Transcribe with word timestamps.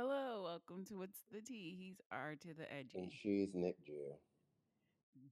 Hello, 0.00 0.42
welcome 0.44 0.84
to 0.84 0.94
What's 0.94 1.18
the 1.32 1.40
Tea. 1.40 1.74
He's 1.76 1.96
R 2.12 2.36
to 2.42 2.54
the 2.54 2.72
Edge. 2.72 2.92
And 2.94 3.10
she's 3.12 3.48
Nick 3.52 3.84
Jew. 3.84 4.14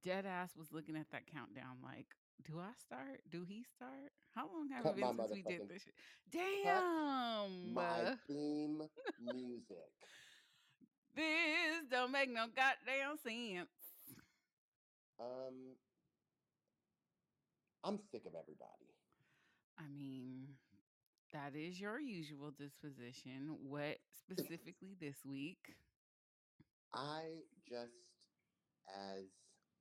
Deadass 0.04 0.56
was 0.58 0.72
looking 0.72 0.96
at 0.96 1.06
that 1.12 1.22
countdown 1.32 1.76
like, 1.84 2.08
do 2.44 2.58
I 2.58 2.72
start? 2.84 3.20
Do 3.30 3.44
he 3.46 3.62
start? 3.76 4.10
How 4.34 4.48
long 4.52 4.68
have 4.70 4.82
Cut 4.82 4.98
it 4.98 5.02
been 5.02 5.16
since 5.18 5.30
we 5.30 5.42
did 5.42 5.68
this 5.68 5.82
shit? 5.84 5.94
Damn. 6.32 7.74
my 7.74 8.16
theme 8.26 8.82
music. 9.32 9.86
This 11.14 11.84
don't 11.88 12.10
make 12.10 12.34
no 12.34 12.46
goddamn 12.46 13.18
sense. 13.22 13.68
Um, 15.20 15.76
I'm 17.84 18.00
sick 18.10 18.22
of 18.26 18.32
everybody. 18.34 18.90
I 19.78 19.84
mean, 19.96 20.48
that 21.32 21.54
is 21.54 21.80
your 21.80 22.00
usual 22.00 22.50
disposition. 22.50 23.56
What 23.62 23.98
specifically 24.10 24.96
this 25.00 25.24
week? 25.24 25.76
I 26.94 27.22
just, 27.68 27.92
as 28.88 29.24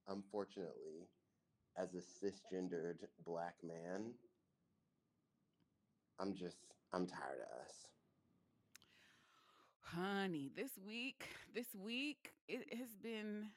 unfortunately, 0.07 1.07
as 1.77 1.93
a 1.93 2.01
cisgendered 2.01 2.99
black 3.25 3.55
man, 3.63 4.13
I'm 6.19 6.33
just, 6.33 6.57
I'm 6.93 7.07
tired 7.07 7.39
of 7.41 7.67
us. 7.67 7.75
Honey, 9.81 10.51
this 10.55 10.71
week, 10.85 11.27
this 11.53 11.75
week, 11.75 12.33
it 12.47 12.73
has 12.77 12.95
been 13.01 13.47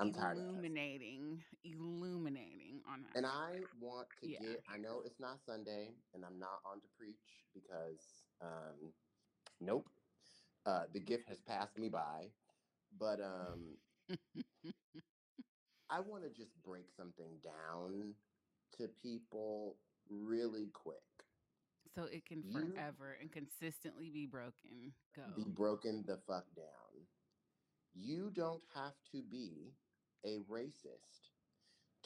I'm 0.00 0.12
tired 0.12 0.38
of 0.38 0.42
us. 0.42 0.48
illuminating, 0.50 1.42
illuminating 1.64 2.80
on 2.88 3.00
us. 3.04 3.10
And 3.14 3.26
I 3.26 3.60
want 3.80 4.08
to 4.20 4.28
Yeah. 4.28 4.38
get, 4.40 4.62
I 4.68 4.76
know 4.78 5.02
it's 5.04 5.20
not 5.20 5.40
Sunday 5.46 5.94
and 6.14 6.24
I'm 6.24 6.38
not 6.38 6.60
on 6.64 6.80
to 6.80 6.86
preach 6.98 7.46
because, 7.54 8.24
um, 8.40 8.92
nope, 9.60 9.88
uh, 10.66 10.84
the 10.92 11.00
gift 11.00 11.28
has 11.28 11.40
passed 11.40 11.78
me 11.78 11.88
by. 11.88 12.30
But 12.98 13.20
um, 13.20 13.78
I 15.90 16.00
want 16.00 16.24
to 16.24 16.30
just 16.30 16.52
break 16.62 16.86
something 16.96 17.38
down 17.42 18.14
to 18.78 18.88
people 19.02 19.76
really 20.08 20.68
quick. 20.72 21.02
so 21.94 22.04
it 22.04 22.24
can 22.26 22.42
You 22.42 22.72
forever 22.74 23.16
and 23.20 23.30
consistently 23.30 24.10
be 24.10 24.26
broken. 24.26 24.92
be 25.36 25.44
Go. 25.44 25.50
broken 25.50 26.04
the 26.06 26.18
fuck 26.26 26.46
down. 26.56 27.06
You 27.94 28.30
don't 28.34 28.62
have 28.74 28.94
to 29.12 29.22
be 29.22 29.72
a 30.24 30.38
racist 30.50 31.30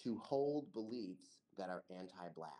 to 0.05 0.19
hold 0.19 0.73
beliefs 0.73 1.39
that 1.57 1.71
are 1.71 1.85
anti 1.91 2.29
black. 2.35 2.53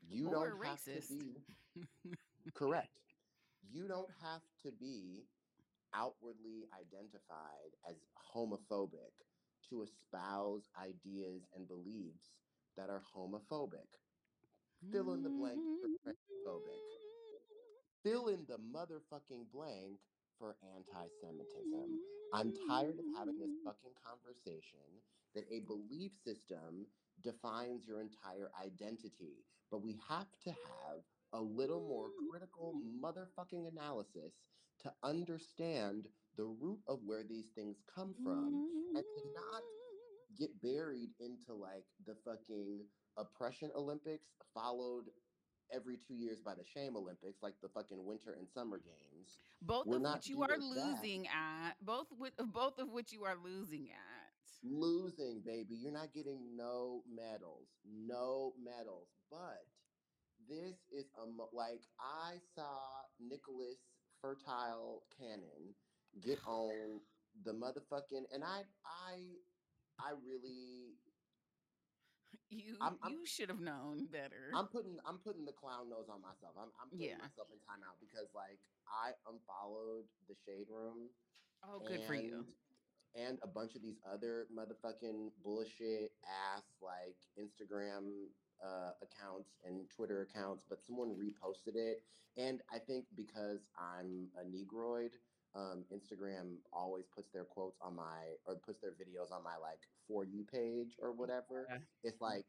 You 0.00 0.28
Or 0.28 0.50
don't 0.50 0.64
have 0.64 0.82
to 0.84 0.90
racist. 0.90 1.08
be 1.08 1.36
correct. 2.54 2.88
You 3.70 3.88
don't 3.88 4.10
have 4.22 4.42
to 4.62 4.72
be 4.72 5.26
outwardly 5.94 6.68
identified 6.74 7.72
as 7.88 7.96
homophobic 8.34 9.12
to 9.70 9.82
espouse 9.82 10.68
ideas 10.80 11.42
and 11.54 11.66
beliefs 11.68 12.30
that 12.76 12.90
are 12.90 13.02
homophobic. 13.14 13.88
Fill 14.92 15.12
in 15.14 15.22
the 15.22 15.30
blank 15.30 15.58
for 15.80 15.88
transphobic. 15.88 16.68
Mm-hmm. 16.68 18.02
Fill 18.04 18.28
in 18.28 18.46
the 18.46 18.58
motherfucking 18.58 19.50
blank 19.52 19.98
for 20.38 20.56
anti 20.74 21.06
Semitism. 21.20 21.98
I'm 22.32 22.52
tired 22.68 22.98
of 22.98 23.06
having 23.16 23.38
this 23.38 23.50
mm-hmm. 23.50 23.66
fucking 23.66 23.96
conversation 23.98 24.86
that 25.34 25.44
a 25.50 25.66
belief 25.66 26.12
system 26.24 26.86
defines 27.22 27.86
your 27.86 28.00
entire 28.00 28.50
identity, 28.62 29.44
but 29.70 29.82
we 29.82 29.98
have 30.08 30.30
to 30.44 30.50
have 30.50 31.02
a 31.32 31.40
little 31.40 31.80
more 31.80 32.08
mm-hmm. 32.08 32.30
critical 32.30 32.74
motherfucking 33.02 33.68
analysis 33.68 34.32
to 34.82 34.92
understand 35.02 36.06
the 36.36 36.44
root 36.44 36.78
of 36.86 37.00
where 37.04 37.24
these 37.28 37.50
things 37.54 37.76
come 37.92 38.14
from 38.22 38.68
and 38.94 39.04
to 39.04 39.22
not 39.34 39.62
mm-hmm. 39.62 40.38
get 40.38 40.50
buried 40.62 41.10
into 41.20 41.52
like 41.52 41.84
the 42.06 42.14
fucking 42.24 42.80
oppression 43.18 43.70
Olympics 43.74 44.28
followed 44.54 45.06
every 45.72 45.96
two 46.06 46.14
years 46.14 46.40
by 46.40 46.54
the 46.54 46.64
shame 46.64 46.96
Olympics, 46.96 47.42
like 47.42 47.54
the 47.62 47.68
fucking 47.68 48.04
winter 48.04 48.32
and 48.38 48.48
summer 48.48 48.78
games. 48.78 49.38
Both 49.62 49.86
We're 49.86 49.96
of 49.96 50.02
not 50.02 50.16
which 50.18 50.28
you 50.28 50.42
are 50.42 50.56
doing 50.56 50.74
that. 50.74 50.84
losing 51.02 51.26
at. 51.28 51.72
Both 51.82 52.08
with 52.18 52.32
both 52.52 52.78
of 52.78 52.90
which 52.90 53.12
you 53.12 53.24
are 53.24 53.36
losing 53.36 53.90
at. 53.90 54.32
Losing, 54.64 55.40
baby. 55.44 55.76
You're 55.76 55.92
not 55.92 56.12
getting 56.12 56.56
no 56.56 57.02
medals. 57.08 57.68
No 57.84 58.54
medals. 58.62 59.08
But 59.30 59.66
this 60.48 60.76
is 60.92 61.06
a 61.22 61.26
mo- 61.26 61.50
like 61.52 61.82
I 62.00 62.38
saw 62.54 62.80
Nicholas 63.20 63.78
Fertile 64.20 65.02
Cannon 65.16 65.74
get 66.20 66.38
on 66.46 67.00
the 67.44 67.52
motherfucking 67.52 68.24
and 68.32 68.42
I 68.42 68.62
I 68.84 69.36
I 70.00 70.10
really 70.26 70.94
You 72.50 72.76
I'm 72.80 72.96
I'm 73.02 73.12
you 73.12 73.26
should 73.26 73.48
have 73.50 73.60
known 73.60 74.06
better. 74.10 74.50
I'm 74.54 74.66
putting 74.68 74.96
I'm 75.06 75.18
putting 75.18 75.44
the 75.44 75.52
clown 75.52 75.90
nose 75.90 76.08
on 76.08 76.22
myself. 76.22 76.56
I'm 76.56 76.72
I'm 76.80 76.88
putting 76.88 77.06
Yeah. 77.06 77.18
myself 77.20 77.48
in 77.52 77.58
timeout 77.60 78.00
because 78.00 78.28
like 78.34 78.58
I 78.88 79.12
unfollowed 79.28 80.04
the 80.28 80.34
shade 80.46 80.66
room 80.70 81.10
Oh, 81.62 81.80
good 81.86 82.04
for 82.06 82.14
you. 82.14 82.44
and 83.16 83.26
and 83.28 83.38
a 83.42 83.48
bunch 83.48 83.74
of 83.74 83.82
these 83.82 83.98
other 84.10 84.46
motherfucking 84.54 85.30
bullshit 85.42 86.12
ass 86.24 86.62
like 86.80 87.16
Instagram 87.38 88.28
uh, 88.64 88.92
accounts 89.02 89.50
and 89.64 89.88
Twitter 89.94 90.22
accounts, 90.22 90.64
but 90.68 90.82
someone 90.84 91.14
reposted 91.16 91.74
it, 91.76 92.02
and 92.36 92.60
I 92.72 92.78
think 92.78 93.06
because 93.16 93.60
I'm 93.78 94.28
a 94.36 94.44
Negroid, 94.44 95.12
um, 95.58 95.84
Instagram 95.92 96.56
always 96.72 97.04
puts 97.14 97.30
their 97.32 97.44
quotes 97.44 97.78
on 97.82 97.96
my 97.96 98.36
or 98.46 98.54
puts 98.54 98.80
their 98.80 98.92
videos 98.92 99.32
on 99.34 99.42
my 99.42 99.56
like 99.60 99.80
for 100.06 100.24
you 100.24 100.44
page 100.44 100.94
or 101.00 101.12
whatever. 101.12 101.66
Yeah. 101.68 101.78
It's 102.04 102.20
like 102.20 102.44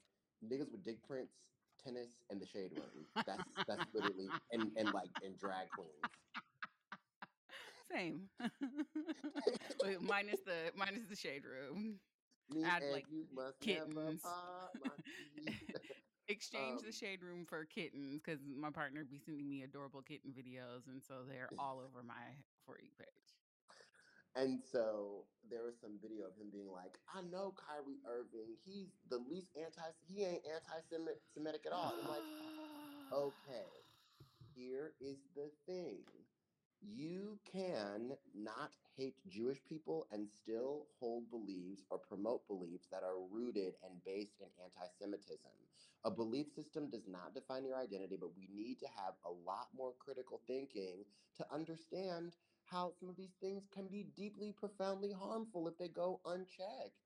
niggas 0.45 0.71
with 0.71 0.83
dick 0.83 1.01
prints, 1.07 1.33
tennis, 1.83 2.09
and 2.29 2.39
the 2.39 2.45
shade 2.45 2.71
room. 2.75 3.05
That's 3.25 3.43
that's 3.67 3.85
literally 3.93 4.29
and 4.51 4.69
and 4.77 4.93
like 4.93 5.09
and 5.23 5.37
drag 5.37 5.69
queens. 5.69 5.91
Same. 7.91 8.29
Minus 10.01 10.39
the 10.45 10.71
minus 10.75 11.05
the 11.09 11.15
shade 11.15 11.43
room. 11.45 11.95
Me 12.53 12.63
Add 12.63 12.83
like 12.91 13.05
you 13.11 13.25
must 13.33 13.59
kittens. 13.59 14.21
part 16.29 16.53
my 16.53 16.78
teeth. 16.78 16.81
Exchange 16.81 16.81
the 16.81 16.91
um, 16.91 16.94
shade 16.94 17.23
room 17.23 17.45
for 17.45 17.66
kittens 17.66 18.22
because 18.22 18.40
my 18.57 18.72
partner 18.72 19.03
be 19.03 19.19
sending 19.19 19.50
me 19.50 19.63
adorable 19.63 20.01
kitten 20.01 20.31
videos, 20.31 20.88
and 20.88 21.03
so 21.03 21.23
they're 21.28 21.51
all 21.57 21.79
over 21.85 22.03
my 22.03 22.35
for 22.66 22.78
you 22.81 22.90
page. 23.00 23.35
and 24.35 24.59
so 24.63 25.25
there 25.50 25.63
was 25.63 25.75
some 25.81 26.00
video 26.01 26.25
of 26.28 26.35
him 26.38 26.50
being 26.51 26.72
like, 26.72 27.00
"I 27.13 27.22
know 27.22 27.53
Kyrie 27.57 28.00
Irving. 28.07 28.56
He's 28.66 28.89
the 29.09 29.18
least 29.18 29.50
anti. 29.57 29.81
He 30.07 30.23
ain't 30.25 30.45
anti-Semitic 30.45 31.66
at 31.66 31.73
all." 31.73 31.94
I'm 32.00 32.07
like, 32.07 32.23
okay, 33.13 33.69
here 34.56 34.94
is 35.01 35.18
the 35.35 35.50
thing. 35.66 36.03
You 36.81 37.40
can 37.45 38.17
not 38.34 38.75
hate 38.95 39.16
Jewish 39.28 39.63
people 39.66 40.07
and 40.12 40.29
still 40.29 40.88
hold 41.00 41.29
beliefs 41.29 41.84
or 41.90 41.97
promote 41.97 42.47
beliefs 42.47 42.88
that 42.91 43.03
are 43.03 43.19
rooted 43.19 43.75
and 43.84 44.03
based 44.03 44.40
in 44.40 44.47
anti 44.63 44.88
Semitism. 45.00 45.51
A 46.06 46.12
belief 46.12 46.47
system 46.53 46.89
does 46.89 47.07
not 47.07 47.34
define 47.34 47.66
your 47.66 47.78
identity, 47.78 48.18
but 48.19 48.35
we 48.35 48.47
need 48.51 48.79
to 48.79 48.88
have 48.88 49.13
a 49.25 49.31
lot 49.31 49.68
more 49.75 49.94
critical 50.00 50.41
thinking 50.47 51.06
to 51.35 51.45
understand 51.53 52.35
how 52.66 52.91
some 52.91 53.09
of 53.09 53.16
these 53.18 53.35
things 53.41 53.68
can 53.72 53.88
be 53.88 54.03
deeply, 54.16 54.51
profoundly 54.51 55.12
harmful 55.12 55.68
if 55.68 55.78
they 55.78 55.89
go 55.89 56.22
unchecked. 56.25 57.03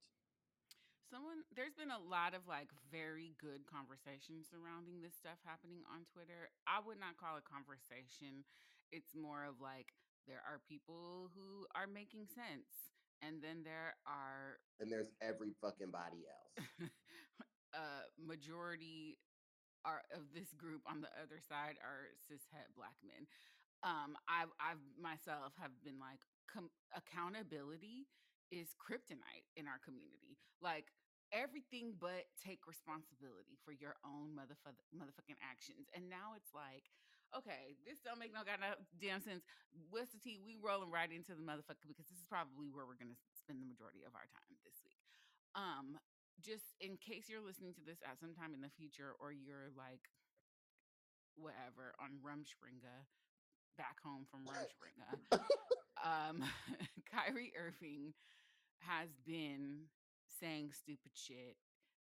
Someone 1.09 1.43
there's 1.55 1.75
been 1.75 1.91
a 1.93 1.99
lot 1.99 2.33
of 2.33 2.47
like 2.47 2.69
very 2.91 3.35
good 3.37 3.65
conversations 3.67 4.49
surrounding 4.49 5.01
this 5.01 5.13
stuff 5.13 5.37
happening 5.45 5.85
on 5.85 6.05
Twitter. 6.09 6.49
I 6.65 6.81
would 6.81 6.99
not 6.99 7.17
call 7.17 7.37
it 7.37 7.45
conversation. 7.45 8.45
It's 8.93 9.15
more 9.15 9.43
of 9.45 9.59
like 9.59 9.89
there 10.27 10.41
are 10.45 10.59
people 10.59 11.31
who 11.35 11.65
are 11.75 11.87
making 11.87 12.27
sense 12.27 12.93
and 13.21 13.41
then 13.43 13.63
there 13.63 13.95
are 14.05 14.59
And 14.79 14.91
there's 14.91 15.11
every 15.21 15.51
fucking 15.61 15.91
body 15.91 16.23
else. 16.29 16.91
a 17.73 18.05
majority 18.17 19.19
are 19.85 20.03
of 20.11 20.33
this 20.33 20.53
group 20.53 20.81
on 20.87 21.01
the 21.01 21.09
other 21.21 21.39
side 21.41 21.77
are 21.83 22.13
cishet 22.15 22.73
black 22.75 22.97
men. 23.03 23.27
Um 23.83 24.15
I've 24.29 24.53
I've 24.59 24.83
myself 24.97 25.53
have 25.57 25.83
been 25.83 25.99
like 25.99 26.21
com- 26.47 26.71
accountability 26.95 28.07
is 28.51 28.75
kryptonite 28.77 29.49
in 29.55 29.67
our 29.67 29.79
community. 29.79 30.37
Like 30.61 30.93
everything 31.33 31.95
but 31.99 32.25
take 32.37 32.67
responsibility 32.67 33.57
for 33.65 33.71
your 33.73 33.95
own 34.05 34.35
motherfuck- 34.37 34.85
motherfucking 34.95 35.41
actions. 35.41 35.89
And 35.93 36.07
now 36.07 36.33
it's 36.37 36.53
like, 36.53 36.91
okay, 37.37 37.77
this 37.85 37.99
don't 38.05 38.21
make 38.21 38.33
no 38.33 38.45
goddamn 38.45 39.21
sense. 39.21 39.43
What's 39.89 40.13
the 40.13 40.21
tea? 40.21 40.37
We 40.39 40.57
rolling 40.61 40.93
right 40.93 41.09
into 41.09 41.33
the 41.33 41.43
motherfucker 41.43 41.89
because 41.89 42.07
this 42.07 42.21
is 42.21 42.27
probably 42.29 42.69
where 42.69 42.85
we're 42.85 42.99
gonna 42.99 43.17
spend 43.33 43.61
the 43.61 43.69
majority 43.69 44.05
of 44.05 44.13
our 44.13 44.27
time 44.29 44.53
this 44.65 44.81
week. 44.85 45.01
Um, 45.57 45.97
just 46.41 46.73
in 46.81 46.97
case 46.97 47.29
you're 47.29 47.43
listening 47.43 47.73
to 47.77 47.83
this 47.85 48.01
at 48.01 48.19
some 48.19 48.33
time 48.33 48.53
in 48.53 48.61
the 48.61 48.73
future 48.73 49.13
or 49.21 49.31
you're 49.31 49.69
like 49.77 50.09
whatever 51.35 51.93
on 52.01 52.21
Rumspringa, 52.21 53.05
back 53.77 53.97
home 54.03 54.25
from 54.29 54.45
Rumspringa. 54.45 55.41
Um, 56.03 56.43
Kyrie 57.11 57.53
Irving 57.57 58.13
has 58.79 59.09
been 59.25 59.87
saying 60.39 60.71
stupid 60.73 61.11
shit, 61.13 61.55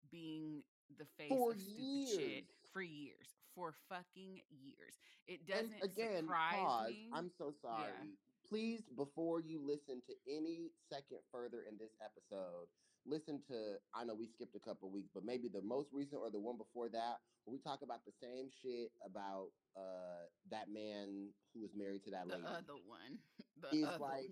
being 0.09 0.63
the 0.97 1.05
face 1.17 1.29
For 1.29 1.51
of 1.51 1.59
stupid 1.59 2.07
shit 2.07 2.45
for 2.71 2.81
years, 2.81 3.27
for 3.59 3.73
fucking 3.91 4.39
years. 4.49 4.95
It 5.27 5.45
doesn't 5.45 5.83
again, 5.83 6.23
surprise 6.23 6.55
pause. 6.63 6.89
me. 6.91 7.09
I'm 7.13 7.29
so 7.37 7.51
sorry. 7.61 7.91
Yeah. 7.91 8.15
Please, 8.47 8.83
before 8.95 9.41
you 9.41 9.59
listen 9.59 10.01
to 10.07 10.13
any 10.31 10.71
second 10.89 11.19
further 11.31 11.63
in 11.69 11.77
this 11.77 11.91
episode, 12.01 12.67
listen 13.05 13.41
to. 13.51 13.75
I 13.93 14.05
know 14.05 14.15
we 14.15 14.27
skipped 14.27 14.55
a 14.55 14.59
couple 14.59 14.89
weeks, 14.89 15.09
but 15.13 15.25
maybe 15.25 15.49
the 15.49 15.61
most 15.61 15.89
recent 15.91 16.21
or 16.21 16.31
the 16.31 16.39
one 16.39 16.57
before 16.57 16.87
that, 16.89 17.19
where 17.43 17.51
we 17.51 17.59
talk 17.59 17.81
about 17.83 18.05
the 18.05 18.13
same 18.23 18.47
shit 18.63 18.91
about 19.05 19.49
uh 19.75 20.23
that 20.49 20.69
man 20.71 21.29
who 21.53 21.61
was 21.61 21.71
married 21.75 22.03
to 22.05 22.11
that 22.11 22.27
The 22.27 22.35
lady. 22.35 22.47
other 22.47 22.79
one. 22.87 23.19
The 23.61 23.75
is 23.75 23.85
other 23.85 23.99
like 23.99 24.31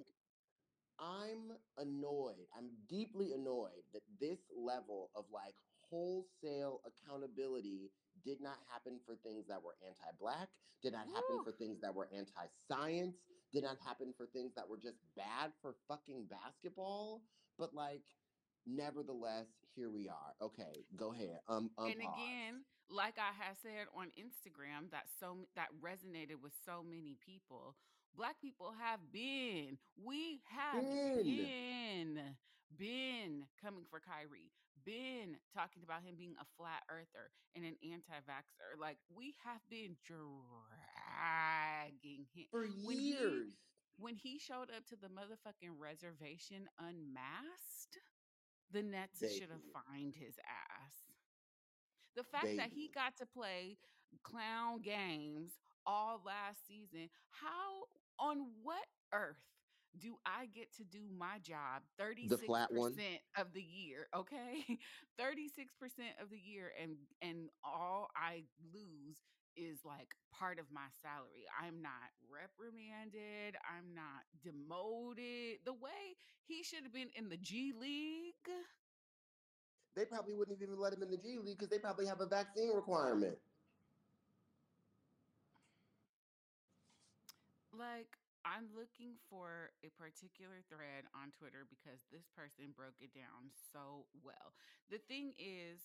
I'm 0.99 1.51
annoyed. 1.77 2.47
I'm 2.57 2.69
deeply 2.89 3.33
annoyed 3.33 3.83
that 3.93 4.01
this 4.19 4.39
level 4.55 5.11
of 5.15 5.25
like 5.31 5.53
wholesale 5.89 6.81
accountability 6.87 7.91
did 8.23 8.41
not 8.41 8.57
happen 8.71 8.99
for 9.05 9.15
things 9.23 9.45
that 9.47 9.61
were 9.61 9.75
anti-black, 9.85 10.47
did 10.81 10.93
not 10.93 11.07
happen 11.07 11.43
for 11.43 11.51
things 11.51 11.79
that 11.81 11.93
were 11.93 12.07
anti-science, 12.15 13.15
did 13.53 13.63
not 13.63 13.77
happen 13.85 14.13
for 14.17 14.25
things 14.27 14.51
that 14.55 14.67
were 14.67 14.77
just 14.77 14.97
bad 15.15 15.51
for 15.61 15.75
fucking 15.87 16.25
basketball. 16.29 17.21
But 17.57 17.73
like, 17.73 18.03
nevertheless, 18.65 19.47
here 19.75 19.89
we 19.89 20.07
are. 20.09 20.33
Okay, 20.41 20.85
go 20.95 21.13
ahead. 21.13 21.39
Um, 21.47 21.71
um 21.77 21.87
and 21.87 22.01
again, 22.01 22.65
like 22.89 23.15
I 23.17 23.33
had 23.37 23.55
said 23.61 23.87
on 23.95 24.07
Instagram, 24.17 24.91
that 24.91 25.05
so 25.19 25.47
that 25.55 25.69
resonated 25.81 26.41
with 26.41 26.53
so 26.65 26.83
many 26.83 27.17
people. 27.25 27.75
Black 28.15 28.41
people 28.41 28.73
have 28.81 28.99
been, 29.11 29.77
we 30.03 30.41
have 30.49 30.83
Been. 30.83 31.23
been, 31.23 32.19
been 32.75 33.43
coming 33.61 33.85
for 33.91 33.99
Kyrie, 33.99 34.49
been 34.87 35.35
talking 35.53 35.83
about 35.83 35.99
him 36.07 36.15
being 36.15 36.39
a 36.39 36.47
flat 36.55 36.87
earther 36.87 37.27
and 37.55 37.65
an 37.67 37.75
anti-vaxxer. 37.83 38.79
Like 38.79 38.97
we 39.11 39.35
have 39.43 39.59
been 39.69 39.99
dragging 40.07 40.71
him 42.33 42.47
for 42.49 42.63
when 42.87 42.95
he- 42.97 43.11
years. 43.19 43.51
when 43.99 44.15
he 44.15 44.39
showed 44.39 44.71
up 44.71 44.85
to 44.87 44.95
the 44.95 45.09
motherfucking 45.11 45.75
reservation 45.77 46.69
unmasked, 46.79 47.99
the 48.71 48.83
Nets 48.83 49.19
should 49.19 49.49
have 49.51 49.63
fined 49.75 50.15
his 50.15 50.39
ass. 50.47 50.95
The 52.15 52.23
fact 52.23 52.55
that 52.57 52.71
he 52.73 52.87
got 52.93 53.17
to 53.17 53.25
play 53.25 53.77
clown 54.23 54.81
games 54.81 55.51
all 55.85 56.21
last 56.25 56.65
season, 56.67 57.09
how 57.29 57.85
on 58.19 58.47
what 58.63 58.85
earth 59.13 59.43
do 59.99 60.17
I 60.25 60.47
get 60.47 60.73
to 60.77 60.83
do 60.83 61.01
my 61.17 61.39
job 61.41 61.83
36% 61.99 62.31
of 63.37 63.53
the 63.53 63.61
year, 63.61 64.07
okay? 64.15 64.63
36% 65.19 65.67
of 66.21 66.29
the 66.29 66.37
year 66.37 66.71
and 66.81 66.97
and 67.21 67.49
all 67.63 68.09
I 68.15 68.43
lose 68.73 69.23
is 69.55 69.79
like 69.83 70.09
part 70.31 70.59
of 70.59 70.65
my 70.71 70.87
salary. 71.01 71.45
I'm 71.59 71.81
not 71.81 72.13
reprimanded, 72.29 73.57
I'm 73.65 73.93
not 73.95 74.23
demoted. 74.43 75.59
The 75.65 75.73
way 75.73 76.15
he 76.45 76.63
should 76.63 76.83
have 76.83 76.93
been 76.93 77.09
in 77.15 77.29
the 77.29 77.37
G 77.37 77.73
League. 77.79 78.35
They 79.95 80.05
probably 80.05 80.35
wouldn't 80.35 80.61
even 80.61 80.79
let 80.79 80.93
him 80.93 81.01
in 81.01 81.09
the 81.09 81.17
G 81.17 81.39
League 81.43 81.57
because 81.57 81.69
they 81.69 81.79
probably 81.79 82.05
have 82.05 82.21
a 82.21 82.27
vaccine 82.27 82.69
requirement. 82.73 83.37
Like, 87.77 88.17
I'm 88.47 88.71
looking 88.71 89.19
for 89.27 89.75
a 89.83 89.91
particular 89.99 90.63
thread 90.71 91.03
on 91.11 91.35
Twitter 91.35 91.67
because 91.67 91.99
this 92.07 92.31
person 92.31 92.71
broke 92.71 92.95
it 93.03 93.11
down 93.11 93.51
so 93.75 94.07
well. 94.23 94.55
The 94.89 95.03
thing 95.03 95.33
is, 95.35 95.83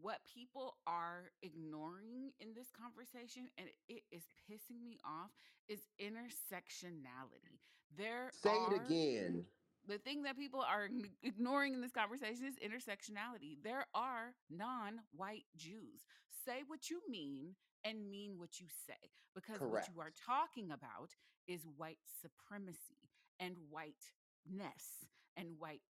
what 0.00 0.20
people 0.28 0.76
are 0.86 1.32
ignoring 1.42 2.30
in 2.38 2.52
this 2.54 2.68
conversation, 2.70 3.48
and 3.56 3.68
it 3.88 4.02
is 4.12 4.22
pissing 4.46 4.84
me 4.84 4.98
off, 5.04 5.32
is 5.68 5.80
intersectionality. 6.00 7.58
There 7.96 8.30
Say 8.32 8.50
are 8.50 8.74
it 8.74 8.82
again. 8.86 9.44
the 9.88 9.98
thing 9.98 10.22
that 10.24 10.36
people 10.36 10.60
are 10.60 10.88
ignoring 11.22 11.74
in 11.74 11.80
this 11.80 11.92
conversation 11.92 12.44
is 12.46 12.56
intersectionality. 12.62 13.56
There 13.64 13.86
are 13.94 14.34
non 14.50 15.00
white 15.16 15.46
Jews. 15.56 16.04
Say 16.44 16.62
what 16.66 16.90
you 16.90 17.00
mean 17.08 17.56
and 17.84 18.10
mean 18.10 18.38
what 18.38 18.60
you 18.60 18.66
say 18.86 19.10
because 19.34 19.60
what 19.60 19.88
you 19.92 20.00
are 20.00 20.12
talking 20.26 20.70
about 20.70 21.10
is 21.46 21.60
white 21.76 21.98
supremacy 22.20 23.08
and 23.38 23.56
whiteness 23.70 25.06
and 25.36 25.58
white 25.58 25.82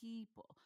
people. 0.00 0.56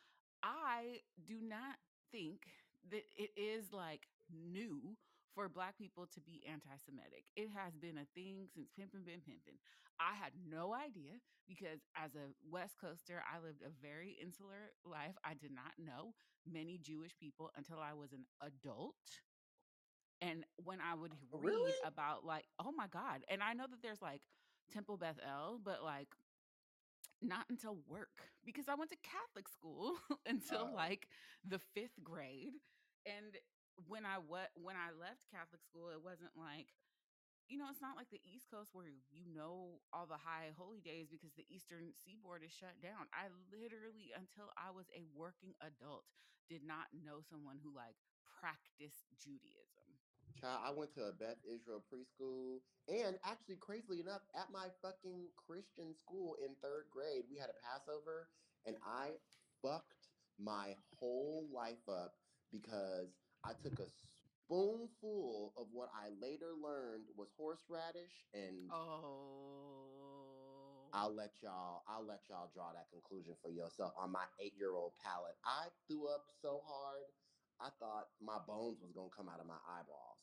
I 0.43 1.01
do 1.27 1.37
not 1.41 1.77
think 2.11 2.43
that 2.91 3.05
it 3.17 3.31
is 3.37 3.73
like 3.73 4.09
new 4.31 4.97
for 5.35 5.49
black 5.49 5.79
people 5.79 6.07
to 6.13 6.21
be 6.21 6.43
anti-Semitic. 6.47 7.25
It 7.37 7.49
has 7.55 7.75
been 7.75 7.97
a 7.97 8.11
thing 8.15 8.49
since 8.53 8.69
pimpin' 8.79 9.05
been 9.05 9.25
pimpin'. 9.25 9.57
I 10.01 10.15
had 10.15 10.33
no 10.49 10.75
idea 10.75 11.23
because 11.47 11.81
as 11.97 12.15
a 12.15 12.35
West 12.51 12.75
Coaster, 12.81 13.23
I 13.23 13.39
lived 13.39 13.63
a 13.63 13.73
very 13.81 14.17
insular 14.21 14.75
life. 14.85 15.15
I 15.25 15.35
did 15.35 15.53
not 15.53 15.73
know 15.79 16.15
many 16.45 16.79
Jewish 16.79 17.17
people 17.19 17.51
until 17.57 17.79
I 17.79 17.95
was 17.95 18.13
an 18.13 18.27
adult. 18.43 18.97
And 20.23 20.47
when 20.65 20.79
I 20.81 20.95
would 20.95 21.13
read 21.33 21.53
Really? 21.53 21.73
about 21.85 22.25
like, 22.25 22.47
oh 22.61 22.73
my 22.73 22.87
God. 22.89 23.25
And 23.29 23.43
I 23.43 23.55
know 23.55 23.67
that 23.69 23.83
there's 23.83 24.03
like 24.03 24.23
Temple 24.73 24.97
Beth 24.97 25.19
El, 25.27 25.61
but 25.63 25.83
like 25.85 26.09
not 27.23 27.47
until 27.51 27.79
work 27.89 28.31
because 28.45 28.69
I 28.69 28.75
went 28.75 28.91
to 28.91 28.99
Catholic 29.03 29.49
school 29.49 29.95
until 30.27 30.71
Oh. 30.73 30.75
like 30.75 31.09
the 31.47 31.59
fifth 31.75 32.03
grade. 32.03 32.55
And 33.07 33.39
when 33.89 34.07
I 34.07 34.19
what 34.19 34.51
when 34.55 34.77
I 34.77 34.91
left 34.95 35.27
Catholic 35.31 35.63
school, 35.65 35.91
it 35.91 36.03
wasn't 36.03 36.33
like 36.37 36.75
you 37.51 37.59
know, 37.59 37.69
it's 37.69 37.83
not 37.85 37.99
like 38.01 38.09
the 38.09 38.23
East 38.25 38.49
Coast 38.49 38.71
where 38.73 38.89
you 39.13 39.27
know 39.29 39.83
all 39.93 40.07
the 40.07 40.17
high 40.17 40.55
holy 40.57 40.81
days 40.81 41.09
because 41.13 41.35
the 41.37 41.45
Eastern 41.53 41.93
seaboard 41.93 42.41
is 42.47 42.53
shut 42.55 42.81
down. 42.81 43.11
I 43.13 43.29
literally, 43.53 44.15
until 44.17 44.49
I 44.57 44.71
was 44.73 44.87
a 44.97 45.05
working 45.13 45.53
adult, 45.61 46.07
did 46.49 46.65
not 46.65 46.89
know 46.95 47.21
someone 47.21 47.59
who 47.61 47.75
like 47.75 47.99
practiced 48.41 49.05
Judaism. 49.21 49.82
Child, 50.43 50.61
I 50.65 50.71
went 50.73 50.93
to 50.95 51.05
a 51.05 51.13
Beth 51.13 51.39
Israel 51.45 51.81
preschool, 51.81 52.63
and 52.89 53.21
actually, 53.23 53.59
crazily 53.59 54.01
enough, 54.01 54.23
at 54.35 54.51
my 54.51 54.71
fucking 54.83 55.31
Christian 55.37 55.95
school 55.95 56.35
in 56.35 56.57
third 56.57 56.91
grade, 56.91 57.27
we 57.31 57.39
had 57.39 57.49
a 57.49 57.55
Passover, 57.55 58.29
and 58.67 58.77
I 58.83 59.21
fucked 59.63 60.09
my 60.39 60.75
whole 60.99 61.49
life 61.49 61.89
up 61.89 62.17
because 62.51 63.23
I 63.45 63.55
took 63.55 63.79
a 63.79 63.87
spoonful 63.87 65.55
of 65.57 65.71
what 65.71 65.91
I 65.95 66.09
later 66.09 66.57
learned 66.57 67.11
was 67.17 67.31
horseradish, 67.31 68.27
and 68.35 68.69
Oh. 68.73 69.93
I'll 70.93 71.15
let 71.15 71.41
y'all, 71.41 71.85
I'll 71.87 72.05
let 72.05 72.29
y'all 72.29 72.51
draw 72.53 72.73
that 72.73 72.91
conclusion 72.91 73.37
for 73.37 73.51
yourself 73.51 73.95
on 73.97 74.11
my 74.11 74.27
eight-year-old 74.41 74.99
palate. 74.99 75.37
I 75.45 75.71
threw 75.87 76.09
up 76.09 76.27
so 76.29 76.61
hard, 76.67 77.05
I 77.63 77.71
thought 77.79 78.09
my 78.21 78.39
bones 78.47 78.79
was 78.83 78.93
gonna 78.93 79.15
come 79.17 79.29
out 79.29 79.41
of 79.41 79.47
my 79.47 79.61
eyeballs. 79.69 80.19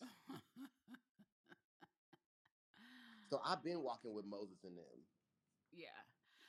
So 3.29 3.41
I've 3.46 3.63
been 3.63 3.81
walking 3.84 4.13
with 4.13 4.25
Moses 4.25 4.63
and 4.63 4.77
them. 4.77 5.05
yeah. 5.72 6.03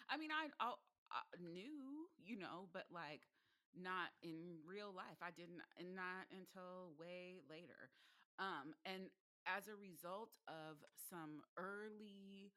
I 0.09 0.17
mean, 0.17 0.31
I, 0.31 0.49
I, 0.63 0.73
I 1.13 1.21
knew, 1.41 2.09
you 2.23 2.39
know, 2.39 2.69
but 2.73 2.85
like 2.93 3.23
not 3.77 4.11
in 4.23 4.59
real 4.67 4.93
life. 4.95 5.19
I 5.23 5.31
didn't, 5.31 5.63
and 5.79 5.95
not 5.95 6.27
until 6.33 6.93
way 6.99 7.37
later. 7.49 7.91
Um, 8.39 8.75
and 8.85 9.11
as 9.47 9.69
a 9.69 9.77
result 9.77 10.31
of 10.49 10.79
some 11.11 11.43
early 11.57 12.53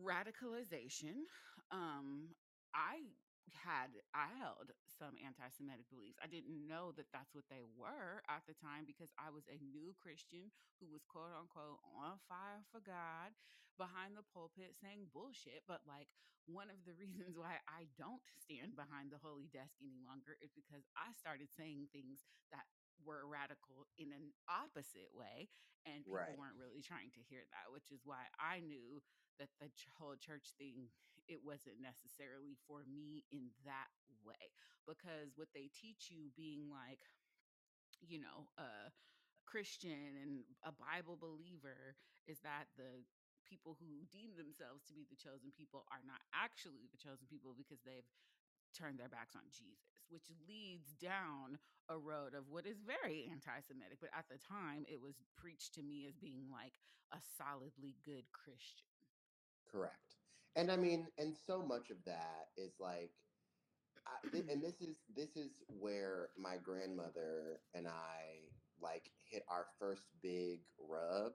radicalization, 0.00 1.28
um, 1.70 2.34
I 2.74 3.02
had 3.50 3.98
I 4.14 4.30
held 4.38 4.70
some 4.86 5.18
anti-Semitic 5.18 5.90
beliefs. 5.90 6.18
I 6.22 6.28
didn't 6.30 6.66
know 6.66 6.92
that 6.96 7.10
that's 7.12 7.34
what 7.34 7.48
they 7.50 7.64
were 7.74 8.22
at 8.30 8.46
the 8.46 8.54
time 8.54 8.86
because 8.86 9.10
I 9.18 9.30
was 9.34 9.48
a 9.50 9.58
new 9.60 9.94
Christian 9.98 10.52
who 10.80 10.86
was 10.90 11.02
quote 11.08 11.34
unquote 11.34 11.82
on 11.82 12.22
fire 12.30 12.62
for 12.70 12.78
God 12.84 13.34
behind 13.78 14.14
the 14.14 14.26
pulpit 14.26 14.76
saying 14.78 15.10
bullshit. 15.12 15.64
But 15.66 15.82
like 15.88 16.08
one 16.46 16.70
of 16.70 16.82
the 16.86 16.94
reasons 17.02 17.38
why 17.38 17.58
I 17.66 17.90
don't 17.98 18.22
stand 18.38 18.76
behind 18.78 19.10
the 19.10 19.22
holy 19.22 19.48
desk 19.50 19.76
any 19.82 19.98
longer 20.02 20.36
is 20.40 20.52
because 20.54 20.86
I 20.94 21.12
started 21.16 21.50
saying 21.52 21.88
things 21.90 22.24
that 22.54 22.66
were 23.02 23.26
radical 23.26 23.88
in 23.98 24.12
an 24.14 24.30
opposite 24.46 25.10
way 25.10 25.48
and 25.86 26.06
people 26.06 26.14
Right. 26.14 26.38
weren't 26.38 26.58
really 26.58 26.82
trying 26.82 27.10
to 27.18 27.22
hear 27.26 27.42
that 27.50 27.72
which 27.74 27.90
is 27.90 28.02
why 28.06 28.30
i 28.38 28.60
knew 28.60 29.02
that 29.38 29.50
the 29.58 29.66
whole 29.98 30.14
church 30.14 30.54
thing 30.58 30.86
it 31.32 31.40
wasn't 31.40 31.80
necessarily 31.80 32.54
for 32.68 32.84
me 32.84 33.24
in 33.32 33.48
that 33.64 33.90
way 34.22 34.52
because 34.84 35.32
what 35.34 35.48
they 35.56 35.72
teach 35.72 36.12
you 36.12 36.28
being 36.36 36.68
like 36.68 37.00
you 38.04 38.20
know 38.20 38.52
a 38.60 38.92
christian 39.48 40.14
and 40.20 40.44
a 40.68 40.72
bible 40.76 41.16
believer 41.16 41.96
is 42.28 42.38
that 42.44 42.68
the 42.76 43.02
people 43.48 43.76
who 43.80 44.06
deem 44.08 44.32
themselves 44.38 44.84
to 44.86 44.94
be 44.94 45.04
the 45.08 45.18
chosen 45.18 45.52
people 45.52 45.84
are 45.92 46.04
not 46.06 46.22
actually 46.32 46.88
the 46.88 47.00
chosen 47.00 47.26
people 47.28 47.52
because 47.56 47.82
they've 47.84 48.06
turned 48.72 48.98
their 48.98 49.12
backs 49.12 49.36
on 49.36 49.44
Jesus, 49.52 50.08
which 50.08 50.32
leads 50.48 50.96
down 50.96 51.60
a 51.88 51.98
road 51.98 52.32
of 52.34 52.48
what 52.48 52.64
is 52.64 52.80
very 52.80 53.28
anti 53.30 53.60
Semitic. 53.60 54.00
But 54.00 54.10
at 54.16 54.26
the 54.32 54.40
time, 54.40 54.88
it 54.88 55.00
was 55.00 55.20
preached 55.36 55.74
to 55.76 55.82
me 55.84 56.08
as 56.08 56.16
being 56.16 56.48
like 56.48 56.80
a 57.12 57.20
solidly 57.36 57.96
good 58.04 58.24
Christian. 58.32 58.88
Correct. 59.70 60.11
And 60.56 60.70
I 60.70 60.76
mean, 60.76 61.08
and 61.18 61.34
so 61.36 61.62
much 61.62 61.90
of 61.90 62.04
that 62.04 62.48
is 62.56 62.72
like, 62.78 63.12
I, 64.06 64.28
th- 64.30 64.44
and 64.50 64.62
this 64.62 64.80
is 64.80 64.98
this 65.14 65.36
is 65.36 65.62
where 65.68 66.30
my 66.36 66.56
grandmother 66.58 67.60
and 67.74 67.88
I 67.88 68.50
like 68.80 69.10
hit 69.30 69.44
our 69.48 69.66
first 69.78 70.04
big 70.22 70.60
rub. 70.78 71.32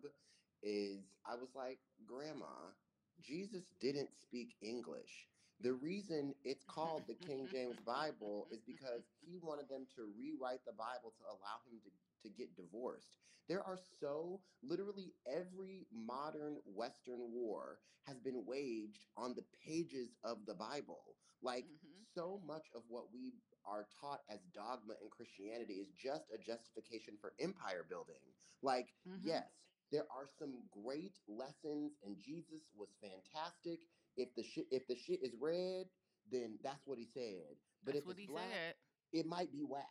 Is 0.64 1.16
I 1.26 1.36
was 1.36 1.56
like, 1.56 1.80
Grandma, 2.06 2.72
Jesus 3.20 3.74
didn't 3.80 4.14
speak 4.14 4.56
English. 4.62 5.30
The 5.62 5.74
reason 5.74 6.36
it's 6.44 6.64
called 6.66 7.08
the 7.08 7.16
King 7.16 7.48
James 7.52 7.78
Bible 7.86 8.48
is 8.52 8.62
because 8.62 9.04
he 9.22 9.40
wanted 9.42 9.70
them 9.70 9.88
to 9.96 10.04
rewrite 10.18 10.66
the 10.66 10.74
Bible 10.74 11.14
to 11.18 11.24
allow 11.26 11.62
him 11.70 11.80
to, 11.84 11.90
to 12.24 12.30
get 12.30 12.56
divorced. 12.56 13.18
There 13.48 13.64
are 13.64 13.78
so, 13.78 14.42
literally, 14.62 15.16
every 15.26 15.88
modern 15.92 16.58
Western 16.66 17.32
war 17.32 17.80
has 18.04 18.20
been 18.20 18.46
waged 18.46 19.06
on 19.16 19.36
the 19.36 19.44
pages 19.66 20.16
of 20.24 20.46
the 20.46 20.56
Bible. 20.56 21.18
Like, 21.42 21.66
Mhm. 21.66 22.06
so 22.14 22.40
much 22.40 22.70
of 22.76 22.84
what 22.90 23.12
we 23.12 23.42
are 23.66 23.88
taught 24.00 24.22
as 24.30 24.40
dogma 24.48 24.96
in 25.02 25.10
Christianity 25.10 25.76
is 25.80 25.92
just 25.94 26.30
a 26.32 26.38
justification 26.38 27.18
for 27.18 27.36
empire 27.40 27.84
building. 27.84 28.36
Like, 28.62 28.96
Mhm. 29.06 29.24
yes, 29.24 29.70
there 29.92 30.12
are 30.12 30.28
some 30.28 30.68
great 30.70 31.18
lessons, 31.28 31.98
and 32.04 32.18
Jesus 32.18 32.74
was 32.74 32.90
fantastic 33.02 33.80
if 34.18 34.34
the 34.36 34.44
shit 34.44 34.68
if 34.72 34.88
the 34.88 34.96
shit 34.96 35.22
is 35.24 35.36
red, 35.36 35.88
then 36.26 36.58
that's 36.64 36.86
what 36.88 36.98
he 36.98 37.06
said. 37.06 37.62
But 37.84 37.94
That's 37.94 38.06
if 38.06 38.18
it's 38.18 38.28
black, 38.28 38.50
said. 38.52 38.76
it 39.14 39.26
might 39.26 39.52
be 39.52 39.64
whack. 39.64 39.86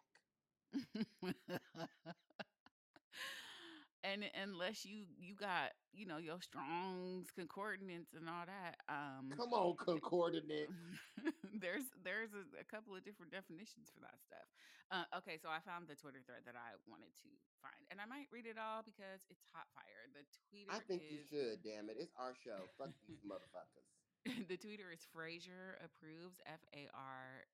and 4.05 4.25
unless 4.39 4.85
you 4.85 5.05
you 5.19 5.35
got 5.35 5.75
you 5.93 6.07
know 6.07 6.19
your 6.19 6.41
Strong's 6.41 7.31
concordance 7.35 8.15
and 8.15 8.29
all 8.29 8.47
that, 8.47 8.79
um, 8.89 9.33
Come 9.35 9.53
on, 9.53 9.75
concordant. 9.77 10.47
there's 11.61 11.87
there's 12.05 12.33
a, 12.33 12.45
a 12.61 12.67
couple 12.69 12.95
of 12.95 13.05
different 13.05 13.33
definitions 13.33 13.91
for 13.93 14.01
that 14.01 14.19
stuff. 14.23 14.47
Uh, 14.87 15.19
okay, 15.19 15.35
so 15.35 15.51
I 15.51 15.59
found 15.67 15.91
the 15.91 15.99
Twitter 15.99 16.23
thread 16.23 16.47
that 16.47 16.55
I 16.55 16.79
wanted 16.87 17.11
to 17.27 17.31
find, 17.59 17.83
and 17.91 17.99
I 17.99 18.07
might 18.07 18.31
read 18.31 18.47
it 18.47 18.55
all 18.55 18.87
because 18.87 19.27
it's 19.27 19.43
hot 19.51 19.67
fire. 19.75 20.07
The 20.15 20.23
I 20.71 20.79
tweeter 20.79 20.87
think 20.87 21.03
you 21.11 21.19
is 21.19 21.27
should, 21.27 21.59
damn 21.67 21.91
it. 21.91 21.99
It's 21.99 22.15
our 22.15 22.39
show. 22.39 22.71
Fuck 22.79 22.95
these 23.11 23.19
motherfuckers. 23.27 23.91
the 24.51 24.55
tweeter 24.55 24.95
is 24.95 25.03
Frazier 25.11 25.83
approves 25.83 26.39
F 26.47 26.63
A 26.71 26.87
R 26.95 27.51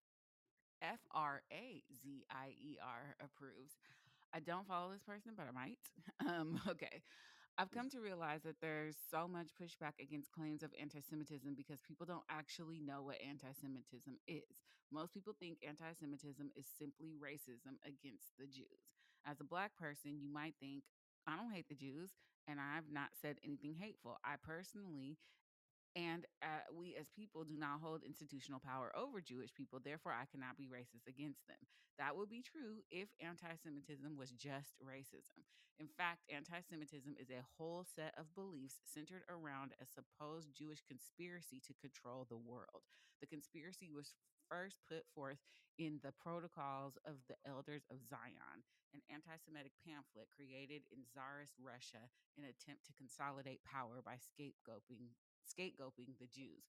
F 0.85 1.01
R 1.17 1.41
A 1.49 1.81
Z 1.97 2.25
I 2.29 2.53
E 2.61 2.77
R 2.85 3.17
approves. 3.25 3.81
I 4.35 4.41
don't 4.41 4.67
follow 4.67 4.91
this 4.91 5.03
person, 5.03 5.33
but 5.37 5.47
I 5.49 5.53
might. 5.53 5.79
Um, 6.29 6.61
okay. 6.69 7.03
I've 7.59 7.71
come 7.71 7.91
to 7.91 8.01
realize 8.01 8.43
that 8.45 8.61
there's 8.61 8.97
so 9.11 9.29
much 9.29 9.49
pushback 9.61 10.01
against 10.01 10.33
claims 10.33 10.63
of 10.63 10.73
anti 10.81 11.01
Semitism 11.01 11.55
because 11.57 11.81
people 11.83 12.07
don't 12.07 12.25
actually 12.31 12.81
know 12.81 13.03
what 13.03 13.19
anti 13.21 13.53
Semitism 13.61 14.17
is. 14.29 14.63
Most 14.93 15.13
people 15.13 15.35
think 15.39 15.59
anti 15.67 15.93
Semitism 15.99 16.51
is 16.57 16.67
simply 16.79 17.15
racism 17.19 17.77
against 17.85 18.39
the 18.39 18.47
Jews. 18.47 18.87
As 19.27 19.41
a 19.41 19.45
Black 19.45 19.77
person, 19.77 20.19
you 20.21 20.31
might 20.33 20.55
think, 20.61 20.85
I 21.27 21.37
don't 21.37 21.53
hate 21.53 21.69
the 21.69 21.75
Jews, 21.75 22.13
and 22.49 22.59
I've 22.61 22.91
not 22.91 23.11
said 23.21 23.37
anything 23.45 23.75
hateful. 23.75 24.19
I 24.25 24.37
personally 24.43 25.19
and 25.95 26.25
uh, 26.43 26.65
we 26.73 26.97
as 26.99 27.13
people 27.13 27.45
do 27.45 27.57
not 27.57 27.81
hold 27.83 28.03
institutional 28.03 28.61
power 28.61 28.93
over 28.97 29.21
Jewish 29.21 29.53
people. 29.53 29.79
Therefore, 29.83 30.13
I 30.13 30.25
cannot 30.31 30.57
be 30.57 30.65
racist 30.65 31.05
against 31.09 31.47
them. 31.47 31.61
That 31.99 32.17
would 32.17 32.31
be 32.33 32.41
true 32.41 32.81
if 32.91 33.13
anti 33.21 33.53
Semitism 33.61 34.17
was 34.17 34.33
just 34.33 34.81
racism. 34.81 35.45
In 35.79 35.89
fact, 35.89 36.25
anti 36.33 36.61
Semitism 36.65 37.13
is 37.21 37.29
a 37.29 37.45
whole 37.59 37.85
set 37.85 38.15
of 38.17 38.33
beliefs 38.35 38.81
centered 38.89 39.25
around 39.29 39.77
a 39.77 39.85
supposed 39.85 40.57
Jewish 40.57 40.81
conspiracy 40.89 41.61
to 41.69 41.77
control 41.77 42.25
the 42.29 42.41
world. 42.41 42.89
The 43.21 43.29
conspiracy 43.29 43.93
was 43.93 44.17
first 44.49 44.81
put 44.89 45.05
forth 45.15 45.45
in 45.79 46.01
the 46.05 46.13
Protocols 46.13 47.01
of 47.09 47.21
the 47.29 47.37
Elders 47.49 47.85
of 47.89 48.05
Zion, 48.05 48.65
an 48.93 49.01
anti 49.09 49.37
Semitic 49.41 49.73
pamphlet 49.85 50.29
created 50.33 50.85
in 50.93 51.05
Tsarist 51.09 51.57
Russia 51.57 52.13
in 52.37 52.45
an 52.45 52.53
attempt 52.53 52.85
to 52.89 52.97
consolidate 52.97 53.65
power 53.65 54.05
by 54.05 54.21
scapegoating 54.21 55.17
scapegoating 55.45 56.19
the 56.19 56.31
Jews. 56.31 56.65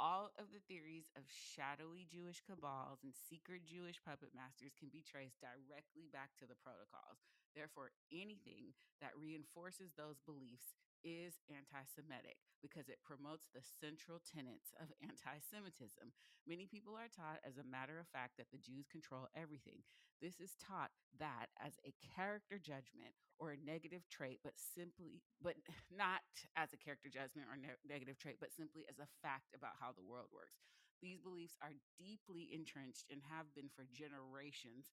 All 0.00 0.32
of 0.40 0.48
the 0.48 0.64
theories 0.64 1.12
of 1.12 1.28
shadowy 1.28 2.08
Jewish 2.08 2.40
cabals 2.40 3.04
and 3.04 3.12
secret 3.12 3.68
Jewish 3.68 4.00
puppet 4.00 4.32
masters 4.32 4.72
can 4.72 4.88
be 4.88 5.04
traced 5.04 5.44
directly 5.44 6.08
back 6.08 6.32
to 6.40 6.48
the 6.48 6.56
protocols. 6.56 7.20
Therefore, 7.52 7.92
mm. 7.92 8.24
anything 8.24 8.72
that 9.04 9.12
reinforces 9.12 9.92
those 9.92 10.16
beliefs 10.24 10.80
is 11.04 11.40
anti 11.48 11.82
Semitic 11.88 12.40
because 12.60 12.88
it 12.88 13.04
promotes 13.04 13.48
the 13.50 13.64
central 13.64 14.20
tenets 14.20 14.72
of 14.76 14.92
anti 15.02 15.38
Semitism. 15.40 16.12
Many 16.48 16.66
people 16.66 16.96
are 16.96 17.10
taught, 17.10 17.40
as 17.44 17.56
a 17.56 17.66
matter 17.66 18.00
of 18.00 18.08
fact, 18.08 18.36
that 18.36 18.48
the 18.52 18.60
Jews 18.60 18.88
control 18.88 19.28
everything. 19.36 19.84
This 20.20 20.36
is 20.40 20.52
taught 20.60 20.92
that 21.16 21.48
as 21.56 21.80
a 21.80 21.96
character 21.96 22.60
judgment 22.60 23.16
or 23.40 23.56
a 23.56 23.64
negative 23.64 24.04
trait, 24.12 24.40
but 24.44 24.56
simply, 24.56 25.24
but 25.40 25.56
not 25.88 26.20
as 26.56 26.72
a 26.72 26.80
character 26.80 27.08
judgment 27.08 27.48
or 27.48 27.56
ne- 27.56 27.80
negative 27.88 28.20
trait, 28.20 28.36
but 28.36 28.52
simply 28.52 28.84
as 28.88 29.00
a 29.00 29.08
fact 29.24 29.56
about 29.56 29.80
how 29.80 29.96
the 29.96 30.04
world 30.04 30.28
works. 30.28 30.60
These 31.00 31.24
beliefs 31.24 31.56
are 31.64 31.72
deeply 31.96 32.52
entrenched 32.52 33.08
and 33.08 33.24
have 33.32 33.48
been 33.56 33.72
for 33.72 33.88
generations 33.88 34.92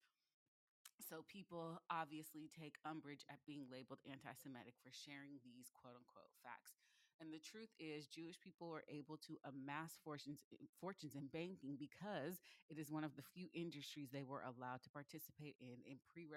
so 1.00 1.24
people 1.30 1.82
obviously 1.90 2.50
take 2.54 2.78
umbrage 2.86 3.26
at 3.30 3.44
being 3.46 3.66
labeled 3.72 4.00
anti 4.06 4.34
Semitic 4.34 4.76
for 4.82 4.92
sharing 4.92 5.40
these 5.46 5.70
quote 5.74 5.96
unquote 5.98 6.34
facts. 6.44 6.78
And 7.18 7.34
the 7.34 7.42
truth 7.42 7.74
is, 7.82 8.06
Jewish 8.06 8.38
people 8.40 8.70
were 8.70 8.86
able 8.86 9.18
to 9.26 9.42
amass 9.42 9.98
fortunes, 10.06 10.46
eh, 10.54 10.70
fortunes 10.78 11.18
in 11.18 11.34
banking 11.34 11.74
because 11.74 12.38
it 12.70 12.78
is 12.78 12.94
one 12.94 13.04
of 13.04 13.16
the 13.18 13.26
few 13.26 13.50
industries 13.54 14.10
they 14.14 14.24
were 14.26 14.46
allowed 14.46 14.86
to 14.86 14.94
participate 14.94 15.58
in 15.58 15.82
in 15.86 15.98
pre 16.06 16.30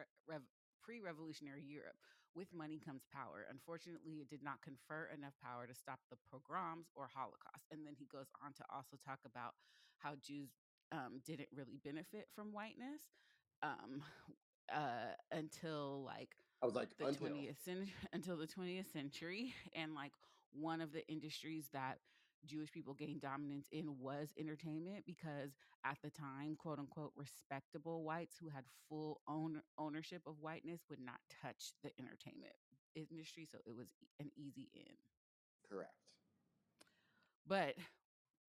pre 0.80 1.00
revolutionary 1.00 1.62
Europe. 1.62 1.96
With 2.32 2.54
money 2.54 2.78
comes 2.78 3.02
power. 3.12 3.44
Unfortunately, 3.50 4.22
it 4.22 4.30
did 4.30 4.42
not 4.42 4.62
confer 4.62 5.10
enough 5.12 5.34
power 5.42 5.66
to 5.66 5.74
stop 5.74 5.98
the 6.08 6.16
pogroms 6.30 6.86
or 6.94 7.10
Holocaust. 7.10 7.66
And 7.74 7.84
then 7.84 7.98
he 7.98 8.06
goes 8.06 8.30
on 8.38 8.54
to 8.54 8.64
also 8.70 8.96
talk 9.02 9.18
about 9.26 9.58
how 9.98 10.14
Jews 10.22 10.54
um, 10.92 11.20
didn't 11.26 11.50
really 11.52 11.76
benefit 11.82 12.30
from 12.34 12.54
whiteness. 12.54 13.10
Um, 13.62 14.02
uh 14.74 15.14
until 15.32 16.02
like 16.04 16.30
I 16.62 16.66
was 16.66 16.74
like, 16.74 16.88
the 16.98 17.06
until. 17.06 17.18
20th 17.18 17.60
century 17.62 17.92
until 18.12 18.36
the 18.36 18.46
20th 18.46 18.90
century 18.92 19.54
and 19.74 19.94
like 19.94 20.12
one 20.52 20.80
of 20.80 20.92
the 20.92 21.06
industries 21.08 21.68
that 21.72 21.98
Jewish 22.46 22.72
people 22.72 22.94
gained 22.94 23.20
dominance 23.20 23.68
in 23.72 23.98
was 23.98 24.30
entertainment 24.38 25.04
because 25.06 25.52
at 25.84 25.98
the 26.02 26.10
time, 26.10 26.56
quote 26.56 26.78
unquote, 26.78 27.12
respectable 27.16 28.02
whites 28.04 28.36
who 28.40 28.48
had 28.48 28.64
full 28.88 29.20
own 29.28 29.60
ownership 29.78 30.22
of 30.26 30.40
whiteness 30.40 30.82
would 30.88 31.00
not 31.00 31.20
touch 31.42 31.72
the 31.82 31.90
entertainment 31.98 32.54
industry. 32.94 33.46
So 33.50 33.58
it 33.66 33.74
was 33.76 33.88
an 34.20 34.30
easy 34.36 34.70
in. 34.74 34.94
Correct. 35.68 35.94
But 37.46 37.74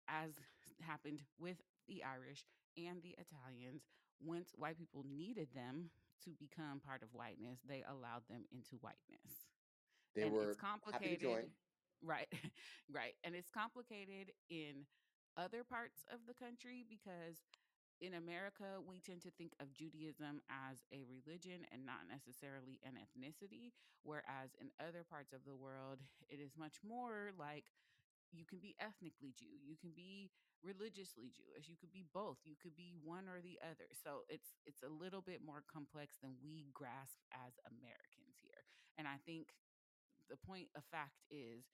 as 0.08 0.38
happened 0.80 1.22
with 1.38 1.56
the 1.88 2.02
Irish 2.04 2.46
and 2.76 3.02
the 3.02 3.16
Italians, 3.18 3.82
once 4.20 4.52
white 4.56 4.78
people 4.78 5.04
needed 5.08 5.48
them 5.54 5.90
to 6.24 6.30
become 6.30 6.80
part 6.80 7.02
of 7.02 7.12
whiteness, 7.12 7.60
they 7.66 7.82
allowed 7.88 8.26
them 8.28 8.44
into 8.50 8.76
whiteness. 8.80 9.48
They 10.14 10.22
and 10.22 10.32
were 10.32 10.50
it's 10.50 10.56
happy 10.90 11.08
to 11.08 11.16
complicated. 11.16 11.20
join. 11.20 11.50
Right, 12.02 12.28
right. 12.90 13.14
And 13.24 13.34
it's 13.34 13.50
complicated 13.50 14.32
in 14.50 14.86
other 15.36 15.64
parts 15.64 16.04
of 16.12 16.26
the 16.26 16.34
country 16.34 16.84
because 16.88 17.42
in 18.00 18.14
America, 18.14 18.80
we 18.86 19.00
tend 19.00 19.22
to 19.22 19.30
think 19.30 19.52
of 19.60 19.72
Judaism 19.72 20.40
as 20.50 20.84
a 20.92 21.02
religion 21.04 21.64
and 21.72 21.84
not 21.86 22.06
necessarily 22.08 22.78
an 22.84 22.94
ethnicity. 22.98 23.72
Whereas 24.02 24.54
in 24.60 24.70
other 24.80 25.04
parts 25.08 25.32
of 25.32 25.44
the 25.46 25.56
world, 25.56 26.00
it 26.28 26.40
is 26.40 26.56
much 26.58 26.78
more 26.86 27.30
like 27.38 27.70
you 28.34 28.44
can 28.44 28.58
be 28.58 28.74
ethnically 28.82 29.32
Jew, 29.34 29.54
you 29.62 29.78
can 29.78 29.94
be 29.94 30.30
religiously 30.60 31.30
Jewish, 31.30 31.70
you 31.70 31.78
could 31.78 31.92
be 31.92 32.04
both, 32.12 32.42
you 32.44 32.58
could 32.58 32.74
be 32.74 32.92
one 32.98 33.30
or 33.30 33.40
the 33.40 33.58
other. 33.62 33.88
So 33.94 34.26
it's 34.28 34.58
it's 34.66 34.82
a 34.82 34.90
little 34.90 35.22
bit 35.22 35.40
more 35.44 35.62
complex 35.64 36.18
than 36.18 36.36
we 36.42 36.68
grasp 36.74 37.22
as 37.32 37.56
Americans 37.64 38.42
here. 38.42 38.66
And 38.98 39.06
I 39.06 39.22
think 39.22 39.54
the 40.28 40.40
point 40.40 40.68
of 40.74 40.82
fact 40.90 41.22
is 41.30 41.64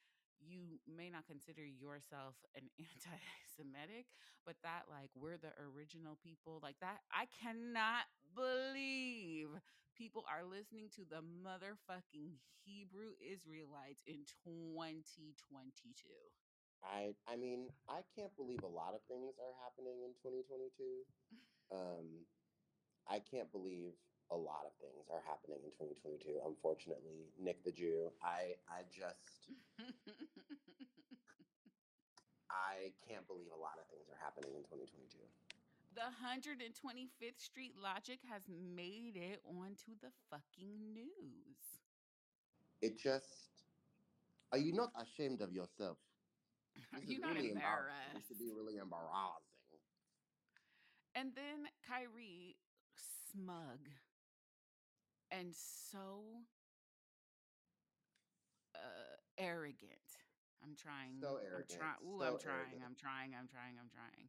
you 0.41 0.81
may 0.89 1.13
not 1.13 1.29
consider 1.29 1.65
yourself 1.65 2.35
an 2.57 2.65
anti-semitic 2.81 4.09
but 4.49 4.57
that 4.65 4.89
like 4.89 5.13
we're 5.13 5.37
the 5.37 5.53
original 5.61 6.17
people 6.25 6.59
like 6.65 6.81
that 6.81 7.05
i 7.13 7.29
cannot 7.29 8.09
believe 8.33 9.53
people 10.01 10.25
are 10.25 10.49
listening 10.49 10.89
to 10.89 11.05
the 11.05 11.21
motherfucking 11.45 12.33
Hebrew 12.65 13.13
Israelites 13.21 14.01
in 14.07 14.25
2022. 14.49 16.09
I 16.85 17.15
I 17.29 17.37
mean, 17.37 17.69
I 17.89 18.03
can't 18.17 18.35
believe 18.37 18.63
a 18.65 18.69
lot 18.71 18.95
of 18.95 19.03
things 19.09 19.35
are 19.41 19.55
happening 19.65 20.03
in 20.05 20.13
2022. 20.23 21.05
Um, 21.73 22.27
I 23.09 23.21
can't 23.21 23.51
believe 23.53 23.95
a 24.31 24.37
lot 24.37 24.65
of 24.67 24.73
things 24.81 25.07
are 25.11 25.23
happening 25.27 25.59
in 25.65 25.71
2022. 25.73 26.41
Unfortunately, 26.47 27.31
Nick 27.39 27.65
the 27.65 27.73
Jew, 27.73 28.13
I 28.23 28.57
I 28.69 28.83
just 28.91 29.51
I 32.51 32.93
can't 33.09 33.27
believe 33.27 33.51
a 33.53 33.61
lot 33.61 33.79
of 33.81 33.87
things 33.89 34.09
are 34.11 34.19
happening 34.23 34.55
in 34.57 34.63
2022. 34.65 35.19
the 35.95 36.03
125th 36.23 37.41
Street 37.41 37.75
Logic 37.81 38.21
has 38.31 38.43
made 38.49 39.17
it 39.17 39.41
onto 39.47 39.93
the 40.01 40.11
fucking 40.31 40.93
news. 40.93 41.81
It 42.83 42.99
just 42.99 43.65
are 44.53 44.59
you 44.59 44.73
not 44.73 44.93
ashamed 45.01 45.41
of 45.43 45.53
yourself? 45.53 45.99
Are 46.93 47.01
This 47.01 47.09
you 47.09 47.17
is 47.17 47.23
not 47.23 47.35
really 47.35 47.51
embarrassing. 47.51 48.15
This 48.15 48.27
should 48.29 48.39
be 48.39 48.51
really 48.51 48.79
embarrassing. 48.79 49.45
And 51.15 51.35
then 51.35 51.67
Kyrie, 51.87 52.57
smug 53.33 53.83
and 55.31 55.55
so 55.55 56.43
uh, 58.75 59.17
arrogant. 59.39 60.09
I'm 60.63 60.77
trying. 60.77 61.17
So 61.23 61.41
I'm 61.41 61.47
arrogant. 61.47 61.79
trying. 61.79 62.01
Ooh, 62.05 62.21
so 62.21 62.27
I'm 62.27 62.39
trying. 62.39 62.69
arrogant. 62.69 62.83
I'm 62.85 62.99
trying. 62.99 63.31
I'm 63.33 63.49
trying. 63.49 63.75
I'm 63.81 63.91
trying. 63.91 64.27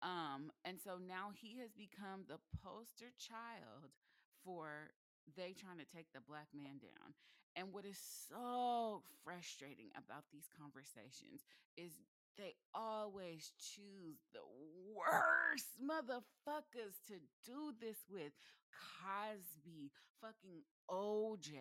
Um, 0.00 0.48
and 0.64 0.80
so 0.80 0.96
now 0.96 1.30
he 1.36 1.60
has 1.60 1.76
become 1.76 2.24
the 2.24 2.40
poster 2.64 3.12
child 3.20 3.92
for 4.40 4.96
they 5.36 5.52
trying 5.52 5.78
to 5.78 5.86
take 5.88 6.08
the 6.16 6.24
black 6.24 6.48
man 6.56 6.80
down. 6.80 7.12
And 7.56 7.72
what 7.72 7.84
is 7.84 7.98
so 8.28 9.02
frustrating 9.24 9.90
about 9.96 10.24
these 10.32 10.48
conversations 10.54 11.42
is 11.76 11.92
they 12.38 12.54
always 12.74 13.52
choose 13.58 14.22
the 14.32 14.46
worst 14.94 15.76
motherfuckers 15.82 16.96
to 17.08 17.18
do 17.44 17.74
this 17.80 17.98
with. 18.08 18.32
Cosby, 18.70 19.90
fucking 20.22 20.62
OJ, 20.88 21.58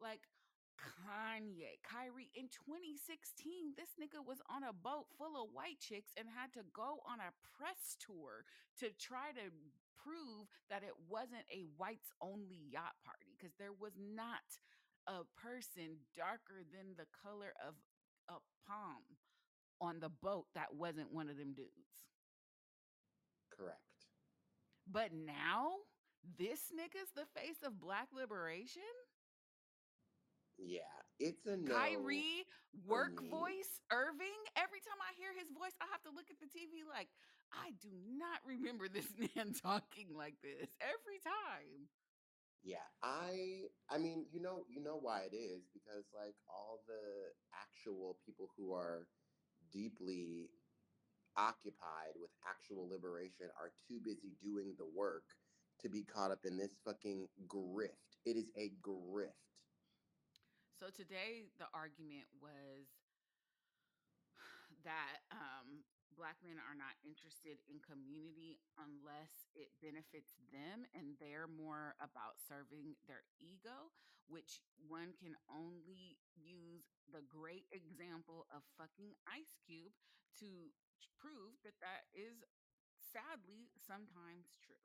like 0.00 0.22
Kanye, 0.78 1.80
Kyrie. 1.82 2.30
In 2.36 2.48
2016, 2.52 3.74
this 3.76 3.96
nigga 3.96 4.20
was 4.24 4.38
on 4.48 4.62
a 4.62 4.72
boat 4.72 5.08
full 5.16 5.34
of 5.40 5.52
white 5.52 5.80
chicks 5.80 6.12
and 6.16 6.28
had 6.28 6.52
to 6.54 6.64
go 6.72 7.00
on 7.08 7.18
a 7.20 7.34
press 7.56 7.96
tour 7.98 8.44
to 8.78 8.92
try 9.00 9.32
to 9.32 9.48
prove 9.96 10.46
that 10.70 10.84
it 10.84 10.94
wasn't 11.08 11.48
a 11.50 11.66
whites 11.76 12.12
only 12.20 12.70
yacht 12.70 12.94
party 13.02 13.34
because 13.34 13.56
there 13.58 13.74
was 13.74 13.96
not 13.98 14.46
a 15.06 15.22
person 15.40 16.02
darker 16.16 16.64
than 16.72 16.96
the 16.96 17.06
color 17.22 17.54
of 17.66 17.74
a 18.28 18.38
palm 18.66 19.04
on 19.80 20.00
the 20.00 20.08
boat 20.08 20.46
that 20.54 20.74
wasn't 20.74 21.12
one 21.12 21.28
of 21.28 21.36
them 21.36 21.54
dudes. 21.54 22.02
Correct. 23.56 23.80
But 24.90 25.10
now 25.12 25.86
this 26.38 26.72
nigga's 26.74 27.10
the 27.14 27.26
face 27.38 27.62
of 27.64 27.80
black 27.80 28.08
liberation? 28.14 28.82
Yeah, 30.58 30.80
it's 31.20 31.44
a 31.46 31.56
no. 31.56 31.68
Kyrie, 31.68 32.48
work 32.88 33.20
voice, 33.28 33.84
Irving. 33.92 34.40
Every 34.56 34.80
time 34.80 34.98
I 35.04 35.12
hear 35.20 35.36
his 35.36 35.52
voice, 35.52 35.76
I 35.80 35.86
have 35.92 36.02
to 36.08 36.14
look 36.16 36.32
at 36.32 36.40
the 36.40 36.48
TV 36.48 36.80
like, 36.88 37.08
I 37.52 37.76
do 37.82 37.92
not 38.16 38.40
remember 38.42 38.88
this 38.88 39.06
man 39.20 39.52
talking 39.52 40.16
like 40.16 40.40
this 40.42 40.68
every 40.80 41.20
time. 41.20 41.92
Yeah, 42.62 42.86
I 43.02 43.68
I 43.88 43.98
mean, 43.98 44.26
you 44.30 44.40
know, 44.40 44.64
you 44.68 44.80
know 44.82 44.96
why 44.96 45.22
it 45.22 45.34
is 45.34 45.68
because 45.72 46.04
like 46.12 46.36
all 46.48 46.82
the 46.86 47.32
actual 47.54 48.18
people 48.24 48.50
who 48.56 48.72
are 48.72 49.08
deeply 49.70 50.50
occupied 51.36 52.14
with 52.16 52.30
actual 52.46 52.88
liberation 52.88 53.50
are 53.58 53.72
too 53.88 54.00
busy 54.02 54.36
doing 54.40 54.74
the 54.78 54.86
work 54.86 55.24
to 55.80 55.88
be 55.88 56.04
caught 56.04 56.30
up 56.32 56.44
in 56.44 56.56
this 56.56 56.78
fucking 56.84 57.28
grift. 57.46 58.16
It 58.24 58.36
is 58.36 58.50
a 58.56 58.70
grift. 58.82 59.32
So 60.70 60.90
today, 60.90 61.46
the 61.58 61.68
argument 61.72 62.28
was 62.40 62.86
that 64.84 65.20
um, 65.30 65.84
black 66.16 66.40
men 66.40 66.56
are 66.56 66.74
not 66.74 66.96
interested 67.04 67.60
in 67.68 67.78
community 67.84 68.58
unless 68.80 69.52
it 69.52 69.68
benefits 69.84 70.34
them 70.48 70.88
and 70.96 71.14
they're 71.20 71.46
more 71.46 71.92
about 72.00 72.40
serving 72.40 72.96
their 73.04 73.22
ego, 73.38 73.92
which 74.26 74.64
one 74.88 75.12
can 75.20 75.36
only 75.46 76.16
use 76.34 76.88
the 77.12 77.22
great 77.28 77.68
example 77.70 78.48
of 78.50 78.64
fucking 78.80 79.12
Ice 79.28 79.60
Cube 79.62 79.92
to 80.40 80.72
prove 81.20 81.60
that 81.62 81.76
that 81.84 82.08
is 82.16 82.42
sadly 83.12 83.68
sometimes 83.76 84.56
true. 84.64 84.80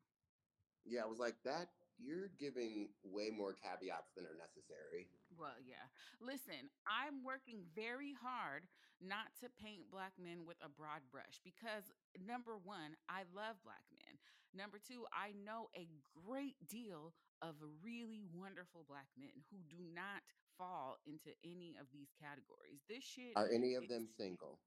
Yeah, 0.83 1.07
I 1.07 1.09
was 1.09 1.19
like 1.19 1.39
that 1.47 1.71
you're 2.01 2.33
giving 2.41 2.89
way 3.05 3.29
more 3.29 3.53
caveats 3.53 4.09
than 4.17 4.25
are 4.25 4.37
necessary. 4.37 5.05
Well, 5.41 5.57
yeah. 5.65 5.89
Listen, 6.21 6.69
I'm 6.85 7.25
working 7.25 7.65
very 7.73 8.13
hard 8.13 8.69
not 9.01 9.33
to 9.41 9.49
paint 9.57 9.89
black 9.89 10.13
men 10.21 10.45
with 10.45 10.61
a 10.61 10.69
broad 10.69 11.01
brush 11.09 11.41
because 11.41 11.89
number 12.13 12.61
one, 12.61 12.93
I 13.09 13.25
love 13.33 13.57
black 13.65 13.81
men. 13.89 14.21
Number 14.53 14.77
two, 14.77 15.09
I 15.09 15.33
know 15.33 15.73
a 15.73 15.89
great 16.13 16.61
deal 16.69 17.17
of 17.41 17.57
really 17.81 18.21
wonderful 18.29 18.85
black 18.85 19.09
men 19.17 19.33
who 19.49 19.57
do 19.65 19.81
not 19.81 20.21
fall 20.61 21.01
into 21.09 21.33
any 21.41 21.73
of 21.81 21.89
these 21.89 22.13
categories. 22.21 22.85
This 22.85 23.01
shit, 23.01 23.33
Are 23.33 23.49
any 23.49 23.73
of 23.73 23.89
them 23.89 24.05
single? 24.05 24.61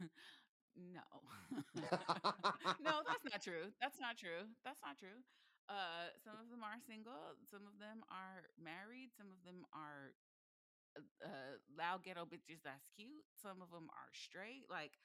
no. 0.96 1.04
no, 2.80 3.04
that's 3.04 3.28
not 3.28 3.44
true. 3.44 3.68
That's 3.76 4.00
not 4.00 4.16
true. 4.16 4.48
That's 4.64 4.80
not 4.80 4.96
true. 4.96 5.20
Uh, 5.70 6.10
some 6.26 6.34
of 6.42 6.50
them 6.50 6.66
are 6.66 6.82
single. 6.82 7.38
Some 7.46 7.62
of 7.70 7.78
them 7.78 8.02
are 8.10 8.50
married. 8.58 9.14
Some 9.14 9.30
of 9.30 9.38
them 9.46 9.62
are 9.70 10.18
uh, 10.98 11.04
uh, 11.24 11.54
loud 11.72 12.04
ghetto 12.04 12.26
bitches 12.26 12.62
that's 12.64 12.88
cute. 12.96 13.24
Some 13.38 13.62
of 13.62 13.70
them 13.70 13.88
are 13.94 14.10
straight. 14.12 14.66
Like, 14.70 14.98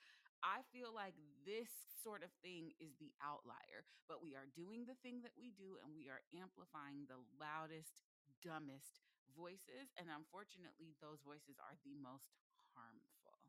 I 0.43 0.61
feel 0.73 0.93
like 0.93 1.15
this 1.45 1.69
sort 2.03 2.23
of 2.23 2.31
thing 2.43 2.73
is 2.81 2.97
the 2.99 3.13
outlier, 3.23 3.85
but 4.09 4.21
we 4.21 4.35
are 4.35 4.49
doing 4.55 4.85
the 4.85 4.97
thing 5.01 5.21
that 5.23 5.35
we 5.37 5.53
do 5.55 5.77
and 5.83 5.93
we 5.95 6.09
are 6.09 6.21
amplifying 6.35 7.05
the 7.09 7.21
loudest, 7.39 8.05
dumbest 8.43 9.05
voices. 9.35 9.93
And 9.97 10.09
unfortunately, 10.11 10.95
those 11.01 11.21
voices 11.25 11.57
are 11.61 11.77
the 11.85 11.95
most 11.97 12.33
harmful. 12.77 13.39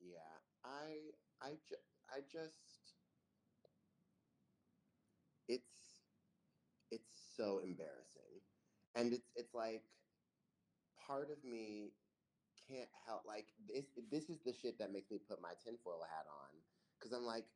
Yeah, 0.00 0.38
I 0.64 1.10
I 1.40 1.58
ju- 1.66 1.84
I 2.08 2.20
just 2.30 2.94
it's 3.62 3.94
it's 5.48 5.93
so 7.36 7.58
embarrassing. 7.58 8.40
And 8.94 9.12
it's 9.12 9.28
it's 9.36 9.54
like 9.54 9.82
part 11.06 11.30
of 11.30 11.42
me 11.44 11.92
can't 12.68 12.88
help 13.06 13.22
like 13.26 13.46
this 13.68 13.86
this 14.10 14.30
is 14.30 14.38
the 14.44 14.52
shit 14.52 14.78
that 14.78 14.92
makes 14.92 15.10
me 15.10 15.18
put 15.18 15.40
my 15.42 15.52
tinfoil 15.62 16.00
hat 16.08 16.26
on 16.30 16.50
cuz 17.00 17.12
I'm 17.12 17.24
like 17.26 17.46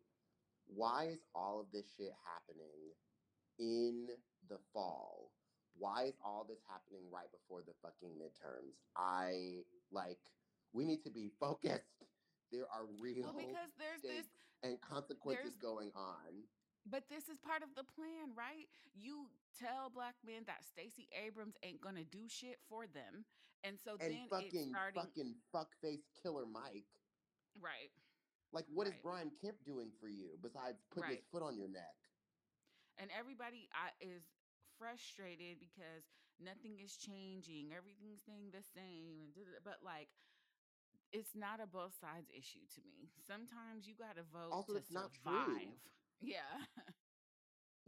why 0.67 1.05
is 1.07 1.25
all 1.35 1.61
of 1.61 1.71
this 1.73 1.87
shit 1.97 2.12
happening 2.27 2.93
in 3.59 4.09
the 4.49 4.59
fall? 4.73 5.33
Why 5.79 6.05
is 6.05 6.19
all 6.23 6.45
this 6.45 6.61
happening 6.69 7.11
right 7.11 7.31
before 7.33 7.62
the 7.62 7.73
fucking 7.81 8.19
midterms? 8.19 8.77
I 8.97 9.64
like 9.91 10.21
we 10.73 10.85
need 10.85 11.03
to 11.05 11.11
be 11.11 11.31
focused. 11.41 12.05
There 12.53 12.69
are 12.71 12.85
real 13.01 13.25
Well, 13.33 13.33
because 13.47 13.73
there's 13.79 14.03
this 14.03 14.27
and 14.62 14.81
consequences 14.81 15.45
there's- 15.45 15.62
going 15.62 15.93
on. 15.95 16.49
But 16.85 17.09
this 17.09 17.29
is 17.29 17.38
part 17.38 17.62
of 17.62 17.75
the 17.75 17.85
plan, 17.85 18.35
right? 18.35 18.69
You 18.95 19.29
tell 19.59 19.90
black 19.90 20.14
men 20.25 20.44
that 20.47 20.62
Stacey 20.64 21.09
Abrams 21.12 21.57
ain't 21.62 21.81
gonna 21.81 22.05
do 22.05 22.29
shit 22.29 22.59
for 22.68 22.87
them, 22.87 23.25
and 23.64 23.79
so 23.79 23.97
And 24.01 24.14
then 24.14 24.29
fucking 24.31 24.71
starting 24.71 25.03
fucking 25.03 25.35
fuckface 25.55 26.07
killer 26.23 26.47
Mike. 26.47 26.87
right. 27.61 27.90
Like 28.53 28.64
what 28.73 28.87
is 28.87 28.94
Right. 28.94 29.03
Brian 29.03 29.31
Kemp 29.42 29.57
doing 29.66 29.90
for 30.01 30.09
you 30.09 30.38
besides 30.40 30.79
putting 30.90 31.11
his 31.11 31.25
foot 31.31 31.42
on 31.42 31.57
your 31.59 31.68
neck? 31.68 31.97
And 32.97 33.11
everybody 33.12 33.68
I, 33.75 33.90
is 34.01 34.23
frustrated 34.79 35.61
because 35.61 36.09
nothing 36.40 36.79
is 36.81 36.97
changing, 36.97 37.71
everything's 37.77 38.23
staying 38.23 38.51
the 38.53 38.62
same, 38.75 39.18
and 39.21 39.33
but 39.64 39.79
like. 39.85 40.09
It's 41.11 41.35
not 41.35 41.57
a 41.59 41.66
both 41.66 41.97
sides 41.99 42.29
issue 42.29 42.68
to 42.75 42.83
me. 42.85 43.09
Sometimes 43.27 43.88
you 43.88 43.94
got 43.97 44.16
to 44.21 44.25
vote 44.29 44.53
Also, 44.53 44.75
to 44.75 44.83
survive. 44.83 45.73
Yeah. 46.21 46.44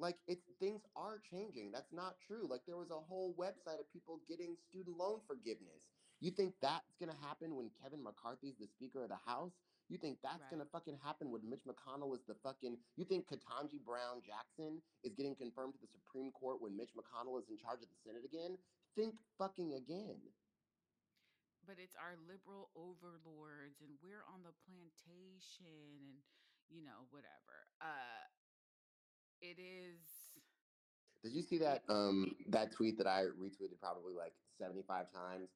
Like 0.01 0.19
it's 0.27 0.47
things 0.61 0.83
are 0.97 1.21
changing. 1.21 1.73
That's 1.73 1.93
not 1.93 2.17
true. 2.27 2.49
Like 2.49 2.63
there 2.67 2.79
was 2.79 2.91
a 2.91 3.01
whole 3.01 3.35
website 3.39 3.81
of 3.81 3.93
people 3.93 4.21
getting 4.29 4.57
student 4.69 4.99
loan 4.99 5.21
forgiveness. 5.29 5.91
You 6.21 6.33
think 6.33 6.55
that's 6.63 6.97
going 6.99 7.13
to 7.13 7.17
happen 7.27 7.57
when 7.57 7.71
Kevin 7.83 8.03
McCarthy's 8.03 8.59
the 8.59 8.67
speaker 8.69 9.05
of 9.05 9.11
the 9.11 9.21
house? 9.27 9.53
You 9.91 9.99
think 9.99 10.19
that's 10.23 10.41
Right. 10.43 10.51
gonna 10.51 10.67
fucking 10.71 10.99
happen 11.03 11.31
when 11.33 11.49
Mitch 11.51 11.65
McConnell 11.67 12.15
is 12.15 12.25
the 12.25 12.37
fucking? 12.37 12.79
You 12.97 13.05
think 13.05 13.29
Ketanji 13.29 13.83
Brown 13.85 14.23
Jackson 14.23 14.83
is 15.03 15.15
getting 15.15 15.35
confirmed 15.37 15.75
to 15.75 15.81
the 15.81 15.89
Supreme 15.89 16.31
Court 16.33 16.63
when 16.63 16.77
Mitch 16.77 16.95
McConnell 16.95 17.41
is 17.43 17.49
in 17.51 17.59
charge 17.59 17.83
of 17.83 17.89
the 17.91 17.97
Senate 17.97 18.25
again? 18.25 18.59
Think 18.95 19.17
fucking 19.37 19.75
again. 19.75 20.33
But 21.67 21.79
it's 21.79 21.95
our 21.97 22.17
liberal 22.17 22.71
overlords 22.75 23.81
and 23.81 23.99
we're 24.03 24.25
on 24.25 24.43
the 24.43 24.55
plantation 24.65 25.67
and 26.01 26.23
you 26.69 26.83
know 26.83 27.07
whatever. 27.11 27.69
Uh 27.81 28.27
it 29.43 29.59
is 29.61 30.33
Did 31.23 31.33
you 31.33 31.43
see 31.43 31.59
that 31.59 31.83
um 31.89 32.37
that 32.49 32.73
tweet 32.73 32.99
that 32.99 33.07
I 33.07 33.25
retweeted 33.25 33.79
probably 33.81 34.15
like 34.15 34.35
75 34.59 35.13
times 35.13 35.51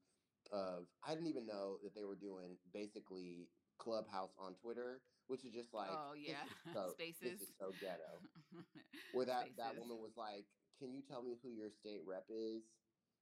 of 0.53 0.87
I 1.07 1.15
didn't 1.15 1.29
even 1.29 1.47
know 1.47 1.79
that 1.83 1.95
they 1.95 2.05
were 2.05 2.17
doing 2.17 2.59
basically 2.73 3.49
Clubhouse 3.79 4.31
on 4.39 4.55
Twitter, 4.55 5.01
which 5.29 5.45
is 5.45 5.53
just 5.53 5.75
like 5.75 5.91
oh 5.91 6.15
yeah, 6.15 6.45
so 6.75 6.95
this 7.21 7.41
is 7.41 7.49
so 7.59 7.73
ghetto. 7.81 8.21
Where 9.13 9.27
that 9.27 9.57
that 9.59 9.77
woman 9.77 9.99
was 9.99 10.13
like, 10.17 10.47
"Can 10.79 10.93
you 10.93 11.03
tell 11.03 11.23
me 11.23 11.37
who 11.43 11.51
your 11.51 11.71
state 11.71 12.01
rep 12.07 12.27
is?" 12.31 12.63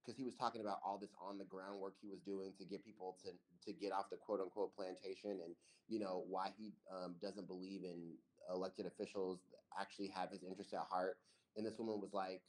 Because 0.04 0.18
he 0.18 0.24
was 0.24 0.34
talking 0.34 0.60
about 0.60 0.78
all 0.84 0.98
this 0.98 1.14
on 1.22 1.38
the 1.38 1.44
ground 1.44 1.78
work 1.80 1.94
he 2.00 2.08
was 2.08 2.20
doing 2.20 2.52
to 2.58 2.64
get 2.64 2.84
people 2.84 3.16
to 3.24 3.30
to 3.66 3.78
get 3.78 3.92
off 3.92 4.10
the 4.10 4.16
quote 4.16 4.40
unquote 4.40 4.74
plantation, 4.76 5.40
and 5.44 5.54
you 5.88 5.98
know 6.00 6.24
why 6.28 6.50
he 6.58 6.72
um, 6.90 7.16
doesn't 7.20 7.46
believe 7.46 7.84
in 7.84 8.18
elected 8.50 8.86
officials 8.86 9.40
actually 9.78 10.08
have 10.08 10.30
his 10.30 10.42
interest 10.44 10.72
at 10.74 10.86
heart. 10.90 11.18
And 11.56 11.66
this 11.66 11.78
woman 11.78 12.00
was 12.00 12.12
like, 12.12 12.42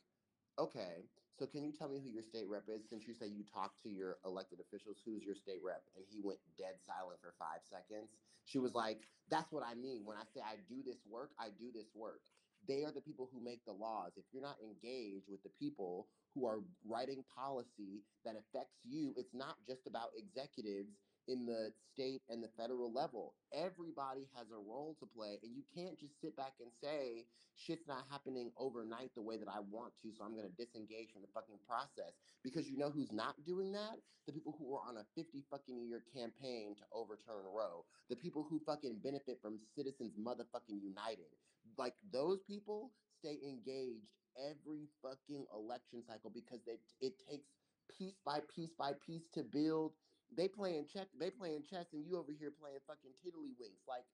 Okay, 0.59 1.09
so 1.33 1.47
can 1.47 1.63
you 1.63 1.71
tell 1.73 1.89
me 1.89 1.99
who 1.99 2.09
your 2.09 2.21
state 2.21 2.47
rep 2.47 2.69
is? 2.69 2.87
Since 2.87 3.07
you 3.07 3.13
say 3.13 3.27
you 3.27 3.43
talk 3.43 3.75
to 3.81 3.89
your 3.89 4.19
elected 4.23 4.59
officials, 4.59 5.01
who's 5.03 5.23
your 5.25 5.35
state 5.35 5.61
rep? 5.63 5.83
And 5.95 6.05
he 6.07 6.21
went 6.21 6.39
dead 6.57 6.75
silent 6.85 7.19
for 7.21 7.33
five 7.39 7.61
seconds. 7.63 8.11
She 8.45 8.59
was 8.59 8.75
like, 8.75 9.07
That's 9.29 9.51
what 9.51 9.65
I 9.65 9.73
mean. 9.73 10.05
When 10.05 10.17
I 10.17 10.23
say 10.25 10.41
I 10.41 10.57
do 10.69 10.83
this 10.83 11.01
work, 11.09 11.31
I 11.39 11.49
do 11.49 11.71
this 11.73 11.89
work. 11.95 12.21
They 12.67 12.83
are 12.83 12.91
the 12.91 13.01
people 13.01 13.29
who 13.31 13.43
make 13.43 13.65
the 13.65 13.73
laws. 13.73 14.13
If 14.15 14.25
you're 14.31 14.43
not 14.43 14.61
engaged 14.61 15.27
with 15.27 15.43
the 15.43 15.49
people 15.49 16.07
who 16.33 16.45
are 16.45 16.61
writing 16.85 17.23
policy 17.35 18.03
that 18.25 18.35
affects 18.35 18.79
you, 18.83 19.13
it's 19.17 19.33
not 19.33 19.57
just 19.67 19.87
about 19.87 20.09
executives 20.15 20.99
in 21.27 21.45
the 21.45 21.73
state 21.93 22.21
and 22.29 22.43
the 22.43 22.49
federal 22.57 22.91
level. 22.91 23.35
Everybody 23.53 24.29
has 24.35 24.51
a 24.51 24.57
role 24.57 24.95
to 24.99 25.05
play, 25.05 25.39
and 25.43 25.55
you 25.55 25.63
can't 25.75 25.99
just 25.99 26.19
sit 26.21 26.35
back 26.35 26.53
and 26.59 26.71
say, 26.81 27.27
shit's 27.55 27.87
not 27.87 28.05
happening 28.09 28.51
overnight 28.57 29.11
the 29.15 29.21
way 29.21 29.37
that 29.37 29.47
I 29.47 29.59
want 29.59 29.93
to, 30.01 30.11
so 30.13 30.23
I'm 30.23 30.35
going 30.35 30.49
to 30.49 30.55
disengage 30.65 31.11
from 31.11 31.21
the 31.21 31.27
fucking 31.33 31.59
process. 31.67 32.13
Because 32.43 32.69
you 32.69 32.77
know 32.77 32.91
who's 32.91 33.11
not 33.11 33.45
doing 33.45 33.71
that? 33.73 33.95
The 34.25 34.33
people 34.33 34.55
who 34.57 34.73
are 34.75 34.87
on 34.87 34.97
a 34.97 35.05
50 35.15 35.43
fucking 35.49 35.87
year 35.87 36.03
campaign 36.13 36.75
to 36.77 36.83
overturn 36.91 37.45
Roe. 37.45 37.85
The 38.09 38.15
people 38.15 38.43
who 38.43 38.59
fucking 38.65 38.99
benefit 39.03 39.39
from 39.41 39.59
Citizens 39.75 40.15
Motherfucking 40.17 40.81
United. 40.81 41.35
Like 41.77 41.95
those 42.11 42.41
people 42.47 42.91
stay 43.19 43.39
engaged 43.43 44.11
every 44.37 44.87
fucking 45.01 45.45
election 45.53 46.03
cycle 46.07 46.29
because 46.29 46.59
they, 46.65 46.79
it 47.01 47.13
takes 47.29 47.47
piece 47.97 48.19
by 48.25 48.39
piece 48.53 48.73
by 48.77 48.93
piece 49.05 49.27
to 49.33 49.43
build. 49.43 49.93
They 50.35 50.47
playing 50.47 50.87
check, 50.91 51.07
they 51.19 51.29
playing 51.29 51.63
chess, 51.69 51.93
and 51.93 52.05
you 52.05 52.17
over 52.17 52.31
here 52.31 52.51
playing 52.51 52.79
fucking 52.87 53.11
tiddlywinks. 53.23 53.87
Like 53.87 54.05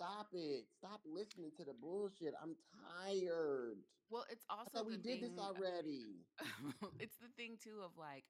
Stop 0.00 0.28
it. 0.32 0.64
Stop 0.72 1.04
listening 1.04 1.52
to 1.58 1.64
the 1.64 1.74
bullshit. 1.76 2.32
I'm 2.40 2.56
tired. 3.04 3.84
Well, 4.08 4.24
it's 4.30 4.46
also 4.48 4.82
we 4.82 4.96
did 4.96 5.20
this 5.20 5.36
already. 5.38 6.24
it's 6.98 7.20
the 7.20 7.28
thing 7.36 7.60
too 7.62 7.84
of 7.84 7.92
like 8.00 8.24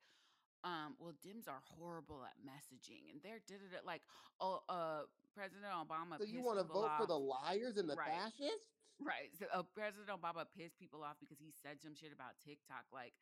um 0.65 0.97
well 0.99 1.15
Dems 1.25 1.49
are 1.49 1.63
horrible 1.63 2.21
at 2.27 2.37
messaging 2.45 3.09
and 3.09 3.23
they're 3.23 3.41
did 3.47 3.63
it 3.73 3.87
like 3.87 4.03
oh 4.41 4.61
uh 4.69 5.07
President 5.33 5.71
Obama 5.73 6.19
So 6.19 6.25
you 6.25 6.43
want 6.43 6.59
to 6.59 6.65
vote 6.65 6.91
for 6.99 7.07
the 7.07 7.17
liars 7.17 7.79
and 7.79 7.89
the 7.89 7.95
right 7.97 8.13
fascists? 8.13 8.77
right 9.01 9.33
so 9.39 9.47
uh, 9.55 9.63
President 9.73 10.11
Obama 10.13 10.45
pissed 10.53 10.77
people 10.77 11.03
off 11.03 11.17
because 11.17 11.39
he 11.41 11.49
said 11.63 11.81
some 11.81 11.95
shit 11.95 12.13
about 12.13 12.37
TikTok 12.45 12.85
like 12.93 13.15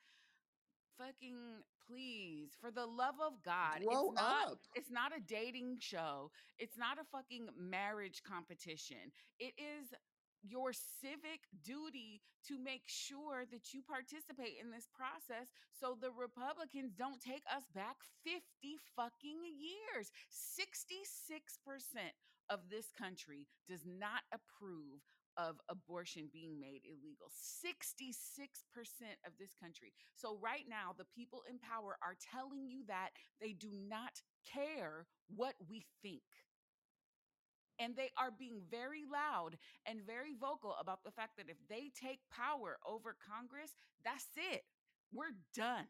fucking 0.99 1.63
please 1.87 2.51
for 2.61 2.71
the 2.71 2.85
love 2.85 3.15
of 3.25 3.33
god 3.45 3.79
it's 3.81 4.13
not 4.15 4.51
up. 4.51 4.59
it's 4.75 4.91
not 4.91 5.13
a 5.17 5.21
dating 5.21 5.77
show 5.79 6.31
it's 6.59 6.77
not 6.77 6.99
a 6.99 7.07
fucking 7.11 7.49
marriage 7.57 8.21
competition 8.27 9.15
it 9.39 9.55
is 9.57 9.95
your 10.43 10.73
civic 10.73 11.47
duty 11.65 12.21
to 12.47 12.59
make 12.59 12.83
sure 12.87 13.45
that 13.51 13.75
you 13.75 13.83
participate 13.83 14.59
in 14.63 14.71
this 14.71 14.87
process 14.95 15.47
so 15.75 15.97
the 16.01 16.11
republicans 16.15 16.93
don't 16.95 17.21
take 17.23 17.43
us 17.51 17.65
back 17.75 17.97
50 18.25 18.43
fucking 18.95 19.43
years 19.59 20.11
66% 20.31 21.07
of 22.51 22.61
this 22.71 22.91
country 22.97 23.47
does 23.69 23.83
not 23.85 24.23
approve 24.33 25.03
of 25.39 25.61
abortion 25.69 26.29
being 26.33 26.59
made 26.61 26.83
illegal. 26.85 27.31
66% 27.31 28.13
of 29.25 29.33
this 29.39 29.55
country. 29.55 29.93
So, 30.15 30.37
right 30.43 30.67
now, 30.69 30.93
the 30.99 31.07
people 31.17 31.43
in 31.49 31.59
power 31.59 31.97
are 32.03 32.17
telling 32.19 32.67
you 32.67 32.83
that 32.89 33.11
they 33.41 33.53
do 33.53 33.71
not 33.89 34.21
care 34.53 35.07
what 35.35 35.55
we 35.71 35.85
think. 36.03 36.23
And 37.81 37.95
they 37.95 38.11
are 38.19 38.33
being 38.37 38.61
very 38.69 39.05
loud 39.11 39.57
and 39.87 40.01
very 40.05 40.35
vocal 40.39 40.75
about 40.81 41.05
the 41.05 41.13
fact 41.13 41.37
that 41.37 41.49
if 41.49 41.59
they 41.69 41.93
take 41.95 42.19
power 42.35 42.79
over 42.85 43.15
Congress, 43.23 43.71
that's 44.05 44.27
it. 44.37 44.65
We're 45.13 45.37
done. 45.55 45.87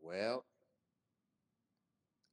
Well, 0.00 0.44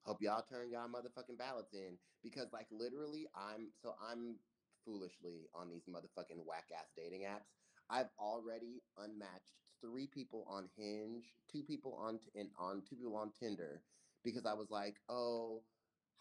hope 0.06 0.22
y'all 0.22 0.44
turn 0.44 0.72
y'all 0.72 0.90
motherfucking 0.90 1.38
ballots 1.38 1.74
in 1.74 1.98
because, 2.24 2.54
like, 2.54 2.68
literally, 2.72 3.28
I'm 3.36 3.72
so 3.82 3.96
I'm 4.02 4.40
foolishly 4.86 5.50
on 5.54 5.70
these 5.70 5.86
motherfucking 5.88 6.46
whack 6.46 6.70
ass 6.78 6.92
dating 6.96 7.24
apps. 7.24 7.50
I've 7.90 8.10
already 8.20 8.84
unmatched 8.98 9.54
three 9.82 10.08
people 10.08 10.46
on 10.50 10.70
Hinge, 10.76 11.26
two 11.52 11.64
people 11.64 11.94
on 11.96 12.20
T- 12.20 12.32
and 12.36 12.52
on 12.58 12.84
two 12.84 12.96
people 12.96 13.16
on 13.18 13.32
Tinder 13.32 13.84
because 14.24 14.46
I 14.46 14.54
was 14.54 14.70
like, 14.72 14.98
oh, 15.10 15.64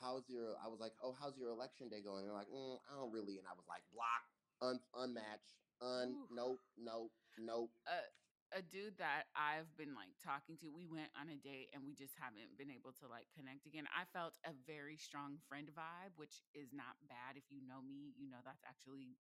how's 0.01 0.29
your? 0.29 0.57
I 0.63 0.69
was 0.69 0.81
like, 0.81 0.93
oh, 1.03 1.13
how's 1.13 1.37
your 1.39 1.51
election 1.51 1.89
day 1.89 2.03
going? 2.03 2.25
They're 2.25 2.35
like, 2.35 2.49
mm, 2.49 2.79
I 2.91 2.97
don't 2.97 3.13
really, 3.13 3.39
and 3.39 3.47
I 3.49 3.53
was 3.57 3.67
like, 3.69 3.83
block, 3.93 4.25
un, 4.63 4.81
unmatch, 4.95 5.57
un, 5.81 6.11
Ooh. 6.13 6.29
nope, 6.35 6.61
nope, 6.77 7.13
nope. 7.39 7.71
a 7.87 8.01
a 8.55 8.63
dude 8.63 8.97
that 8.99 9.27
I've 9.35 9.69
been 9.77 9.93
like 9.95 10.15
talking 10.23 10.57
to, 10.63 10.71
we 10.71 10.87
went 10.87 11.11
on 11.19 11.29
a 11.29 11.37
date 11.39 11.71
and 11.75 11.83
we 11.85 11.93
just 11.95 12.15
haven't 12.17 12.57
been 12.57 12.71
able 12.71 12.95
to 13.03 13.07
like 13.11 13.27
connect 13.35 13.67
again. 13.67 13.85
I 13.93 14.07
felt 14.15 14.39
a 14.47 14.55
very 14.67 14.97
strong 14.97 15.39
friend 15.49 15.69
vibe, 15.75 16.15
which 16.17 16.43
is 16.55 16.71
not 16.73 16.97
bad. 17.09 17.37
If 17.37 17.51
you 17.51 17.61
know 17.67 17.83
me, 17.83 18.15
you 18.17 18.31
know 18.31 18.41
that's 18.45 18.65
actually 18.67 19.19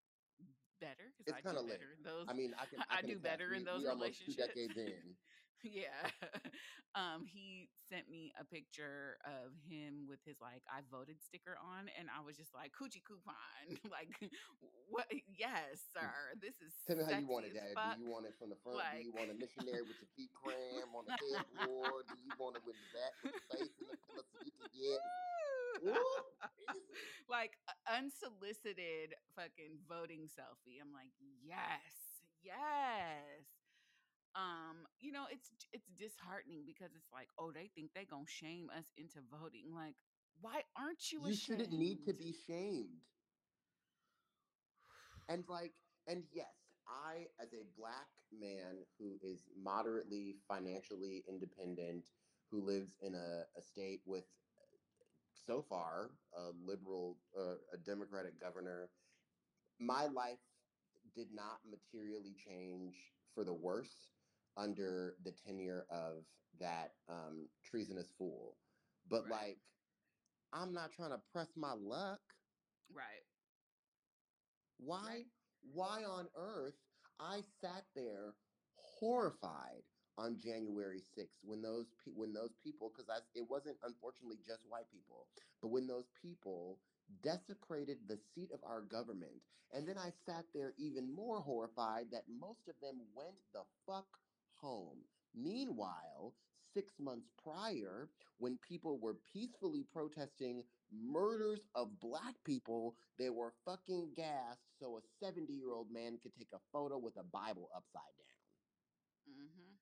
better 0.81 1.11
because 1.15 1.27
It's 1.27 1.37
I 1.37 1.41
do 1.41 1.57
of 1.57 1.65
lit. 1.65 1.79
better 1.79 1.91
in 1.95 2.03
those. 2.03 2.27
I 2.27 2.33
mean, 2.33 2.53
I 2.59 2.65
can 2.65 2.83
I 2.89 2.97
I 2.97 3.01
can 3.01 3.13
do 3.13 3.19
better 3.19 3.53
in 3.53 3.63
We 3.63 3.65
those 3.65 3.83
we 3.83 3.87
almost 3.87 4.23
two 4.25 4.33
relationships. 4.33 4.33
decades 4.33 4.77
in. 4.77 5.15
Yeah. 5.63 6.11
um, 6.99 7.23
he 7.25 7.71
sent 7.87 8.11
me 8.11 8.35
a 8.35 8.45
picture 8.45 9.17
of 9.23 9.55
him 9.65 10.05
with 10.07 10.19
his 10.27 10.37
like 10.43 10.63
I 10.67 10.83
voted 10.91 11.23
sticker 11.23 11.55
on, 11.57 11.87
and 11.95 12.11
I 12.11 12.21
was 12.21 12.35
just 12.35 12.51
like 12.53 12.75
coochie 12.75 13.03
coupon. 13.03 13.79
like, 13.95 14.11
what? 14.91 15.07
Yes, 15.31 15.83
sir. 15.95 16.35
This 16.39 16.59
is 16.59 16.75
Tell 16.85 16.99
me 16.99 17.07
how 17.07 17.17
you 17.17 17.27
want 17.27 17.47
it, 17.47 17.55
Dad. 17.55 17.73
Do 17.73 18.03
you 18.03 18.11
want 18.11 18.27
it 18.27 18.35
from 18.35 18.51
the 18.51 18.59
front? 18.63 18.83
Do 18.83 18.99
you 18.99 19.15
want 19.15 19.31
a 19.31 19.37
missionary 19.39 19.83
with 19.87 19.97
your 19.97 20.11
feet 20.19 20.31
cram 20.35 20.91
on 20.93 21.07
the 21.07 21.15
headboard? 21.15 22.05
Do 22.11 22.17
you 22.19 22.35
want 22.37 22.59
it 22.59 22.63
with 22.67 22.75
the 22.77 22.89
back 22.91 23.13
with 23.23 23.33
the 23.33 23.45
face 23.55 23.73
in 23.79 23.87
the 23.87 23.97
so 23.97 24.37
you 24.43 24.53
can 24.53 24.69
get? 24.75 25.01
Like 27.31 27.57
unsolicited 27.89 29.15
fucking 29.35 29.81
voting 29.89 30.29
selfie. 30.29 30.77
I'm 30.77 30.93
like, 30.93 31.15
yes, 31.41 32.21
yes. 32.43 33.62
Um, 34.35 34.87
you 34.99 35.11
know, 35.11 35.25
it's 35.29 35.51
it's 35.71 35.87
disheartening 35.97 36.63
because 36.65 36.91
it's 36.95 37.11
like, 37.13 37.27
oh, 37.37 37.51
they 37.51 37.69
think 37.75 37.91
they're 37.93 38.09
gonna 38.09 38.25
shame 38.27 38.69
us 38.75 38.85
into 38.97 39.19
voting. 39.29 39.73
Like, 39.75 39.95
why 40.41 40.63
aren't 40.75 41.11
you 41.11 41.21
You 41.25 41.35
shouldn't 41.35 41.71
need 41.71 42.05
to 42.05 42.13
be 42.13 42.33
shamed. 42.47 43.01
And 45.29 45.43
like, 45.47 45.73
and 46.07 46.23
yes, 46.33 46.53
I, 46.87 47.27
as 47.41 47.53
a 47.53 47.63
black 47.77 48.09
man 48.31 48.83
who 48.99 49.17
is 49.21 49.45
moderately 49.55 50.35
financially 50.47 51.23
independent, 51.29 52.05
who 52.51 52.61
lives 52.61 52.97
in 53.01 53.15
a, 53.15 53.43
a 53.57 53.61
state 53.61 54.01
with 54.05 54.25
so 55.45 55.61
far 55.61 56.11
a 56.37 56.49
liberal, 56.65 57.17
uh, 57.37 57.55
a 57.73 57.77
Democratic 57.77 58.39
governor, 58.39 58.89
my 59.79 60.07
life 60.07 60.39
did 61.15 61.27
not 61.33 61.59
materially 61.69 62.35
change 62.35 62.95
for 63.35 63.43
the 63.43 63.53
worse 63.53 64.12
under 64.57 65.17
the 65.21 65.33
tenure 65.33 65.83
of 65.83 66.27
that 66.53 66.99
um, 67.07 67.51
treasonous 67.61 68.11
fool. 68.11 68.59
But 69.05 69.27
Right, 69.27 69.29
like, 69.29 69.63
I'm 70.53 70.73
not 70.73 70.91
trying 70.91 71.11
to 71.11 71.19
press 71.19 71.55
my 71.57 71.73
luck. 71.73 72.33
right, 72.89 73.27
Why? 74.77 75.01
right. 75.01 75.27
Why 75.61 76.03
on 76.05 76.31
earth? 76.35 76.81
I 77.19 77.41
sat 77.41 77.93
there 77.95 78.39
horrified 78.75 79.89
on 80.17 80.37
January 80.37 80.99
6th 80.99 81.43
when 81.43 81.61
those 81.61 81.93
pe- 81.93 82.11
when 82.11 82.33
those 82.33 82.55
people 82.55 82.89
because 82.89 83.09
it 83.35 83.43
wasn't 83.43 83.79
unfortunately 83.83 84.37
just 84.37 84.65
white 84.67 84.89
people 84.89 85.29
but 85.61 85.69
when 85.69 85.87
those 85.87 86.09
people 86.11 86.83
desecrated 87.21 88.07
the 88.07 88.17
seat 88.17 88.51
of 88.51 88.63
our 88.63 88.81
government 88.83 89.43
and 89.71 89.87
then 89.87 89.97
I 89.97 90.11
sat 90.11 90.53
there 90.53 90.73
even 90.77 91.11
more 91.11 91.41
horrified 91.41 92.11
that 92.11 92.29
most 92.29 92.67
of 92.67 92.79
them 92.79 93.13
went 93.13 93.51
the 93.53 93.65
fuck 93.65 94.21
home. 94.59 94.99
Meanwhile 95.35 96.33
6 96.73 96.93
months 96.99 97.29
prior 97.43 98.09
when 98.39 98.57
people 98.67 98.99
were 98.99 99.15
peacefully 99.31 99.85
protesting 99.93 100.63
murders 100.91 101.61
of 101.75 101.99
black 101.99 102.35
people 102.45 102.95
they 103.19 103.29
were 103.29 103.53
fucking 103.65 104.09
gassed 104.15 104.65
so 104.79 104.97
a 104.97 105.25
70 105.25 105.53
year 105.53 105.73
old 105.73 105.87
man 105.91 106.17
could 106.21 106.35
take 106.35 106.49
a 106.53 106.59
photo 106.71 106.97
with 106.97 107.15
a 107.17 107.23
bible 107.23 107.69
upside 107.75 108.01
down. 108.17 109.35
Mm-hmm. 109.37 109.73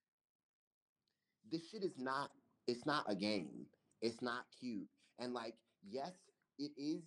this 1.52 1.70
shit 1.70 1.84
is 1.84 1.98
not 1.98 2.32
it's 2.68 2.86
not 2.86 3.06
a 3.08 3.16
game. 3.16 3.66
It's 4.02 4.22
not 4.22 4.46
cute. 4.60 4.88
And 5.20 5.34
like 5.34 5.56
yes 5.90 6.14
it 6.60 6.72
is 6.78 7.02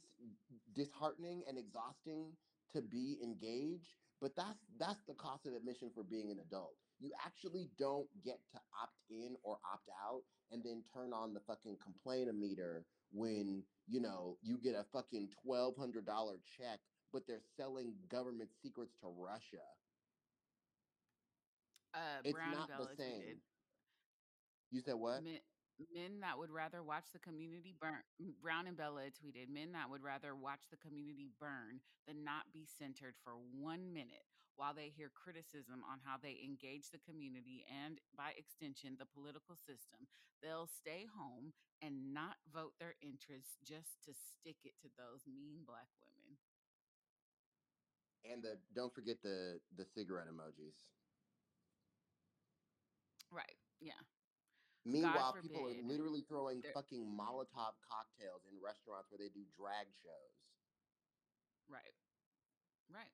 disheartening 0.75 1.43
and 1.49 1.59
exhausting 1.59 2.33
to 2.75 2.83
be 2.83 3.19
engaged 3.23 4.04
but 4.21 4.33
that's 4.37 4.61
that's 4.79 5.03
the 5.07 5.15
cost 5.15 5.47
of 5.47 5.55
admission 5.55 5.91
for 5.95 6.03
being 6.05 6.31
an 6.31 6.39
adult. 6.41 6.75
You 7.01 7.11
actually 7.25 7.69
don't 7.79 8.09
get 8.25 8.39
to 8.53 8.59
opt 8.81 8.97
in 9.11 9.37
or 9.43 9.59
opt 9.73 9.89
out 10.07 10.23
and 10.53 10.63
then 10.65 10.83
turn 10.95 11.13
on 11.13 11.35
the 11.35 11.41
fucking 11.47 11.77
complainer 11.83 12.33
meter 12.33 12.85
when 13.13 13.63
you 13.87 14.01
know 14.01 14.37
you 14.43 14.59
get 14.63 14.75
a 14.75 14.85
fucking 14.93 15.29
$1200 15.47 16.05
check 16.59 16.81
but 17.13 17.23
they're 17.29 17.41
selling 17.57 17.95
government 18.11 18.51
secrets 18.63 18.97
to 19.01 19.07
russia. 19.07 19.63
Uh, 21.95 22.19
it's 22.25 22.35
Brown 22.35 22.51
not 22.53 22.69
the 22.77 22.89
same. 22.99 23.39
you 24.73 24.81
said 24.81 24.95
what? 24.95 25.23
Men, 25.23 25.39
men 25.95 26.21
that 26.21 26.39
would 26.39 26.51
rather 26.51 26.83
watch 26.83 27.13
the 27.13 27.19
community 27.19 27.75
burn. 27.79 28.03
Brown 28.43 28.67
and 28.67 28.77
Bella 28.77 29.11
tweeted 29.11 29.49
men 29.49 29.73
that 29.73 29.91
would 29.91 30.03
rather 30.03 30.35
watch 30.35 30.69
the 30.71 30.77
community 30.77 31.31
burn 31.41 31.81
than 32.07 32.25
not 32.25 32.53
be 32.53 32.67
centered 32.67 33.15
for 33.23 33.35
one 33.37 33.93
minute 33.93 34.27
while 34.57 34.75
they 34.75 34.89
hear 34.89 35.11
criticism 35.11 35.83
on 35.83 35.99
how 36.05 36.17
they 36.17 36.39
engage 36.45 36.91
the 36.91 37.03
community 37.03 37.65
and, 37.67 37.99
by 38.17 38.33
extension, 38.37 38.97
the 38.99 39.07
political 39.07 39.57
system. 39.57 40.07
They'll 40.43 40.69
stay 40.69 41.07
home 41.11 41.53
and 41.83 42.15
not 42.15 42.37
vote 42.53 42.75
their 42.79 42.95
interests 43.03 43.59
just 43.67 44.03
to 44.05 44.13
stick 44.15 44.63
it 44.65 44.79
to 44.83 44.89
those 44.97 45.27
mean 45.27 45.65
black 45.67 45.89
women. 45.99 46.39
and 48.25 48.43
the 48.43 48.59
don't 48.75 48.95
forget 48.95 49.23
the 49.23 49.61
the 49.77 49.85
cigarette 49.85 50.29
emojis 50.29 50.77
Right. 53.31 53.59
Yeah. 53.81 54.01
Meanwhile, 54.85 55.37
people 55.41 55.65
are 55.65 55.73
forbid 55.73 55.85
literally 55.87 56.23
throwing 56.29 56.61
there- 56.61 56.73
fucking 56.73 57.05
Molotov 57.09 57.75
cocktails 57.89 58.45
in 58.51 58.61
restaurants 58.61 59.11
where 59.11 59.19
they 59.19 59.29
do 59.33 59.45
drag 59.57 59.89
shows. 60.03 60.37
Right. 61.69 61.95
Right. 62.93 63.13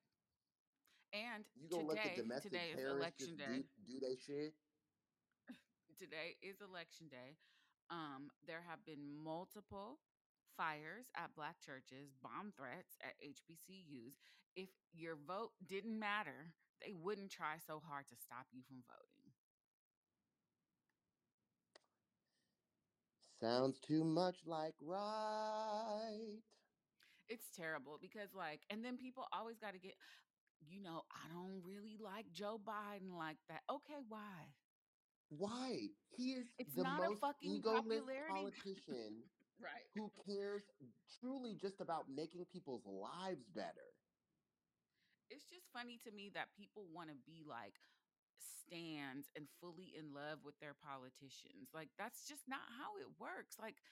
And 1.12 1.44
You 1.54 1.68
gonna 1.68 1.86
let 1.86 2.02
the 2.02 2.10
today, 2.10 2.16
domestic 2.22 2.52
today 2.52 2.70
is 2.70 2.76
terrorists 2.76 3.22
election 3.22 3.26
just 3.38 3.38
day. 3.38 3.56
do 3.58 3.64
do 3.86 4.00
they 4.00 4.16
shit? 4.16 4.54
today 5.98 6.36
is 6.42 6.60
election 6.60 7.08
day. 7.08 7.36
Um, 7.90 8.30
there 8.46 8.62
have 8.62 8.84
been 8.86 9.02
multiple 9.02 9.98
fires 10.56 11.06
at 11.16 11.34
black 11.34 11.58
churches, 11.60 12.14
bomb 12.22 12.52
threats 12.54 12.96
at 13.02 13.18
HBCUs. 13.18 14.14
If 14.54 14.70
your 14.94 15.16
vote 15.16 15.50
didn't 15.66 15.98
matter, 15.98 16.54
they 16.80 16.92
wouldn't 16.94 17.30
try 17.30 17.58
so 17.58 17.80
hard 17.80 18.06
to 18.08 18.16
stop 18.16 18.46
you 18.52 18.62
from 18.62 18.82
voting. 18.86 19.19
Sounds 23.40 23.80
too 23.80 24.04
much 24.04 24.46
like 24.46 24.76
right. 24.80 26.42
It's 27.28 27.50
terrible 27.50 27.98
because, 28.00 28.34
like, 28.34 28.60
and 28.70 28.84
then 28.84 28.96
people 28.96 29.24
always 29.32 29.58
got 29.58 29.72
to 29.72 29.78
get, 29.78 29.94
you 30.60 30.80
know, 30.80 31.02
I 31.12 31.28
don't 31.32 31.62
really 31.64 31.96
like 31.98 32.26
Joe 32.32 32.58
Biden 32.58 33.16
like 33.16 33.38
that. 33.48 33.62
Okay, 33.70 33.98
why? 34.08 34.54
Why? 35.30 35.88
He 36.16 36.32
is 36.34 36.46
It's 36.58 36.76
the 36.76 36.84
not 36.84 37.00
a 37.00 37.06
most 37.06 37.20
fucking 37.20 37.62
egoless 37.62 38.00
popularity. 38.00 38.52
politician 38.56 39.22
Right. 39.60 39.86
who 39.94 40.10
cares 40.26 40.62
truly 41.20 41.54
just 41.60 41.80
about 41.80 42.08
making 42.08 42.44
people's 42.46 42.86
lives 42.86 43.44
better. 43.54 43.94
It's 45.30 45.48
just 45.48 45.70
funny 45.72 45.98
to 46.04 46.10
me 46.10 46.30
that 46.34 46.48
people 46.56 46.86
want 46.92 47.08
to 47.10 47.14
be 47.26 47.44
like 47.46 47.74
stands 48.70 49.26
and 49.34 49.50
fully 49.58 49.90
in 49.98 50.14
love 50.14 50.38
with 50.46 50.54
their 50.62 50.78
politicians. 50.78 51.74
Like 51.74 51.90
that's 51.98 52.22
just 52.26 52.46
not 52.46 52.62
how 52.78 52.94
it 53.02 53.10
works. 53.18 53.58
Like 53.58 53.82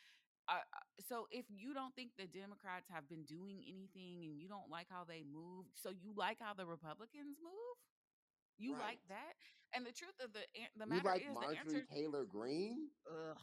uh, 0.49 0.63
uh, 0.63 0.87
so 1.09 1.27
if 1.31 1.47
you 1.51 1.75
don't 1.75 1.95
think 1.95 2.13
the 2.17 2.27
Democrats 2.31 2.87
have 2.91 3.09
been 3.11 3.25
doing 3.27 3.63
anything 3.67 4.23
and 4.25 4.39
you 4.39 4.49
don't 4.49 4.71
like 4.71 4.87
how 4.89 5.05
they 5.05 5.25
move, 5.27 5.67
so 5.75 5.91
you 5.91 6.15
like 6.17 6.39
how 6.41 6.55
the 6.55 6.67
Republicans 6.67 7.37
move? 7.43 7.77
You 8.59 8.73
Right. 8.73 8.97
like 8.97 9.01
that? 9.09 9.35
And 9.75 9.87
the 9.87 9.93
truth 9.93 10.17
of 10.25 10.33
the 10.33 10.45
the 10.79 10.87
You 10.87 11.01
like 11.03 11.23
is 11.23 11.27
the 11.27 11.35
Marjorie 11.35 11.59
answer 11.59 11.87
Taylor 11.93 12.25
Greene? 12.25 12.89
ugh 13.11 13.37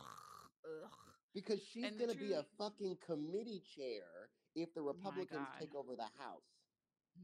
ugh 0.65 0.91
Because 1.34 1.62
she's 1.62 1.95
gonna 1.95 2.15
be 2.15 2.34
a 2.34 2.43
fucking 2.58 2.98
committee 3.06 3.62
chair 3.76 4.30
if 4.56 4.74
the 4.74 4.82
Republicans 4.82 5.48
take 5.60 5.76
over 5.76 5.95
the 5.95 6.10
House. 6.17 6.43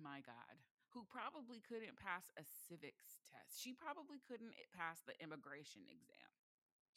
My 0.02 0.22
God. 0.22 0.58
Who 0.94 1.08
probably 1.08 1.64
couldn't 1.64 1.96
pass 1.96 2.28
a 2.36 2.44
civics 2.44 3.24
test. 3.24 3.56
She 3.56 3.72
probably 3.72 4.20
couldn't 4.28 4.52
pass 4.76 5.00
the 5.08 5.16
immigration 5.24 5.88
exam. 5.88 6.32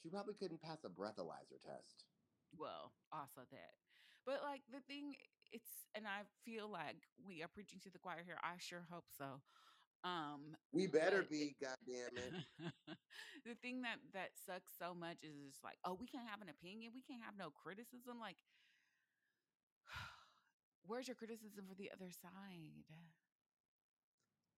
She 0.03 0.11
probably 0.11 0.35
couldn't 0.35 0.61
pass 0.61 0.83
a 0.85 0.91
breathalyzer 0.91 1.63
test. 1.63 2.05
Well, 2.59 2.93
also 3.13 3.47
that. 3.51 3.75
But 4.27 4.43
like 4.43 4.63
the 4.73 4.81
thing 4.81 5.15
it's 5.53 5.87
and 5.95 6.07
I 6.07 6.27
feel 6.45 6.69
like 6.69 7.07
we 7.23 7.43
are 7.43 7.49
preaching 7.49 7.79
to 7.85 7.91
the 7.91 7.99
choir 7.99 8.23
here. 8.25 8.39
I 8.43 8.59
sure 8.59 8.85
hope 8.91 9.07
so. 9.17 9.41
Um 10.03 10.57
We 10.73 10.87
better 10.87 11.23
be, 11.23 11.57
goddamn 11.61 12.19
it. 12.19 12.35
the 13.47 13.55
thing 13.63 13.83
that 13.83 13.99
that 14.13 14.31
sucks 14.35 14.73
so 14.79 14.95
much 14.95 15.23
is 15.23 15.39
it's 15.49 15.63
like, 15.63 15.79
oh, 15.85 15.95
we 15.95 16.07
can't 16.07 16.29
have 16.29 16.43
an 16.43 16.49
opinion. 16.51 16.93
We 16.95 17.03
can't 17.03 17.23
have 17.23 17.39
no 17.39 17.51
criticism. 17.51 18.19
Like, 18.21 18.37
where's 20.87 21.09
your 21.09 21.17
criticism 21.17 21.65
for 21.69 21.75
the 21.75 21.91
other 21.95 22.11
side? 22.11 22.85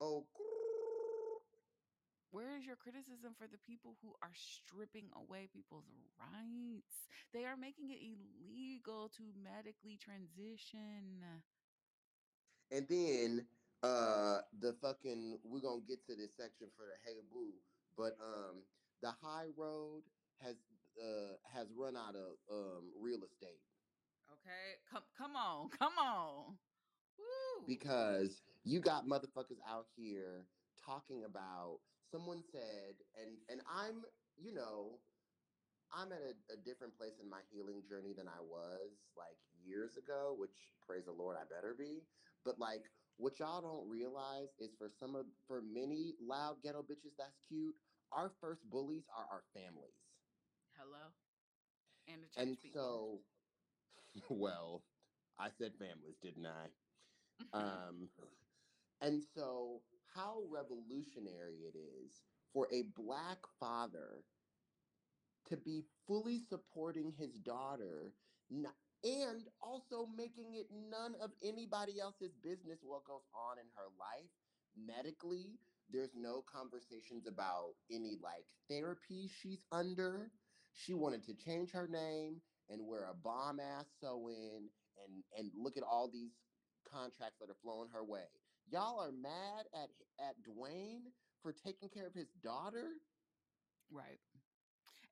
Oh, 0.01 0.27
Where 2.31 2.57
is 2.57 2.67
your 2.67 2.77
criticism 2.77 3.33
for 3.39 3.47
the 3.47 3.59
people 3.67 3.97
who 4.03 4.13
are 4.23 4.33
stripping 4.35 5.09
away 5.17 5.49
people's 5.53 5.89
rights? 6.21 7.09
They 7.33 7.45
are 7.47 7.57
making 7.57 7.91
it 7.91 7.99
illegal 8.03 9.09
to 9.17 9.23
medically 9.43 9.97
transition. 9.97 11.23
and 12.71 12.87
then 12.89 13.47
uh 13.83 14.39
the 14.61 14.75
fucking 14.83 15.39
we're 15.45 15.61
gonna 15.61 15.81
get 15.87 16.05
to 16.07 16.17
this 16.17 16.37
section 16.37 16.69
for 16.77 16.85
the 16.87 16.97
hey 17.05 17.19
boo, 17.33 17.53
but 17.97 18.17
um 18.21 18.63
the 19.03 19.13
high 19.23 19.47
road 19.57 20.03
has 20.43 20.57
uh 21.01 21.37
has 21.55 21.69
run 21.77 21.97
out 21.97 22.15
of 22.17 22.37
um 22.51 22.91
real 23.01 23.23
estate 23.25 23.61
Okay, 24.33 24.81
come 24.91 25.03
come 25.17 25.37
on, 25.37 25.69
come 25.79 25.93
on. 25.99 26.57
Woo! 27.19 27.65
because 27.67 28.43
you 28.67 28.81
got 28.81 29.07
motherfuckers 29.07 29.61
out 29.65 29.87
here 29.97 30.51
talking 30.77 31.25
about 31.25 31.83
someone 32.03 32.43
said 32.43 32.97
and 33.15 33.39
and 33.49 33.63
i'm 33.67 34.05
you 34.37 34.53
know 34.53 35.01
i'm 35.93 36.13
at 36.13 36.23
a, 36.23 36.35
a 36.51 36.57
different 36.57 36.97
place 36.97 37.21
in 37.21 37.29
my 37.31 37.43
healing 37.51 37.83
journey 37.85 38.13
than 38.13 38.29
i 38.29 38.41
was 38.41 39.13
like 39.17 39.39
years 39.53 39.97
ago 39.97 40.35
which 40.35 40.75
praise 40.83 41.07
the 41.07 41.13
lord 41.13 41.37
i 41.37 41.45
better 41.45 41.75
be 41.75 42.09
but 42.45 42.59
like 42.59 42.91
what 43.19 43.39
y'all 43.39 43.63
don't 43.63 43.89
realize 43.89 44.51
is 44.59 44.75
for 44.77 44.91
some 44.91 45.15
of 45.15 45.27
for 45.47 45.63
many 45.63 46.17
loud 46.21 46.61
ghetto 46.63 46.83
bitches 46.83 47.17
that's 47.17 47.39
cute 47.39 47.77
our 48.13 48.31
first 48.31 48.71
bullies 48.71 49.09
are 49.09 49.27
our 49.27 49.45
families. 49.53 49.95
Hello, 50.77 51.13
and 52.09 52.27
and 52.37 52.59
so 52.59 53.25
well 54.31 54.85
i 55.39 55.51
said 55.51 55.77
families 55.79 56.19
didn't 56.21 56.47
i? 56.47 56.71
Um, 57.53 58.11
and 59.01 59.23
so, 59.23 59.83
how 60.15 60.43
revolutionary 60.51 61.59
it 61.73 61.77
is 61.77 62.23
for 62.53 62.69
a 62.73 62.85
black 62.97 63.39
father 63.61 64.25
to 65.49 65.57
be 65.57 65.83
fully 66.07 66.41
supporting 66.41 67.13
his 67.13 67.39
daughter 67.39 68.15
and 69.05 69.49
also 69.61 70.07
making 70.07 70.55
it 70.55 70.67
none 70.73 71.15
of 71.23 71.31
anybody 71.45 72.01
else's 72.01 72.35
business 72.43 72.81
what 72.83 73.05
goes 73.05 73.27
on 73.35 73.59
in 73.59 73.67
her 73.77 73.89
life 73.99 74.31
medically. 74.77 75.59
There's 75.91 76.15
no 76.17 76.43
conversations 76.43 77.27
about 77.27 77.75
any 77.91 78.17
like 78.23 78.47
therapy 78.69 79.29
she's 79.29 79.65
under. 79.71 80.33
She 80.73 80.95
wanted 80.95 81.25
to 81.25 81.35
change 81.35 81.71
her 81.73 81.87
name 81.87 82.43
and 82.69 82.87
wear 82.87 83.05
a 83.05 83.15
bomb 83.15 83.61
ass 83.61 83.87
sew 84.01 84.29
in 84.29 84.69
and 85.05 85.23
and 85.39 85.53
look 85.55 85.77
at 85.77 85.85
all 85.85 86.11
these 86.11 86.33
contracts 86.91 87.39
that 87.41 87.51
are 87.51 87.57
flowing 87.63 87.91
her 87.93 88.05
way. 88.05 88.27
Y'all 88.67 88.99
are 89.01 89.13
mad 89.13 89.67
at 89.75 89.91
at 90.19 90.43
Dwyane 90.43 91.13
for 91.43 91.53
taking 91.53 91.89
care 91.89 92.07
of 92.07 92.15
his 92.15 92.31
daughter. 92.43 93.01
Right. 93.91 94.21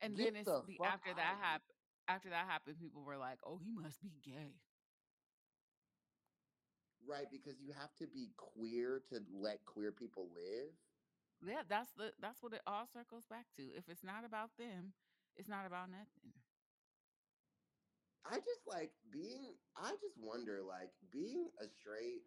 And 0.01 0.17
Get 0.17 0.27
then 0.27 0.37
it's 0.37 0.53
the 0.53 0.63
the 0.67 0.79
after 0.83 1.15
that 1.15 1.37
of 1.37 1.39
here. 1.39 1.39
hap 1.41 1.63
after 2.09 2.29
that 2.31 2.47
happened, 2.47 2.79
people 2.79 3.03
were 3.05 3.17
like, 3.17 3.39
"Oh, 3.45 3.59
he 3.59 3.71
must 3.73 4.03
be 4.03 4.13
gay." 4.23 4.61
Right, 7.07 7.31
because 7.31 7.61
you 7.61 7.73
have 7.73 7.95
to 7.97 8.07
be 8.07 8.33
queer 8.37 9.01
to 9.11 9.21
let 9.31 9.65
queer 9.65 9.93
people 9.93 10.31
live. 10.33 10.73
Yeah, 11.43 11.63
that's 11.69 11.93
the 11.93 12.13
that's 12.21 12.43
what 12.43 12.53
it 12.55 12.63
all 12.67 12.87
circles 12.87 13.27
back 13.27 13.47
to. 13.57 13.63
If 13.77 13.89
it's 13.89 14.05
not 14.05 14.25
about 14.25 14.57
them, 14.57 14.95
it's 15.37 15.49
not 15.49 15.67
about 15.67 15.91
nothing. 15.91 16.33
I 18.25 18.39
just 18.39 18.67
like 18.67 18.93
being 19.11 19.57
I 19.77 19.93
just 20.01 20.19
wonder 20.19 20.63
like 20.63 20.93
being 21.11 21.51
a 21.61 21.69
straight 21.69 22.23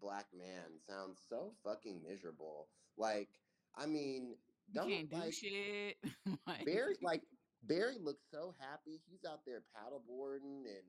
black 0.00 0.26
man 0.36 0.80
sounds 0.88 1.18
so 1.28 1.52
fucking 1.64 2.02
miserable. 2.08 2.68
Like, 2.96 3.28
I 3.76 3.86
mean, 3.86 4.36
don't 4.74 4.90
can't 4.90 5.10
do 5.10 5.16
like 5.16 5.32
shit. 5.32 5.96
like 6.46 6.64
Barry 6.66 6.96
like 7.02 7.22
Barry 7.62 7.96
looks 8.02 8.24
so 8.30 8.54
happy. 8.60 9.00
He's 9.08 9.24
out 9.28 9.40
there 9.46 9.62
paddleboarding 9.74 10.68
and 10.68 10.86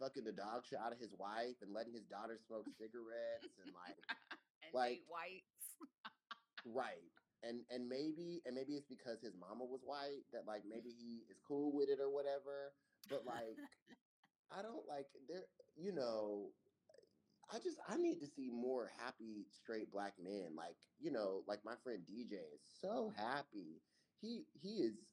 fucking 0.00 0.24
the 0.24 0.32
dog 0.32 0.62
shit 0.68 0.78
out 0.78 0.92
of 0.92 0.98
his 0.98 1.14
wife 1.18 1.58
and 1.62 1.74
letting 1.74 1.94
his 1.94 2.06
daughter 2.06 2.38
smoke 2.46 2.66
cigarettes 2.78 3.54
and 3.62 3.74
like 3.74 3.98
and 4.62 4.72
like 4.74 5.02
whites. 5.06 5.68
right. 6.66 7.12
And 7.42 7.62
and 7.70 7.88
maybe 7.88 8.42
and 8.46 8.54
maybe 8.54 8.74
it's 8.74 8.88
because 8.88 9.22
his 9.22 9.34
mama 9.38 9.62
was 9.62 9.80
white 9.86 10.26
that 10.32 10.46
like 10.46 10.66
mm. 10.66 10.74
maybe 10.74 10.90
he 10.90 11.22
is 11.30 11.38
cool 11.46 11.70
with 11.70 11.88
it 11.88 12.02
or 12.02 12.10
whatever. 12.10 12.74
But 13.08 13.22
like 13.26 13.58
I 14.50 14.62
don't 14.62 14.86
like 14.88 15.06
there 15.28 15.46
you 15.76 15.92
know 15.92 16.50
I 17.50 17.58
just 17.58 17.78
I 17.88 17.96
need 17.96 18.20
to 18.20 18.26
see 18.26 18.50
more 18.50 18.88
happy 18.88 19.46
straight 19.50 19.90
black 19.90 20.14
men. 20.18 20.54
Like, 20.56 20.76
you 20.98 21.10
know, 21.10 21.44
like 21.46 21.64
my 21.64 21.76
friend 21.76 22.04
DJ 22.06 22.34
is 22.54 22.62
so 22.80 23.10
happy. 23.10 23.82
He 24.20 24.46
he 24.54 24.82
is 24.82 25.06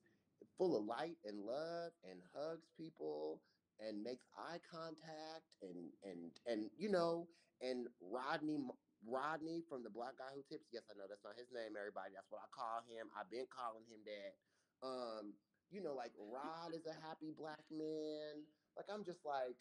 full 0.57 0.77
of 0.77 0.85
light 0.85 1.17
and 1.23 1.39
love 1.41 1.93
and 2.03 2.21
hugs 2.33 2.69
people 2.77 3.43
and 3.79 4.03
makes 4.03 4.25
eye 4.37 4.59
contact 4.69 5.45
and 5.61 5.93
and 6.03 6.31
and 6.45 6.71
you 6.77 6.89
know, 6.89 7.29
and 7.61 7.87
Rodney 8.01 8.57
Rodney 9.05 9.63
from 9.69 9.83
the 9.83 9.89
black 9.89 10.17
guy 10.17 10.31
who 10.35 10.43
tips. 10.43 10.69
Yes, 10.73 10.83
I 10.89 10.97
know 10.97 11.07
that's 11.09 11.23
not 11.23 11.37
his 11.37 11.51
name, 11.53 11.75
everybody. 11.77 12.13
That's 12.15 12.31
what 12.31 12.41
I 12.41 12.47
call 12.53 12.81
him. 12.81 13.09
I've 13.15 13.29
been 13.31 13.47
calling 13.47 13.85
him 13.85 14.01
that. 14.05 14.87
Um, 14.87 15.35
you 15.69 15.81
know, 15.81 15.95
like 15.95 16.13
Rod 16.17 16.73
is 16.73 16.85
a 16.85 16.93
happy 16.93 17.31
black 17.37 17.63
man. 17.71 18.45
Like 18.75 18.87
I'm 18.89 19.05
just 19.05 19.25
like 19.25 19.57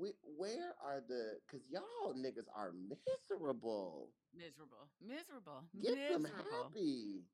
wh- 0.00 0.18
where 0.38 0.74
are 0.82 1.02
the 1.06 1.38
because 1.46 1.66
y'all 1.70 2.14
niggas 2.14 2.48
are 2.54 2.72
miserable 2.72 4.10
miserable. 4.34 4.88
Miserable. 5.00 5.64
get 5.80 5.96
Miserable. 6.18 6.72
happy 6.72 7.24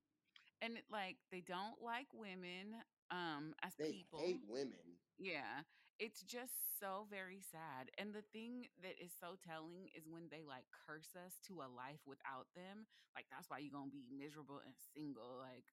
And 0.62 0.78
like 0.90 1.16
they 1.30 1.40
don't 1.40 1.80
like 1.82 2.08
women 2.14 2.76
um 3.10 3.54
as 3.62 3.74
they 3.78 3.92
people. 3.92 4.18
hate 4.18 4.40
women 4.48 4.98
Yeah. 5.18 5.64
It's 5.98 6.22
just 6.22 6.78
so 6.80 7.06
very 7.10 7.40
sad. 7.40 7.90
And 7.98 8.12
the 8.14 8.22
thing 8.32 8.66
that 8.82 8.96
is 9.02 9.12
so 9.18 9.36
telling 9.36 9.88
is 9.94 10.08
when 10.08 10.28
they 10.30 10.44
like 10.46 10.64
curse 10.72 11.14
us 11.14 11.38
to 11.48 11.60
a 11.62 11.68
life 11.68 12.00
without 12.06 12.46
them. 12.54 12.86
Like 13.14 13.26
that's 13.30 13.48
why 13.50 13.58
you're 13.58 13.72
gonna 13.72 13.90
be 13.90 14.04
miserable 14.10 14.60
and 14.64 14.74
single. 14.94 15.38
Like, 15.38 15.64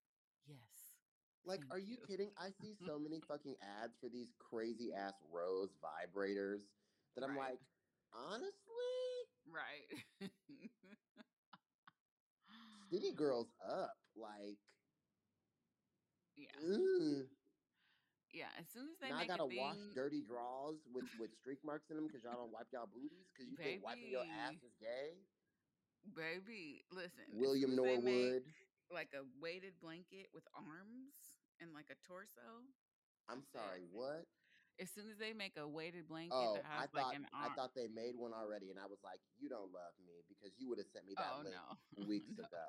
yes. 0.48 0.87
Like 1.48 1.62
Thank 1.62 1.72
are 1.72 1.80
you 1.80 1.98
you. 1.98 2.08
kidding 2.08 2.32
i 2.38 2.50
see 2.62 2.76
so 2.86 3.00
many 3.00 3.22
fucking 3.28 3.56
ads 3.84 3.98
for 4.02 4.10
these 4.10 4.34
crazy 4.40 4.94
ass 4.94 5.16
rose 5.32 5.72
vibrators 5.84 6.62
that 7.16 7.24
i'm 7.26 7.36
Right. 7.36 7.52
like 7.52 7.60
honestly 8.14 8.54
Right. 9.48 9.88
city 12.92 13.12
girls 13.14 13.48
up 13.68 13.94
like 14.16 14.58
yeah. 16.36 16.48
ugh. 16.64 17.28
Yeah. 18.34 18.52
As 18.60 18.68
soon 18.74 18.90
as 18.92 18.98
they 19.00 19.10
now 19.10 19.18
i 19.18 19.26
gotta 19.26 19.46
wash 19.46 19.76
thing, 19.78 19.94
dirty 19.96 20.22
drawers 20.22 20.78
with 20.94 21.06
with 21.20 21.32
streak 21.40 21.60
marks 21.64 21.90
in 21.90 21.96
them 21.98 22.08
because 22.08 22.24
y'all 22.24 22.36
don't 22.36 22.52
wipe 22.52 22.68
y'all 22.74 22.88
booties 22.92 23.28
because 23.34 23.50
you 23.50 23.58
think 23.58 23.84
wiping 23.84 24.10
your 24.12 24.24
ass 24.24 24.56
is 24.64 24.76
gay 24.80 25.18
baby, 26.16 26.84
listen, 26.92 27.26
william 27.34 27.76
norwood 27.76 28.44
like 28.92 29.10
a 29.14 29.24
weighted 29.42 29.74
blanket 29.82 30.28
with 30.34 30.44
arms 30.56 31.37
and 31.62 31.74
like 31.74 31.90
a 31.90 31.98
torso, 32.08 32.66
i'm 33.30 33.44
sorry 33.54 33.84
what 33.92 34.26
As 34.80 34.94
soon 34.94 35.10
as 35.10 35.18
they 35.18 35.34
make 35.34 35.58
a 35.58 35.66
weighted 35.66 36.06
blanket 36.06 36.38
Oh, 36.38 36.62
that 36.62 36.66
has 36.70 36.90
I 36.94 36.98
like 36.98 37.18
thought 37.18 37.34
I 37.34 37.48
thought 37.58 37.74
they 37.74 37.90
made 37.90 38.14
one 38.14 38.30
already, 38.30 38.70
and 38.70 38.78
I 38.78 38.86
was 38.86 39.02
like, 39.02 39.18
"You 39.42 39.50
don't 39.50 39.74
love 39.74 39.98
me 40.06 40.22
because 40.30 40.54
you 40.62 40.70
would 40.70 40.78
have 40.78 40.86
sent 40.94 41.10
me 41.10 41.18
that 41.18 41.34
oh 41.34 41.42
no, 41.42 41.66
weeks 42.06 42.30
no, 42.38 42.46
ago." 42.46 42.68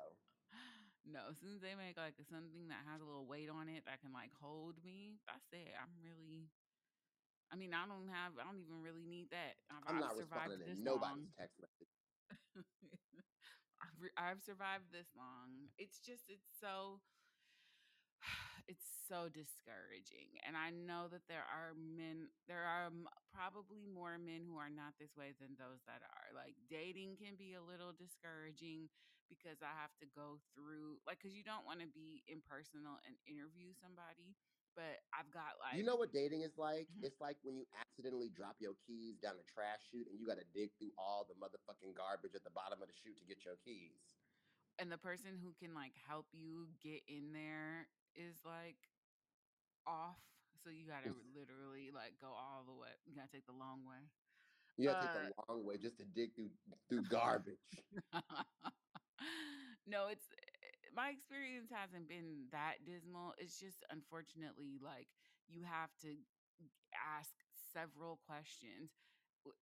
no. 1.05 1.21
As 1.29 1.37
soon 1.37 1.53
as 1.53 1.61
they 1.61 1.77
make 1.77 2.01
like 2.01 2.17
something 2.25 2.73
that 2.73 2.81
has 2.89 2.97
a 3.01 3.05
little 3.05 3.29
weight 3.29 3.45
on 3.49 3.69
it 3.69 3.85
that 3.85 4.01
can 4.01 4.09
like 4.09 4.33
hold 4.41 4.81
me, 4.81 5.21
that's 5.29 5.45
it. 5.53 5.69
I'm 5.77 5.93
really. 6.01 6.49
I 7.53 7.57
mean, 7.57 7.73
I 7.77 7.85
don't 7.85 8.09
have. 8.09 8.37
I 8.41 8.45
don't 8.45 8.57
even 8.61 8.81
really 8.81 9.05
need 9.05 9.29
that. 9.29 9.61
I've, 9.69 9.85
I'm 9.85 9.95
I've 10.01 10.05
not 10.09 10.17
survived 10.17 10.57
responding 10.57 10.81
to 10.81 10.81
nobody's 10.81 11.29
long. 11.29 11.37
text 11.37 11.57
message. 11.61 11.93
I've, 13.85 13.97
re- 14.01 14.17
I've 14.17 14.41
survived 14.41 14.89
this 14.89 15.13
long. 15.13 15.69
It's 15.77 16.01
just. 16.01 16.25
It's 16.29 16.45
so. 16.57 17.01
it's 18.71 18.85
so 19.09 19.25
discouraging 19.31 20.29
and 20.45 20.53
i 20.53 20.69
know 20.69 21.09
that 21.09 21.25
there 21.25 21.45
are 21.49 21.73
men 21.73 22.29
there 22.45 22.61
are 22.65 22.93
m- 22.93 23.09
probably 23.33 23.81
more 23.89 24.21
men 24.21 24.45
who 24.45 24.57
are 24.57 24.69
not 24.69 24.93
this 25.01 25.17
way 25.17 25.33
than 25.41 25.57
those 25.57 25.81
that 25.89 26.05
are 26.05 26.29
like 26.37 26.53
dating 26.69 27.17
can 27.17 27.33
be 27.33 27.57
a 27.57 27.63
little 27.63 27.89
discouraging 27.95 28.85
because 29.31 29.61
i 29.65 29.73
have 29.73 29.93
to 29.97 30.05
go 30.13 30.37
through 30.53 31.01
like 31.09 31.17
because 31.17 31.33
you 31.33 31.41
don't 31.45 31.65
want 31.65 31.81
to 31.81 31.89
be 31.89 32.21
impersonal 32.29 33.01
and 33.09 33.17
interview 33.25 33.73
somebody 33.81 34.37
but 34.77 35.01
i've 35.17 35.29
got 35.33 35.57
like, 35.57 35.73
You 35.73 35.81
know 35.85 35.97
what 35.97 36.13
dating 36.13 36.45
is 36.45 36.53
like? 36.61 36.85
Mm-hmm. 36.93 37.09
It's 37.09 37.17
like 37.17 37.41
when 37.41 37.57
you 37.57 37.65
accidentally 37.81 38.29
drop 38.29 38.61
your 38.61 38.77
keys 38.85 39.17
down 39.17 39.33
a 39.41 39.45
trash 39.49 39.81
chute 39.89 40.05
and 40.05 40.21
you 40.21 40.29
got 40.29 40.37
to 40.37 40.45
dig 40.53 40.69
through 40.77 40.93
all 40.95 41.25
the 41.25 41.33
motherfucking 41.41 41.97
garbage 41.97 42.37
at 42.37 42.45
the 42.45 42.53
bottom 42.53 42.77
of 42.77 42.87
the 42.87 42.93
chute 42.93 43.17
to 43.17 43.25
get 43.25 43.41
your 43.41 43.57
keys. 43.65 43.97
and 44.77 44.93
the 44.93 45.01
person 45.01 45.35
who 45.41 45.51
can 45.57 45.73
like 45.73 45.97
help 46.07 46.29
you 46.31 46.69
get 46.79 47.01
in 47.09 47.33
there 47.33 47.89
is 48.15 48.41
like 48.45 48.77
off 49.87 50.19
so 50.63 50.69
you 50.69 50.85
gotta 50.87 51.13
literally 51.35 51.89
like 51.93 52.13
go 52.21 52.27
all 52.27 52.63
the 52.65 52.73
way 52.73 52.89
you 53.05 53.15
gotta 53.15 53.31
take 53.31 53.45
the 53.45 53.53
long 53.55 53.85
way 53.85 54.09
You 54.77 54.89
got 54.89 55.01
to 55.01 55.07
take 55.07 55.15
the 55.15 55.43
long 55.49 55.65
way 55.65 55.77
just 55.77 55.97
to 55.99 56.05
dig 56.05 56.35
through 56.35 56.51
through 56.89 57.03
garbage. 57.09 57.59
no, 59.87 60.07
it's 60.07 60.27
eh, 60.31 60.89
my 60.95 61.09
experience 61.09 61.69
hasn't 61.71 62.07
been 62.07 62.47
that 62.51 62.85
dismal. 62.85 63.33
It's 63.37 63.59
just 63.59 63.83
unfortunately 63.91 64.79
like 64.83 65.07
you 65.49 65.63
have 65.63 65.89
to 66.01 66.15
ask 66.95 67.31
several 67.73 68.19
questions 68.27 68.91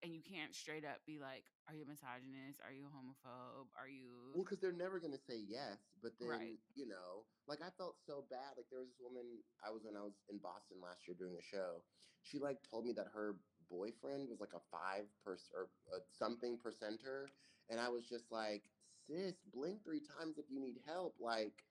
and 0.04 0.13
you 0.13 0.22
can't 0.22 0.56
straight 0.56 0.86
up 0.86 1.02
be 1.06 1.20
like, 1.20 1.46
Are 1.68 1.76
you 1.76 1.84
a 1.84 1.90
misogynist? 1.90 2.62
Are 2.66 2.72
you 2.74 2.86
a 2.88 2.94
homophobe? 2.94 3.70
Are 3.78 3.88
you 3.90 4.34
Well, 4.36 4.44
because 4.44 4.60
they're 4.60 4.76
never 4.76 5.00
gonna 5.00 5.22
say 5.22 5.38
yes, 5.48 5.78
but 6.02 6.13
right? 6.22 6.40
then 6.40 6.58
you 6.76 6.88
know, 6.88 7.26
like 7.48 7.62
I 7.62 7.70
felt 7.78 7.96
so 8.06 8.26
bad. 8.30 8.58
Like 8.58 8.68
there 8.70 8.80
was 8.80 8.90
this 8.90 9.02
woman 9.02 9.44
I 9.66 9.70
was 9.72 9.84
when 9.84 9.96
I 9.96 10.04
was 10.04 10.16
in 10.30 10.38
Boston 10.40 10.78
last 10.82 11.08
year 11.08 11.16
doing 11.18 11.38
a 11.38 11.46
show. 11.46 11.84
She 12.22 12.40
like 12.40 12.60
told 12.70 12.86
me 12.86 12.94
that 12.94 13.08
her 13.13 13.38
boyfriend 13.70 14.30
was 14.30 14.40
like 14.40 14.54
a 14.56 14.63
five 14.72 15.06
percent 15.24 15.54
or 15.54 15.70
something 16.18 16.58
percenter, 16.58 17.30
and 17.70 17.80
I 17.80 17.90
was 17.90 18.08
just 18.08 18.32
like, 18.32 18.63
sis, 19.08 19.36
blink 19.54 19.84
three 19.84 20.02
times 20.02 20.38
if 20.38 20.46
you 20.50 20.60
need 20.60 20.80
help. 20.86 21.16
Like 21.20 21.63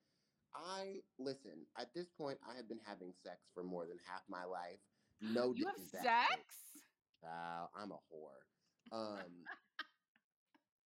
I 0.54 1.02
listen. 1.18 1.66
At 1.78 1.92
this 1.94 2.08
point, 2.08 2.38
I 2.48 2.56
have 2.56 2.68
been 2.68 2.80
having 2.86 3.12
sex 3.22 3.50
for 3.54 3.62
more 3.62 3.86
than 3.86 3.98
half 4.06 4.22
my 4.28 4.44
life. 4.44 4.80
No 5.22 5.54
You 5.56 5.64
have 5.66 5.78
sex? 5.78 6.85
Child, 7.20 7.68
I'm 7.76 7.92
a 7.92 7.98
whore. 8.12 8.42
Um, 8.92 9.44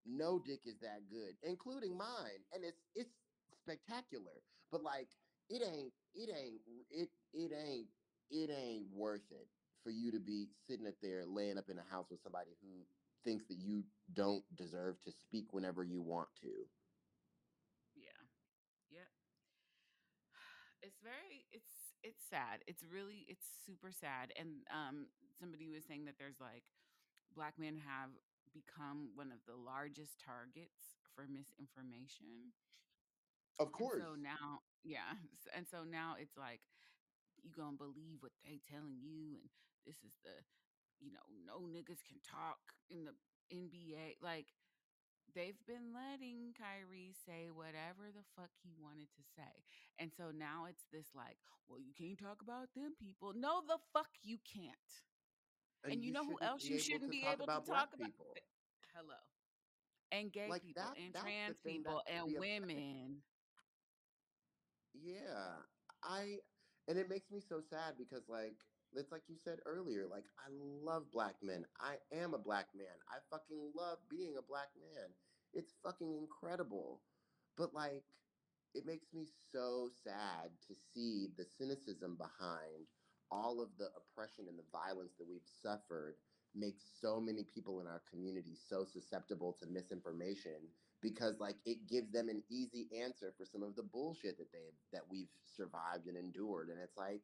no 0.06 0.38
dick 0.38 0.60
is 0.66 0.78
that 0.80 1.08
good, 1.10 1.36
including 1.42 1.96
mine, 1.96 2.40
and 2.52 2.64
it's 2.64 2.80
it's 2.94 3.10
spectacular. 3.54 4.42
But 4.70 4.82
like, 4.82 5.08
it 5.48 5.62
ain't 5.62 5.92
it 6.14 6.30
ain't 6.34 6.60
it 6.90 7.10
it 7.32 7.52
ain't 7.52 7.88
it 8.30 8.50
ain't 8.50 8.86
worth 8.92 9.30
it 9.30 9.48
for 9.82 9.90
you 9.90 10.12
to 10.12 10.20
be 10.20 10.46
sitting 10.66 10.86
up 10.86 10.94
there 11.02 11.24
laying 11.26 11.59
up 11.59 11.68
in 11.68 11.78
a 11.78 11.84
house 11.90 12.11
with 12.11 12.20
somebody 12.22 12.50
who 12.62 12.86
thinks 13.24 13.46
that 13.48 13.59
you 13.59 13.84
don't 14.14 14.44
deserve 14.57 15.00
to 15.02 15.12
speak 15.12 15.52
whenever 15.52 15.84
you 15.84 16.00
want 16.02 16.28
to. 16.42 16.68
Yeah. 17.94 18.20
Yep. 18.90 19.09
It's 20.82 20.98
very 21.02 21.30
it's 22.03 22.22
sad. 22.28 22.62
It's 22.66 22.84
really 22.84 23.24
it's 23.28 23.46
super 23.66 23.90
sad. 23.92 24.32
And 24.38 24.64
um 24.72 25.07
somebody 25.38 25.68
was 25.68 25.84
saying 25.86 26.05
that 26.07 26.16
there's 26.18 26.40
like 26.40 26.64
black 27.34 27.55
men 27.59 27.76
have 27.86 28.11
become 28.53 29.11
one 29.14 29.32
of 29.32 29.40
the 29.46 29.57
largest 29.57 30.20
targets 30.24 30.98
for 31.14 31.26
misinformation. 31.28 32.53
Of 33.59 33.70
And 33.70 33.72
course, 33.72 34.05
so 34.05 34.14
now, 34.18 34.61
yeah, 34.84 35.14
and 35.57 35.66
so 35.68 35.84
now 35.84 36.16
it's 36.18 36.36
like 36.36 36.61
you 37.42 37.51
gonna 37.55 37.76
believe 37.76 38.20
what 38.20 38.32
they 38.44 38.61
telling 38.70 38.98
you, 39.01 39.36
and 39.40 39.48
this 39.86 39.96
is 40.05 40.14
the, 40.24 40.34
you 41.01 41.12
know, 41.12 41.24
no 41.46 41.66
niggas 41.66 42.03
can 42.07 42.20
talk 42.24 42.59
in 42.90 43.05
the 43.05 43.14
NBA. 43.51 44.16
Like 44.22 44.46
they've 45.35 45.59
been 45.66 45.93
letting 45.95 46.55
Kyrie 46.59 47.14
say 47.26 47.51
whatever 47.51 48.11
the 48.12 48.24
fuck 48.37 48.51
he 48.62 48.72
wanted 48.78 49.09
to 49.16 49.22
say. 49.37 49.64
And 49.99 50.12
so 50.16 50.31
now 50.31 50.66
it's 50.68 50.87
this 50.93 51.09
like, 51.14 51.39
well, 51.68 51.81
you 51.81 51.93
can't 51.97 52.18
talk 52.18 52.43
about 52.43 52.68
them 52.74 52.95
people. 52.99 53.33
No, 53.35 53.62
the 53.66 53.78
fuck 53.93 54.11
you 54.22 54.39
can't. 54.45 54.93
And, 55.85 55.95
And 55.95 56.05
you 56.05 56.11
you 56.11 56.12
know 56.12 56.24
who 56.24 56.39
else 56.41 56.68
you 56.68 56.78
shouldn't 56.78 57.11
be 57.11 57.24
able 57.26 57.49
to 57.49 57.61
talk 57.61 57.89
about? 57.95 58.12
people. 58.12 58.39
Hello. 58.95 59.16
And 60.12 60.33
gay 60.33 60.51
Like 60.51 60.62
people 60.62 60.91
that 60.93 60.97
and 60.97 61.14
trans 61.14 61.59
people 61.61 62.03
and 62.07 62.26
upsetting. 62.26 62.39
women. 62.39 63.22
Yeah, 64.95 65.62
I 66.03 66.39
and 66.89 66.99
it 66.99 67.09
makes 67.09 67.31
me 67.31 67.41
so 67.41 67.61
sad 67.61 67.95
because 67.99 68.28
like 68.28 68.57
it's 68.95 69.12
like 69.12 69.22
you 69.28 69.36
said 69.36 69.59
earlier, 69.66 70.07
like 70.11 70.24
I 70.38 70.51
love 70.51 71.11
black 71.12 71.36
men. 71.43 71.64
I 71.80 71.97
am 72.12 72.34
a 72.34 72.38
black 72.38 72.66
man. 72.74 72.86
I 73.09 73.18
fucking 73.30 73.72
love 73.74 73.99
being 74.09 74.36
a 74.38 74.43
black 74.43 74.68
man. 74.76 75.11
It's 75.53 75.74
fucking 75.82 76.12
incredible. 76.14 77.03
But 77.57 77.74
like 77.74 78.05
it 78.74 78.86
makes 78.86 79.12
me 79.12 79.26
so 79.53 79.91
sad 80.05 80.51
to 80.68 80.74
see 80.74 81.28
the 81.36 81.45
cynicism 81.45 82.16
behind 82.16 82.86
all 83.30 83.61
of 83.62 83.70
the 83.78 83.88
oppression 83.97 84.47
and 84.49 84.59
the 84.59 84.64
violence 84.72 85.14
that 85.18 85.28
we've 85.28 85.47
suffered 85.62 86.16
makes 86.55 86.82
so 87.01 87.20
many 87.20 87.45
people 87.45 87.80
in 87.80 87.86
our 87.86 88.03
community 88.11 88.57
so 88.57 88.84
susceptible 88.84 89.53
to 89.53 89.66
misinformation 89.66 90.59
because 91.01 91.38
like 91.38 91.57
it 91.64 91.86
gives 91.88 92.11
them 92.12 92.28
an 92.28 92.43
easy 92.51 92.88
answer 93.01 93.32
for 93.36 93.47
some 93.47 93.62
of 93.62 93.76
the 93.76 93.82
bullshit 93.82 94.36
that 94.38 94.51
they 94.53 94.74
that 94.93 95.03
we've 95.09 95.30
survived 95.45 96.07
and 96.07 96.16
endured 96.16 96.68
and 96.68 96.80
it's 96.80 96.97
like 96.97 97.22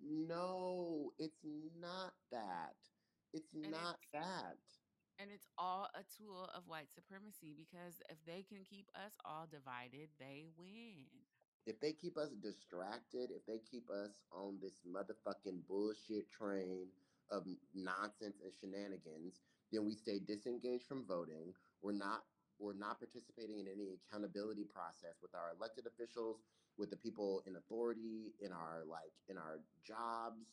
no 0.00 1.14
it's 1.18 1.44
not 1.44 2.14
that 2.30 2.90
it's 3.32 3.54
And 3.62 3.76
not 3.76 3.98
it's 4.02 4.02
that 4.12 4.80
and 5.18 5.30
it's 5.30 5.48
all 5.58 5.90
a 5.94 6.04
tool 6.04 6.44
of 6.46 6.66
white 6.66 6.90
supremacy 6.90 7.54
because 7.54 8.02
if 8.08 8.24
they 8.24 8.42
can 8.42 8.64
keep 8.64 8.90
us 8.94 9.18
all 9.24 9.46
divided, 9.46 10.18
they 10.18 10.46
win. 10.46 11.26
if 11.66 11.80
they 11.80 11.92
keep 11.92 12.16
us 12.16 12.34
distracted, 12.36 13.30
if 13.30 13.46
they 13.46 13.60
keep 13.60 13.90
us 13.90 14.24
on 14.32 14.58
this 14.58 14.82
motherfucking 14.82 15.66
bullshit 15.66 16.28
train 16.28 16.92
of 17.28 17.46
nonsense 17.74 18.40
and 18.40 18.52
shenanigans, 18.52 19.42
then 19.70 19.84
we 19.84 19.94
stay 19.94 20.18
disengaged 20.18 20.86
from 20.86 21.06
voting. 21.06 21.54
We're 21.80 21.92
not 21.92 22.28
we're 22.58 22.74
not 22.74 22.98
participating 22.98 23.58
in 23.60 23.68
any 23.68 23.92
accountability 23.94 24.64
process 24.64 25.20
with 25.22 25.34
our 25.34 25.50
elected 25.50 25.86
officials, 25.86 26.44
with 26.80 26.90
the 26.90 26.96
people 26.96 27.42
in 27.46 27.56
authority, 27.56 28.32
in 28.40 28.52
our 28.52 28.82
like 28.88 29.12
in 29.28 29.36
our 29.36 29.60
jobs 29.86 30.48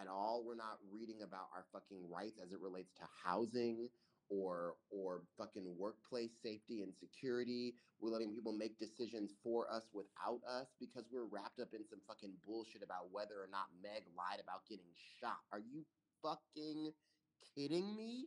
at 0.00 0.08
all. 0.08 0.44
We're 0.44 0.56
not 0.56 0.78
reading 0.92 1.22
about 1.22 1.48
our 1.54 1.64
fucking 1.72 2.02
rights 2.10 2.40
as 2.42 2.52
it 2.52 2.60
relates 2.60 2.92
to 2.98 3.04
housing 3.24 3.88
or 4.28 4.74
or 4.90 5.22
fucking 5.38 5.64
workplace 5.78 6.30
safety 6.42 6.82
and 6.82 6.92
security 7.00 7.74
we're 8.00 8.10
letting 8.10 8.32
people 8.34 8.52
make 8.52 8.78
decisions 8.78 9.32
for 9.42 9.70
us 9.70 9.84
without 9.92 10.40
us 10.48 10.68
because 10.80 11.04
we're 11.12 11.26
wrapped 11.26 11.60
up 11.60 11.68
in 11.74 11.84
some 11.88 12.00
fucking 12.08 12.32
bullshit 12.46 12.82
about 12.82 13.12
whether 13.12 13.34
or 13.34 13.48
not 13.50 13.66
Meg 13.82 14.04
lied 14.16 14.40
about 14.42 14.64
getting 14.68 14.88
shot. 15.20 15.38
Are 15.52 15.60
you 15.60 15.84
fucking 16.22 16.92
kidding 17.54 17.94
me? 17.94 18.26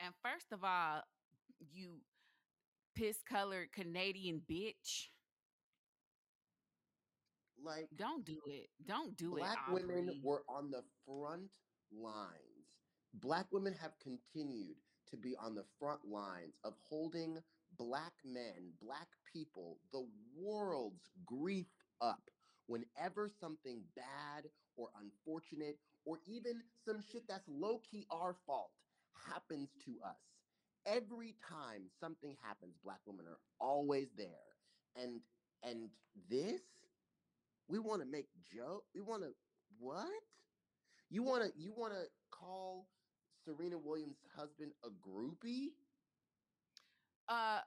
And 0.00 0.14
first 0.22 0.50
of 0.52 0.64
all, 0.64 1.02
you 1.72 2.00
piss 2.94 3.18
colored 3.28 3.72
Canadian 3.72 4.40
bitch, 4.50 5.08
Like, 7.64 7.88
don't 7.96 8.24
do 8.24 8.38
it. 8.46 8.68
Don't 8.86 9.16
do 9.16 9.36
it, 9.36 9.38
black 9.38 9.58
women 9.70 10.20
were 10.22 10.42
on 10.48 10.70
the 10.70 10.82
front 11.06 11.50
lines. 11.92 12.30
Black 13.14 13.46
women 13.52 13.74
have 13.80 13.92
continued 14.02 14.76
to 15.10 15.16
be 15.16 15.36
on 15.40 15.54
the 15.54 15.64
front 15.78 16.00
lines 16.04 16.54
of 16.64 16.74
holding 16.88 17.38
black 17.76 18.12
men, 18.24 18.72
black 18.82 19.08
people, 19.32 19.78
the 19.92 20.06
world's 20.36 21.10
grief 21.24 21.66
up 22.00 22.30
whenever 22.66 23.30
something 23.40 23.82
bad 23.94 24.44
or 24.76 24.88
unfortunate 25.00 25.78
or 26.04 26.18
even 26.26 26.60
some 26.84 27.00
shit 27.00 27.22
that's 27.28 27.48
low 27.48 27.80
key 27.90 28.06
our 28.10 28.36
fault 28.46 28.70
happens 29.32 29.70
to 29.84 29.92
us. 30.04 30.16
Every 30.86 31.34
time 31.48 31.82
something 32.00 32.36
happens, 32.42 32.74
black 32.84 33.00
women 33.06 33.26
are 33.26 33.38
always 33.60 34.08
there. 34.16 34.26
And 34.96 35.20
and 35.62 35.88
this 36.28 36.60
we 37.68 37.78
want 37.78 38.02
to 38.02 38.06
make 38.06 38.26
joke. 38.54 38.84
We 38.94 39.00
want 39.00 39.22
to 39.22 39.30
what? 39.78 40.06
You 41.10 41.22
want 41.22 41.44
to 41.44 41.50
you 41.56 41.72
want 41.76 41.92
to 41.92 42.02
call 42.30 42.86
Serena 43.44 43.78
Williams' 43.78 44.18
husband 44.36 44.72
a 44.84 44.88
groupie? 44.88 45.72
uh 47.28 47.60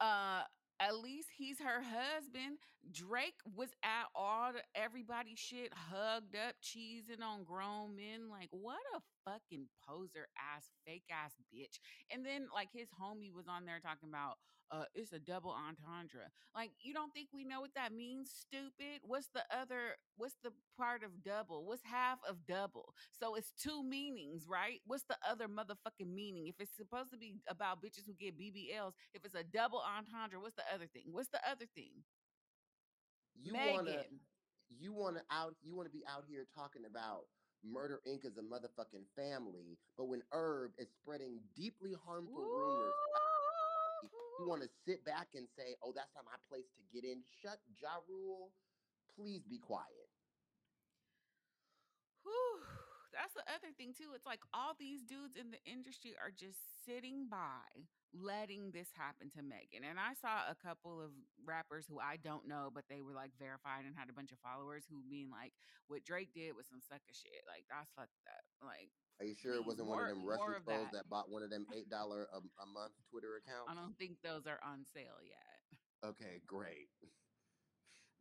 uh 0.00 0.42
at 0.80 0.96
least 0.96 1.28
he's 1.36 1.60
her 1.60 1.82
husband. 1.82 2.58
Drake 2.92 3.36
was 3.54 3.68
at 3.84 4.06
all 4.14 4.52
the 4.52 4.60
everybody 4.74 5.34
shit 5.36 5.72
hugged 5.72 6.34
up, 6.34 6.56
cheesing 6.62 7.22
on 7.22 7.44
grown 7.44 7.94
men. 7.94 8.28
Like, 8.28 8.48
what 8.50 8.80
a 8.96 9.00
fucking 9.24 9.66
poser 9.86 10.28
ass, 10.38 10.68
fake 10.86 11.08
ass 11.10 11.32
bitch. 11.54 11.78
And 12.10 12.24
then 12.24 12.46
like 12.54 12.68
his 12.72 12.88
homie 13.00 13.34
was 13.34 13.46
on 13.48 13.64
there 13.64 13.80
talking 13.80 14.08
about 14.08 14.36
uh 14.70 14.84
it's 14.94 15.12
a 15.12 15.18
double 15.18 15.50
entendre. 15.50 16.30
Like, 16.54 16.70
you 16.80 16.94
don't 16.94 17.12
think 17.12 17.28
we 17.32 17.44
know 17.44 17.60
what 17.60 17.74
that 17.74 17.92
means, 17.92 18.30
stupid? 18.30 19.02
What's 19.02 19.28
the 19.34 19.42
other 19.50 19.96
what's 20.16 20.36
the 20.42 20.52
part 20.76 21.02
of 21.04 21.22
double? 21.22 21.66
What's 21.66 21.82
half 21.84 22.18
of 22.28 22.46
double? 22.46 22.94
So 23.12 23.34
it's 23.34 23.52
two 23.60 23.82
meanings, 23.82 24.46
right? 24.48 24.80
What's 24.86 25.04
the 25.04 25.16
other 25.28 25.48
motherfucking 25.48 26.12
meaning? 26.12 26.48
If 26.48 26.56
it's 26.60 26.76
supposed 26.76 27.10
to 27.12 27.18
be 27.18 27.40
about 27.48 27.82
bitches 27.82 28.06
who 28.06 28.14
get 28.14 28.38
BBLs, 28.38 28.92
if 29.14 29.24
it's 29.24 29.34
a 29.34 29.44
double 29.44 29.82
entendre, 29.84 30.40
what's 30.40 30.56
the 30.56 30.68
other 30.74 30.86
thing? 30.92 31.04
What's 31.10 31.28
the 31.28 31.40
other 31.48 31.66
thing? 31.74 32.04
You 33.42 33.54
want 33.54 33.86
to 33.88 34.04
you 34.78 34.92
want 34.92 35.16
to 35.16 35.22
out 35.30 35.54
you 35.62 35.74
want 35.76 35.88
to 35.88 35.92
be 35.92 36.04
out 36.08 36.24
here 36.28 36.46
talking 36.56 36.82
about 36.88 37.26
Murder 37.64 38.00
Inc. 38.06 38.24
is 38.24 38.36
a 38.36 38.42
motherfucking 38.42 39.08
family, 39.16 39.78
but 39.96 40.06
when 40.06 40.22
Herb 40.32 40.72
is 40.78 40.88
spreading 41.00 41.40
deeply 41.56 41.94
harmful 42.06 42.44
rumors, 42.44 42.94
you 44.40 44.48
want 44.48 44.62
to 44.62 44.68
sit 44.86 45.04
back 45.04 45.28
and 45.34 45.48
say, 45.56 45.76
"Oh, 45.82 45.92
that's 45.94 46.14
not 46.14 46.24
my 46.24 46.36
place 46.48 46.66
to 46.76 46.82
get 46.92 47.04
in." 47.04 47.22
Shut 47.42 47.58
Ja 47.80 48.00
Rule. 48.08 48.52
Please 49.16 49.42
be 49.48 49.58
quiet. 49.58 50.10
Whew. 52.24 52.83
That's 53.14 53.34
the 53.34 53.46
other 53.46 53.70
thing 53.72 53.94
too. 53.94 54.12
It's 54.14 54.26
like 54.26 54.42
all 54.52 54.74
these 54.74 55.06
dudes 55.06 55.38
in 55.38 55.54
the 55.54 55.62
industry 55.62 56.18
are 56.18 56.34
just 56.34 56.58
sitting 56.82 57.30
by 57.30 57.86
letting 58.14 58.70
this 58.70 58.90
happen 58.94 59.30
to 59.34 59.42
Megan. 59.42 59.82
And 59.82 59.98
I 59.98 60.14
saw 60.14 60.46
a 60.46 60.58
couple 60.58 61.02
of 61.02 61.10
rappers 61.42 61.86
who 61.86 61.98
I 61.98 62.18
don't 62.18 62.46
know, 62.46 62.70
but 62.70 62.86
they 62.86 63.02
were 63.02 63.14
like 63.14 63.34
verified 63.38 63.86
and 63.86 63.94
had 63.94 64.10
a 64.10 64.16
bunch 64.16 64.30
of 64.30 64.42
followers 64.42 64.86
who 64.86 65.02
being 65.06 65.30
like, 65.30 65.54
what 65.86 66.06
Drake 66.06 66.30
did 66.34 66.54
was 66.54 66.66
some 66.66 66.82
sucker 66.82 67.14
shit. 67.14 67.42
Like 67.46 67.66
that's 67.70 67.90
fucked 67.94 68.18
up. 68.30 68.44
Like, 68.62 68.90
Are 69.18 69.26
you 69.26 69.34
sure 69.34 69.54
it 69.54 69.66
wasn't 69.66 69.90
one 69.90 70.02
of 70.02 70.10
them 70.10 70.22
Russian 70.22 70.58
of 70.58 70.66
trolls 70.66 70.90
that. 70.90 71.06
that 71.06 71.10
bought 71.10 71.30
one 71.30 71.42
of 71.42 71.50
them 71.50 71.66
eight 71.74 71.90
dollar 71.90 72.26
a, 72.30 72.38
a 72.38 72.66
month 72.66 72.94
Twitter 73.10 73.38
accounts? 73.38 73.70
I 73.70 73.74
don't 73.74 73.98
think 73.98 74.22
those 74.22 74.46
are 74.46 74.62
on 74.62 74.86
sale 74.86 75.22
yet. 75.22 75.58
Okay, 76.02 76.42
great. 76.46 76.90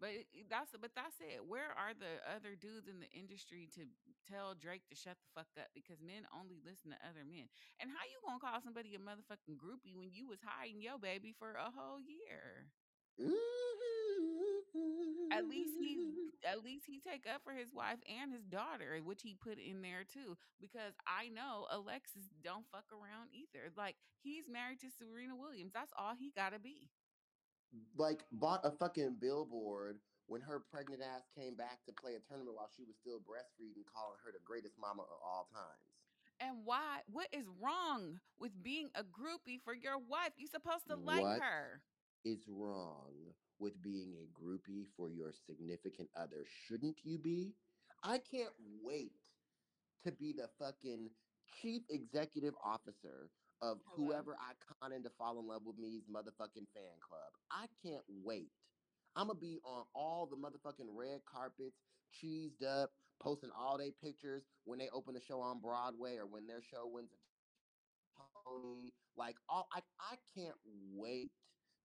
But 0.04 0.20
it- 0.36 0.50
that's 0.52 0.76
but 0.76 0.92
that's 1.00 1.16
it. 1.24 1.48
Where 1.48 1.72
are 1.72 1.96
the 1.96 2.20
other 2.28 2.60
dudes 2.60 2.90
in 2.92 3.00
the 3.00 3.08
industry 3.16 3.70
to 3.72 3.88
tell 4.28 4.52
Drake 4.54 4.84
to 4.92 4.96
shut 5.00 5.16
the 5.16 5.32
fuck 5.32 5.48
up? 5.56 5.72
Because 5.74 6.02
men 6.04 6.28
only 6.36 6.60
listen 6.60 6.92
to 6.92 7.00
other 7.08 7.24
men. 7.24 7.48
And 7.80 7.88
how 7.90 8.04
you 8.12 8.20
gonna 8.20 8.44
call 8.44 8.60
somebody 8.60 8.96
a 8.96 9.00
motherfucking 9.00 9.56
groupie 9.56 9.96
when 9.96 10.12
you 10.12 10.28
was 10.28 10.44
hiding 10.44 10.82
your 10.82 11.00
baby 11.00 11.32
for 11.32 11.54
a 11.56 11.72
whole 11.72 12.02
year? 12.04 12.68
At 15.32 15.48
least 15.48 15.78
he 15.80 15.96
at 16.46 16.64
least 16.66 16.84
he 16.86 17.00
take 17.00 17.24
up 17.26 17.40
for 17.46 17.54
his 17.54 17.72
wife 17.72 18.00
and 18.04 18.34
his 18.34 18.44
daughter, 18.44 19.00
which 19.04 19.22
he 19.24 19.36
put 19.40 19.58
in 19.58 19.82
there 19.82 20.04
too. 20.04 20.36
Because 20.60 21.00
I 21.08 21.30
know 21.30 21.66
Alexis 21.72 22.28
don't 22.44 22.68
fuck 22.76 22.92
around 22.92 23.32
either. 23.32 23.72
Like 23.78 23.96
he's 24.20 24.50
married 24.52 24.82
to 24.82 24.92
Serena 24.92 25.38
Williams. 25.38 25.72
That's 25.74 25.94
all 25.98 26.12
he 26.20 26.34
gotta 26.36 26.60
be. 26.60 26.90
Like 27.98 28.24
bought 28.32 28.62
a 28.64 28.72
fucking 28.72 29.18
billboard 29.20 30.00
when 30.28 30.42
her 30.42 30.60
pregnant 30.72 31.02
ass 31.02 31.24
came 31.38 31.56
back 31.56 31.80
to 31.86 31.94
play 31.94 32.16
a 32.16 32.20
tournament 32.28 32.56
while 32.56 32.70
she 32.76 32.84
was 32.84 32.96
still 32.96 33.20
breastfeeding, 33.20 33.84
calling 33.94 34.18
her 34.24 34.32
the 34.32 34.40
greatest 34.46 34.76
mama 34.80 35.04
of 35.04 35.20
all 35.24 35.48
times. 35.52 35.84
And 36.40 36.66
why? 36.66 37.02
What 37.08 37.28
is 37.32 37.46
wrong 37.62 38.20
with 38.40 38.52
being 38.64 38.90
a 38.96 39.04
groupie 39.04 39.62
for 39.64 39.74
your 39.74 39.98
wife? 39.98 40.32
You're 40.38 40.50
supposed 40.50 40.88
to 40.90 40.96
like 40.96 41.22
What 41.22 41.42
her. 41.42 41.82
is 42.26 42.40
wrong 42.48 43.14
with 43.60 43.82
being 43.82 44.14
a 44.16 44.28
groupie 44.34 44.86
for 44.98 45.10
your 45.10 45.32
significant 45.46 46.10
other? 46.16 46.46
Shouldn't 46.68 46.98
you 47.04 47.18
be? 47.18 47.54
I 48.04 48.18
can't 48.18 48.52
wait 48.82 49.14
to 50.06 50.12
be 50.12 50.34
the 50.34 50.50
fucking 50.60 51.10
chief 51.62 51.84
executive 51.90 52.54
officer 52.64 53.30
of 53.64 53.80
Hello. 53.86 54.08
whoever 54.08 54.36
I 54.36 54.54
con 54.82 54.92
into 54.92 55.10
fall 55.18 55.40
in 55.40 55.48
love 55.48 55.64
with 55.66 55.78
me's 55.80 56.04
motherfucking 56.12 56.68
fan 56.76 57.00
club. 57.00 57.32
I 57.52 57.68
can't 57.84 58.04
wait. 58.10 58.52
I'm 59.16 59.28
gonna 59.28 59.40
be 59.40 59.60
on 59.64 59.86
all 59.96 60.28
the 60.28 60.36
motherfucking 60.38 60.90
red 60.92 61.22
carpets, 61.26 61.78
cheesed 62.14 62.64
up, 62.64 62.92
posting 63.22 63.52
all 63.58 63.78
day 63.78 63.92
pictures 63.92 64.44
when 64.66 64.80
they 64.80 64.90
open 64.90 65.16
a 65.16 65.22
show 65.22 65.40
on 65.42 65.62
Broadway 65.62 66.18
or 66.18 66.28
when 66.28 66.48
their 66.48 66.62
show 66.62 66.88
wins 66.88 67.12
a 67.14 67.18
Tony, 68.46 68.94
like 69.18 69.38
all 69.50 69.68
I 69.74 69.82
I 70.00 70.16
can't 70.36 70.58
wait 70.94 71.32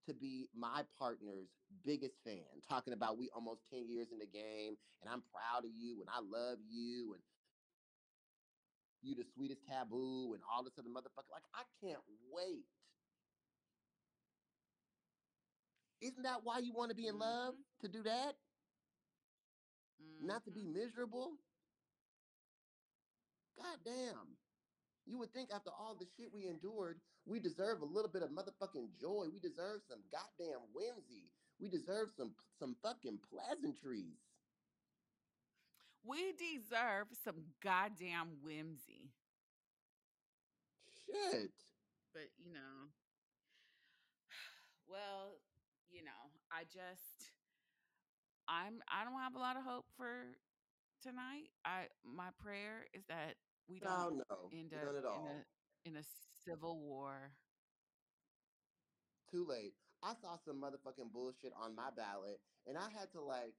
to 0.07 0.15
be 0.15 0.49
my 0.55 0.85
partner's 0.99 1.49
biggest 1.85 2.17
fan, 2.25 2.61
talking 2.69 2.95
about 2.95 3.19
we 3.19 3.31
almost 3.35 3.63
10 3.71 3.89
years 3.89 4.09
in 4.13 4.19
the 4.19 4.27
game 4.27 4.77
and 5.01 5.11
I'm 5.11 5.23
proud 5.23 5.65
of 5.65 5.71
you 5.71 6.01
and 6.01 6.09
I 6.11 6.21
love 6.21 6.59
you 6.69 7.15
and 7.15 7.23
you 9.03 9.15
the 9.15 9.25
sweetest 9.25 9.65
taboo 9.65 10.35
and 10.35 10.45
all 10.45 10.65
this 10.65 10.79
other 10.79 10.91
motherfucker. 10.91 11.31
Like 11.31 11.45
I 11.55 11.65
can't 11.81 12.05
wait. 12.09 12.67
Isn't 16.01 16.23
that 16.25 16.45
why 16.45 16.59
you 16.61 16.73
want 16.73 16.91
to 16.91 16.97
be 16.97 17.07
in 17.09 17.19
love? 17.19 17.55
Mhm. 17.57 17.65
To 17.81 17.89
do 17.89 18.03
that? 18.05 18.37
Not 19.99 20.45
to 20.45 20.51
be 20.53 20.65
Mhm. 20.65 20.73
miserable? 20.75 21.39
God 23.57 23.85
damn. 23.85 24.39
You 25.07 25.19
would 25.19 25.33
think 25.33 25.51
after 25.51 25.71
all 25.73 25.97
the 25.97 26.07
shit 26.07 26.33
we 26.33 26.47
endured, 26.47 27.03
we 27.25 27.41
deserve 27.41 27.83
a 27.83 27.87
little 27.87 28.11
bit 28.11 28.23
of 28.23 28.31
motherfucking 28.31 28.95
joy. 28.95 29.29
We 29.31 29.41
deserve 29.41 29.83
some 29.85 30.09
goddamn 30.09 30.73
whimsy. 30.73 31.33
We 31.59 31.69
deserve 31.69 32.11
some 32.13 32.37
some 32.53 32.77
fucking 32.77 33.21
pleasantries. 33.21 34.28
We 36.09 36.33
deserve 36.33 37.09
some 37.23 37.53
goddamn 37.63 38.41
whimsy. 38.43 39.13
Shit. 41.05 41.53
But, 42.15 42.31
you 42.39 42.53
know, 42.53 42.89
well, 44.89 45.37
you 45.91 46.03
know, 46.03 46.33
I 46.51 46.65
just 46.65 47.33
I'm 48.49 48.81
I 48.89 49.05
don't 49.05 49.21
have 49.21 49.35
a 49.35 49.39
lot 49.39 49.57
of 49.57 49.65
hope 49.65 49.85
for 49.97 50.33
tonight. 51.03 51.53
I 51.65 51.89
my 52.05 52.31
prayer 52.41 52.87
is 52.95 53.05
that 53.09 53.37
we 53.69 53.79
don't 53.79 54.17
No, 54.17 54.25
no, 54.31 54.49
end 54.53 54.73
up 54.73 54.95
in 54.97 55.05
a 55.05 55.45
in 55.85 55.97
a 55.97 56.05
civil 56.45 56.81
war. 56.81 57.33
Too 59.31 59.45
late. 59.47 59.75
I 60.03 60.15
saw 60.23 60.37
some 60.45 60.63
motherfucking 60.63 61.13
bullshit 61.13 61.53
on 61.61 61.75
my 61.75 61.91
ballot, 61.95 62.41
and 62.67 62.79
I 62.79 62.89
had 62.89 63.13
to 63.13 63.21
like, 63.21 63.53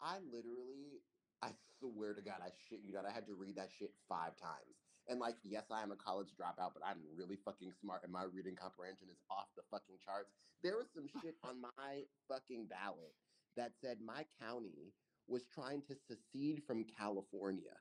I 0.00 0.18
literally, 0.20 1.02
I 1.42 1.50
swear 1.78 2.14
to 2.14 2.22
God, 2.22 2.38
I 2.40 2.50
shit 2.68 2.80
you 2.86 2.92
not, 2.92 3.06
I 3.06 3.12
had 3.12 3.26
to 3.26 3.34
read 3.34 3.56
that 3.56 3.70
shit 3.76 3.90
five 4.08 4.36
times. 4.38 4.78
And 5.08 5.18
like, 5.18 5.34
yes, 5.42 5.64
I 5.70 5.82
am 5.82 5.90
a 5.90 5.96
college 5.96 6.28
dropout, 6.38 6.72
but 6.74 6.86
I'm 6.86 7.02
really 7.16 7.36
fucking 7.44 7.72
smart, 7.80 8.02
and 8.04 8.12
my 8.12 8.22
reading 8.22 8.54
comprehension 8.54 9.08
is 9.10 9.18
off 9.30 9.50
the 9.56 9.62
fucking 9.70 9.98
charts. 10.04 10.30
There 10.62 10.76
was 10.76 10.86
some 10.94 11.08
shit 11.20 11.34
on 11.42 11.60
my 11.78 12.02
fucking 12.28 12.68
ballot 12.70 13.14
that 13.56 13.72
said 13.82 13.98
my 14.04 14.24
county 14.40 14.94
was 15.26 15.42
trying 15.52 15.82
to 15.88 15.96
secede 16.06 16.62
from 16.66 16.84
California. 16.98 17.74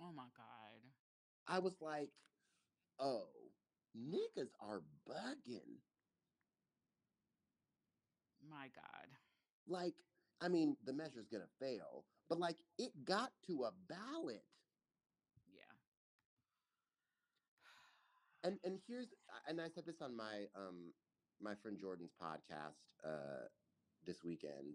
Oh 0.00 0.12
my 0.14 0.30
god. 0.36 0.80
I 1.48 1.58
was 1.58 1.74
like, 1.80 2.10
oh, 3.00 3.26
niggas 3.96 4.50
are 4.60 4.82
bugging. 5.08 5.82
My 8.48 8.68
god. 8.74 9.08
like 9.66 9.94
i 10.40 10.48
mean 10.48 10.76
the 10.84 10.92
measure's 10.92 11.28
gonna 11.28 11.48
fail 11.60 12.04
but 12.28 12.38
like 12.38 12.56
it 12.78 12.92
got 13.04 13.32
to 13.46 13.64
a 13.64 13.72
ballot 13.88 14.44
Yeah. 15.46 15.74
and 18.42 18.58
and 18.64 18.78
here's 18.86 19.08
and 19.48 19.60
i 19.60 19.68
said 19.68 19.84
this 19.86 20.00
on 20.00 20.16
my 20.16 20.46
um 20.56 20.92
my 21.40 21.54
friend 21.54 21.78
jordan's 21.78 22.14
podcast 22.20 22.80
uh 23.04 23.46
this 24.06 24.22
weekend 24.24 24.74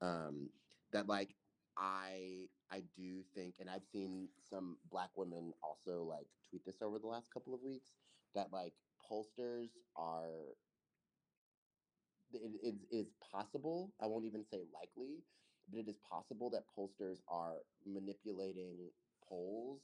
um 0.00 0.48
that 0.92 1.06
like 1.08 1.34
i 1.76 2.46
i 2.70 2.82
do 2.96 3.22
think 3.34 3.54
and 3.60 3.68
i've 3.70 3.84
seen 3.92 4.28
some 4.38 4.76
black 4.90 5.10
women 5.16 5.52
also 5.62 6.02
like 6.04 6.26
tweet 6.48 6.64
this 6.64 6.82
over 6.82 6.98
the 6.98 7.06
last 7.06 7.30
couple 7.32 7.54
of 7.54 7.60
weeks 7.62 7.92
that 8.34 8.52
like 8.52 8.74
pollsters 9.10 9.70
are 9.96 10.54
it 12.32 12.52
is 12.62 12.84
is 12.90 13.12
possible. 13.32 13.94
I 14.00 14.06
won't 14.06 14.24
even 14.26 14.44
say 14.44 14.62
likely, 14.74 15.24
but 15.70 15.80
it 15.80 15.88
is 15.88 15.98
possible 15.98 16.50
that 16.50 16.64
pollsters 16.76 17.18
are 17.28 17.58
manipulating 17.86 18.90
polls 19.28 19.82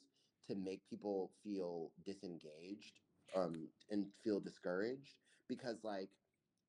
to 0.48 0.54
make 0.54 0.86
people 0.88 1.32
feel 1.42 1.92
disengaged 2.04 3.00
um, 3.34 3.68
and 3.90 4.06
feel 4.24 4.40
discouraged. 4.40 5.16
Because 5.48 5.84
like, 5.84 6.10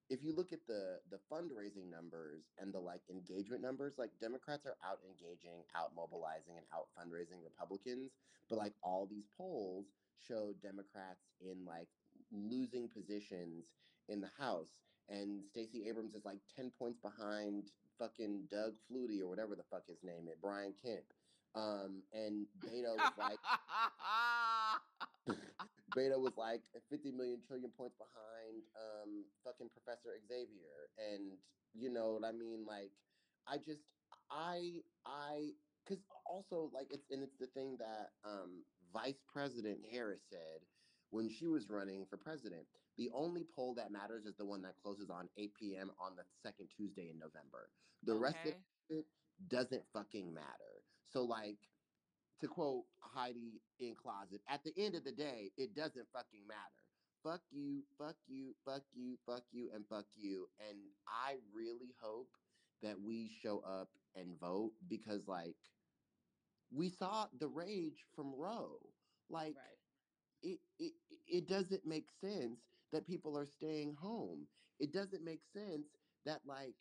if 0.10 0.24
you 0.24 0.34
look 0.36 0.52
at 0.54 0.66
the 0.68 1.00
the 1.10 1.20
fundraising 1.32 1.90
numbers 1.90 2.52
and 2.60 2.74
the 2.74 2.80
like 2.80 3.02
engagement 3.10 3.62
numbers, 3.62 3.96
like 3.98 4.12
Democrats 4.20 4.66
are 4.66 4.78
out 4.84 5.00
engaging, 5.08 5.64
out 5.76 5.92
mobilizing, 5.96 6.58
and 6.58 6.66
out 6.74 6.88
fundraising 6.98 7.44
Republicans, 7.44 8.12
but 8.50 8.58
like 8.58 8.74
all 8.84 9.08
these 9.10 9.28
polls 9.38 9.88
show 10.18 10.54
Democrats 10.62 11.24
in 11.42 11.66
like 11.66 11.88
losing 12.32 12.90
positions 12.90 13.66
in 14.10 14.22
the 14.22 14.30
House 14.38 14.70
and 15.10 15.44
Stacey 15.52 15.86
Abrams 15.88 16.14
is 16.16 16.26
like 16.26 16.40
10 16.56 16.72
points 16.78 17.00
behind 17.02 17.64
fucking 18.00 18.48
Doug 18.50 18.74
Flutie 18.90 19.22
or 19.22 19.28
whatever 19.28 19.56
the 19.56 19.64
fuck 19.70 19.84
his 19.88 20.02
name 20.04 20.28
is, 20.28 20.38
Brian 20.42 20.74
Kemp. 20.84 21.06
Um, 21.56 22.02
and 22.14 22.48
Beto 22.66 22.98
was 22.98 23.14
like, 23.18 23.38
Beto 25.96 26.20
was 26.20 26.34
like 26.38 26.62
50 26.90 27.12
million 27.12 27.40
trillion 27.48 27.72
points 27.78 27.96
behind 27.98 28.64
um, 28.76 29.24
fucking 29.44 29.70
Professor 29.70 30.18
Xavier. 30.28 30.90
And 30.98 31.38
you 31.74 31.92
know 31.92 32.18
what 32.20 32.28
I 32.28 32.32
mean? 32.32 32.66
Like, 32.68 32.92
I 33.48 33.58
just, 33.58 33.84
I, 34.32 34.82
I, 35.06 35.52
because 35.86 36.04
also, 36.26 36.72
like, 36.74 36.88
it's, 36.90 37.06
and 37.12 37.22
it's 37.22 37.38
the 37.40 37.48
thing 37.48 37.78
that 37.80 38.10
um, 38.26 38.64
Vice 38.94 39.22
President 39.32 39.80
Harris 39.92 40.22
said 40.30 40.66
when 41.12 41.30
she 41.30 41.46
was 41.48 41.70
running 41.70 42.06
for 42.10 42.18
president. 42.18 42.66
The 42.98 43.10
only 43.12 43.44
poll 43.44 43.76
that 43.76 43.92
matters 43.92 44.26
is 44.26 44.36
the 44.36 44.46
one 44.46 44.62
that 44.64 44.78
closes 44.78 45.10
on 45.10 45.30
8 45.38 45.56
p.m. 45.76 45.92
on 46.00 46.16
the 46.16 46.26
second 46.44 46.70
Tuesday 46.70 47.10
in 47.10 47.18
November. 47.20 47.72
The 48.04 48.16
rest 48.16 48.46
of 48.46 48.54
it 48.90 49.08
doesn't 49.48 49.86
fucking 49.94 50.34
matter. 50.34 50.84
So, 51.06 51.24
like, 51.24 51.60
to 52.40 52.48
quote 52.48 52.86
Heidi 53.02 53.62
N 53.80 53.96
Closet, 53.96 54.42
at 54.48 54.64
the 54.64 54.74
end 54.78 54.96
of 54.96 55.04
the 55.04 55.12
day, 55.12 55.54
it 55.58 55.74
doesn't 55.76 56.08
fucking 56.12 56.48
matter. 56.48 56.84
Fuck 57.24 57.42
you, 57.52 57.84
fuck 57.98 58.18
you, 58.28 58.56
fuck 58.66 58.84
you, 58.94 59.18
fuck 59.26 59.46
you, 59.52 59.72
and 59.74 59.88
fuck 59.88 60.08
you. 60.16 60.50
And 60.60 60.92
I 61.08 61.38
really 61.54 61.96
hope 62.02 62.30
that 62.82 63.00
we 63.00 63.30
show 63.30 63.60
up 63.60 63.92
and 64.16 64.38
vote 64.40 64.74
because, 64.88 65.28
like, 65.28 65.58
we 66.72 66.90
saw 66.90 67.28
the 67.34 67.48
rage 67.48 68.06
from 68.16 68.34
Roe. 68.36 68.94
Like, 69.30 69.56
Right. 69.56 69.78
it, 70.42 70.60
it 70.80 70.94
it 71.28 71.48
doesn't 71.48 71.86
make 71.86 72.10
sense 72.10 72.60
that 72.94 73.08
people 73.08 73.38
are 73.38 73.48
staying 73.48 73.96
home. 73.96 74.48
It 74.80 74.94
doesn't 74.94 75.26
make 75.26 75.44
sense 75.54 75.88
that 76.26 76.42
like 76.48 76.76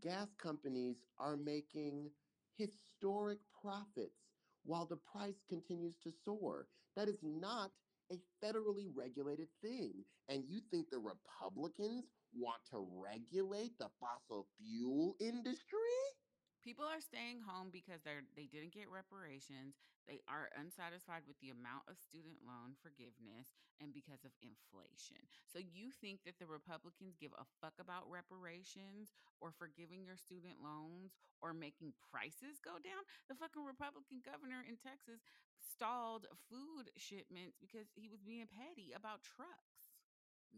gas 0.00 0.34
companies 0.36 1.04
are 1.18 1.36
making 1.36 2.10
historic 2.56 3.38
profits 3.62 4.32
while 4.64 4.86
the 4.86 4.96
price 4.96 5.42
continues 5.48 5.96
to 5.98 6.10
soar. 6.10 6.68
That 6.96 7.08
is 7.08 7.20
not 7.22 7.72
a 8.12 8.16
federally 8.44 8.88
regulated 8.94 9.48
thing. 9.62 10.04
And 10.28 10.44
you 10.48 10.60
think 10.70 10.90
the 10.90 10.98
Republicans 11.00 12.06
want 12.34 12.62
to 12.70 12.86
regulate 12.92 13.78
the 13.78 13.90
fossil 14.00 14.48
fuel 14.58 15.16
industry? 15.20 16.23
People 16.64 16.88
are 16.88 17.04
staying 17.04 17.44
home 17.44 17.68
because 17.68 18.00
they're 18.00 18.24
they 18.32 18.48
didn't 18.48 18.72
get 18.72 18.88
reparations. 18.88 19.76
They 20.08 20.24
are 20.24 20.48
unsatisfied 20.56 21.28
with 21.28 21.36
the 21.44 21.52
amount 21.52 21.84
of 21.92 22.00
student 22.00 22.40
loan 22.40 22.72
forgiveness 22.80 23.52
and 23.84 23.92
because 23.92 24.24
of 24.24 24.32
inflation. 24.40 25.20
So 25.44 25.60
you 25.60 25.92
think 25.92 26.24
that 26.24 26.40
the 26.40 26.48
Republicans 26.48 27.20
give 27.20 27.36
a 27.36 27.44
fuck 27.60 27.76
about 27.76 28.08
reparations 28.08 29.12
or 29.44 29.52
forgiving 29.52 30.08
your 30.08 30.16
student 30.16 30.64
loans 30.64 31.12
or 31.44 31.52
making 31.52 31.92
prices 32.08 32.64
go 32.64 32.80
down? 32.80 33.04
The 33.28 33.36
fucking 33.36 33.64
Republican 33.68 34.24
governor 34.24 34.64
in 34.64 34.80
Texas 34.80 35.20
stalled 35.60 36.24
food 36.48 36.88
shipments 36.96 37.60
because 37.60 37.92
he 37.92 38.08
was 38.08 38.24
being 38.24 38.48
petty 38.48 38.96
about 38.96 39.20
trucks. 39.20 39.92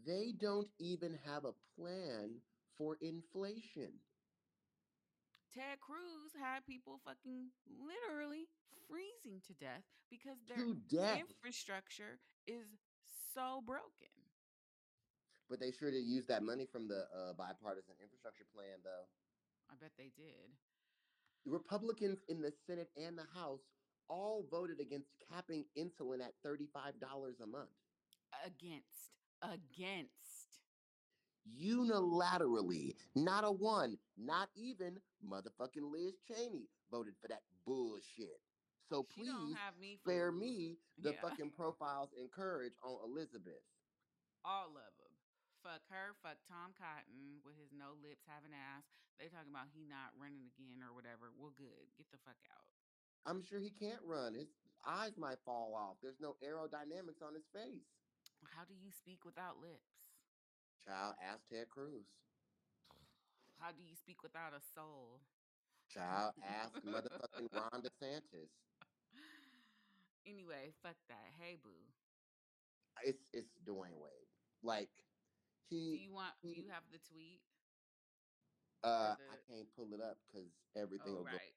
They 0.06 0.38
don't 0.38 0.70
even 0.78 1.18
have 1.26 1.42
a 1.42 1.58
plan 1.74 2.38
for 2.78 2.94
inflation. 3.02 3.98
Ted 5.56 5.80
Cruz 5.80 6.36
had 6.36 6.68
people 6.68 7.00
fucking 7.00 7.48
literally 7.64 8.44
freezing 8.84 9.40
to 9.48 9.56
death 9.56 9.88
because 10.12 10.36
their 10.44 10.76
death. 10.92 11.16
infrastructure 11.16 12.20
is 12.46 12.76
so 13.32 13.64
broken. 13.64 14.12
But 15.48 15.60
they 15.60 15.72
sure 15.72 15.90
did 15.90 16.04
use 16.04 16.26
that 16.26 16.42
money 16.42 16.66
from 16.68 16.88
the 16.88 17.08
uh, 17.08 17.32
bipartisan 17.32 17.96
infrastructure 18.02 18.44
plan, 18.52 18.84
though. 18.84 19.08
I 19.72 19.80
bet 19.80 19.96
they 19.96 20.12
did. 20.12 20.52
The 21.46 21.52
Republicans 21.52 22.18
in 22.28 22.42
the 22.42 22.52
Senate 22.66 22.90
and 22.96 23.16
the 23.16 23.26
House 23.32 23.64
all 24.08 24.44
voted 24.50 24.78
against 24.80 25.08
capping 25.32 25.64
insulin 25.78 26.20
at 26.20 26.34
$35 26.44 26.68
a 27.40 27.46
month. 27.46 27.72
Against, 28.44 29.16
against. 29.40 30.35
Unilaterally, 31.46 32.94
not 33.14 33.44
a 33.44 33.50
one, 33.50 33.98
not 34.16 34.48
even 34.54 34.98
motherfucking 35.24 35.90
Liz 35.90 36.14
Cheney 36.26 36.68
voted 36.90 37.14
for 37.20 37.28
that 37.28 37.42
bullshit. 37.66 38.40
So 38.88 39.06
She 39.14 39.22
please 39.22 39.56
me 39.80 39.96
spare 39.96 40.30
me 40.30 40.78
the 40.98 41.12
Yeah. 41.12 41.20
fucking 41.20 41.50
Profiles 41.52 42.12
in 42.12 42.28
Courage 42.28 42.74
on 42.82 43.02
Elizabeth. 43.04 43.62
All 44.44 44.76
of 44.76 44.96
them. 44.96 45.12
Fuck 45.62 45.82
her, 45.88 46.14
fuck 46.22 46.38
Tom 46.46 46.72
Cotton 46.74 47.42
with 47.42 47.56
his 47.56 47.72
no 47.72 47.94
lips 47.94 48.24
having 48.26 48.54
ass. 48.54 48.84
They 49.18 49.28
talking 49.28 49.50
about 49.50 49.68
he 49.74 49.84
not 49.84 50.14
running 50.16 50.46
again 50.46 50.82
or 50.82 50.92
whatever. 50.94 51.32
Well, 51.36 51.50
good. 51.50 51.90
Get 51.96 52.10
the 52.10 52.18
fuck 52.18 52.38
out. 52.52 52.66
I'm 53.24 53.42
sure 53.42 53.58
he 53.58 53.70
can't 53.70 54.02
run. 54.04 54.34
His 54.34 54.52
eyes 54.86 55.16
might 55.16 55.40
fall 55.44 55.74
off. 55.74 55.96
There's 56.00 56.20
no 56.20 56.36
aerodynamics 56.44 57.22
on 57.22 57.34
his 57.34 57.46
face. 57.48 57.90
How 58.54 58.64
do 58.64 58.74
you 58.74 58.92
speak 58.92 59.24
without 59.24 59.58
lips? 59.58 60.05
Child, 60.86 61.16
ask 61.20 61.48
Ted 61.48 61.68
Cruz. 61.68 62.06
How 63.58 63.72
do 63.72 63.82
you 63.82 63.96
speak 63.96 64.22
without 64.22 64.54
a 64.54 64.60
soul? 64.60 65.20
Child, 65.88 66.34
ask 66.42 66.72
motherfucking 66.84 67.52
Ron 67.52 67.82
DeSantis. 67.82 68.50
Anyway, 70.26 70.72
fuck 70.82 70.96
that. 71.08 71.30
Hey, 71.38 71.56
boo. 71.62 71.92
It's 73.04 73.22
it's 73.32 73.52
Dwyane 73.66 73.98
Wade. 74.00 74.28
Like 74.62 74.90
he. 75.68 75.92
Do 75.92 75.96
he, 75.96 76.04
you 76.04 76.12
want? 76.12 76.34
Do 76.42 76.48
you 76.48 76.68
have 76.70 76.82
the 76.90 76.98
tweet? 76.98 77.40
uh, 78.84 79.14
the- 79.16 79.32
I 79.32 79.36
can't 79.48 79.68
pull 79.76 79.92
it 79.94 80.00
up 80.00 80.18
because 80.26 80.48
everything 80.76 81.12
Oh, 81.12 81.16
will 81.18 81.24
right. 81.24 81.54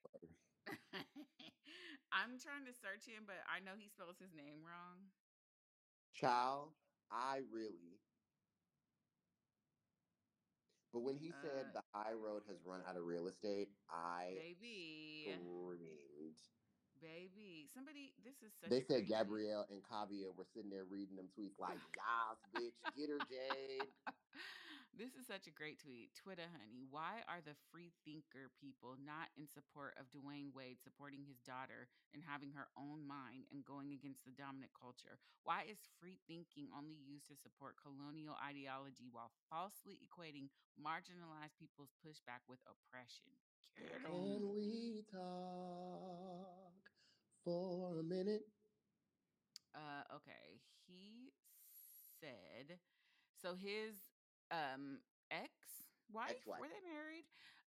I'm 2.12 2.38
trying 2.38 2.66
to 2.66 2.74
search 2.74 3.06
him, 3.06 3.24
but 3.26 3.42
I 3.46 3.60
know 3.60 3.76
he 3.76 3.88
spells 3.88 4.18
his 4.18 4.32
name 4.34 4.62
wrong. 4.66 5.10
Child, 6.14 6.74
I 7.10 7.38
really. 7.52 8.00
But 10.92 11.00
when 11.00 11.16
he 11.16 11.30
said 11.30 11.66
Uh, 11.66 11.72
the 11.72 11.82
high 11.92 12.12
road 12.12 12.42
has 12.48 12.62
run 12.64 12.82
out 12.82 12.96
of 12.96 13.04
real 13.04 13.28
estate, 13.28 13.68
I 13.88 14.32
Baby, 14.34 15.22
screamed. 15.26 16.38
baby. 17.00 17.68
Somebody, 17.72 18.12
this 18.24 18.42
is 18.42 18.52
such. 18.60 18.70
They 18.70 18.80
said. 18.80 19.06
Gabrielle 19.06 19.66
and 19.70 19.82
Kaavia 19.84 20.34
were 20.34 20.44
sitting 20.44 20.70
there 20.70 20.84
reading 20.84 21.16
them 21.16 21.28
tweets 21.28 21.58
like, 21.58 21.78
"Yas, 21.96 22.38
bitch, 22.52 22.74
get 22.96 23.08
her, 23.08 23.18
Jade." 23.28 23.94
this 25.00 25.16
is 25.16 25.24
such 25.24 25.48
a 25.48 25.56
great 25.56 25.80
tweet. 25.80 26.12
Twitter, 26.12 26.44
honey. 26.52 26.84
Why 26.84 27.24
are 27.24 27.40
the 27.40 27.56
free 27.72 27.96
thinker 28.04 28.52
people 28.60 29.00
not 29.00 29.32
in 29.40 29.48
support 29.48 29.96
of 29.96 30.12
Dwyane 30.12 30.52
Wade 30.52 30.76
supporting 30.76 31.24
his 31.24 31.40
daughter 31.40 31.88
and 32.12 32.20
having 32.20 32.52
her 32.52 32.68
own 32.76 33.08
mind 33.08 33.48
and 33.48 33.64
going 33.64 33.96
against 33.96 34.28
the 34.28 34.36
dominant 34.36 34.76
culture? 34.76 35.16
Why 35.48 35.64
is 35.64 35.88
free 35.96 36.20
thinking 36.28 36.68
only 36.76 37.00
used 37.00 37.32
to 37.32 37.40
support 37.40 37.80
colonial 37.80 38.36
ideology 38.44 39.08
while 39.08 39.32
falsely 39.48 39.96
equating 40.04 40.52
marginalized 40.76 41.56
people's 41.56 41.96
pushback 42.04 42.44
with 42.44 42.60
oppression? 42.68 43.32
Get 43.80 44.04
'em. 44.04 44.12
Can 44.12 44.52
we 44.52 45.00
talk 45.08 46.76
for 47.40 47.96
a 47.96 48.04
minute? 48.04 48.44
Uh, 49.72 50.04
okay. 50.20 50.60
He 50.84 51.32
said 52.20 52.76
so 53.40 53.54
his 53.56 54.09
um 54.50 54.98
ex 55.30 55.50
wife 56.12 56.42
were 56.46 56.68
they 56.68 56.82
married? 56.88 57.24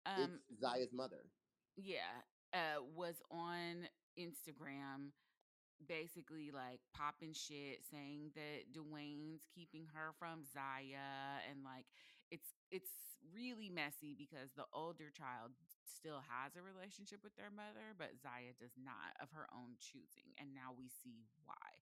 Um 0.06 0.40
it's 0.50 0.60
Zaya's 0.60 0.92
mother. 0.92 1.26
yeah, 1.76 2.24
uh 2.54 2.82
was 2.94 3.16
on 3.30 3.88
Instagram 4.18 5.12
basically 5.86 6.50
like 6.50 6.80
popping 6.90 7.32
shit 7.32 7.86
saying 7.86 8.34
that 8.34 8.66
Dwyane's 8.74 9.46
keeping 9.54 9.86
her 9.94 10.10
from 10.18 10.42
Zaya 10.42 11.38
and 11.46 11.62
like 11.62 11.86
it's 12.34 12.50
it's 12.70 12.90
really 13.30 13.70
messy 13.70 14.14
because 14.18 14.50
the 14.58 14.66
older 14.74 15.10
child 15.14 15.54
still 15.86 16.22
has 16.26 16.58
a 16.58 16.62
relationship 16.62 17.22
with 17.22 17.34
their 17.38 17.50
mother 17.54 17.94
but 17.94 18.18
Zaya 18.18 18.58
does 18.58 18.74
not 18.74 19.14
of 19.22 19.30
her 19.30 19.46
own 19.54 19.78
choosing 19.78 20.34
and 20.38 20.50
now 20.54 20.74
we 20.74 20.90
see 20.90 21.26
why. 21.46 21.78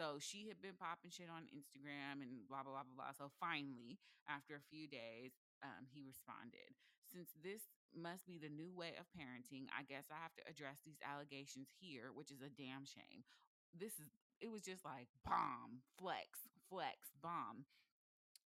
So 0.00 0.16
she 0.16 0.48
had 0.48 0.64
been 0.64 0.80
popping 0.80 1.12
shit 1.12 1.28
on 1.28 1.44
Instagram 1.52 2.24
and 2.24 2.48
blah 2.48 2.64
blah 2.64 2.72
blah 2.80 2.88
blah 2.88 3.12
blah. 3.12 3.12
So 3.12 3.28
finally 3.36 4.00
after 4.24 4.56
a 4.56 4.64
few 4.72 4.88
days 4.88 5.36
um, 5.60 5.84
he 5.92 6.00
responded. 6.00 6.72
Since 7.04 7.36
this 7.36 7.68
must 7.92 8.24
be 8.24 8.38
the 8.40 8.48
new 8.48 8.72
way 8.72 8.96
of 8.96 9.10
parenting, 9.12 9.68
I 9.74 9.84
guess 9.84 10.08
I 10.08 10.16
have 10.22 10.32
to 10.40 10.46
address 10.48 10.80
these 10.86 11.02
allegations 11.04 11.68
here, 11.76 12.14
which 12.16 12.32
is 12.32 12.40
a 12.40 12.48
damn 12.48 12.88
shame 12.88 13.28
this 13.76 13.94
is 14.02 14.10
it 14.40 14.50
was 14.50 14.62
just 14.62 14.84
like 14.84 15.06
bomb 15.24 15.84
flex 15.98 16.48
flex 16.68 17.14
bomb 17.22 17.66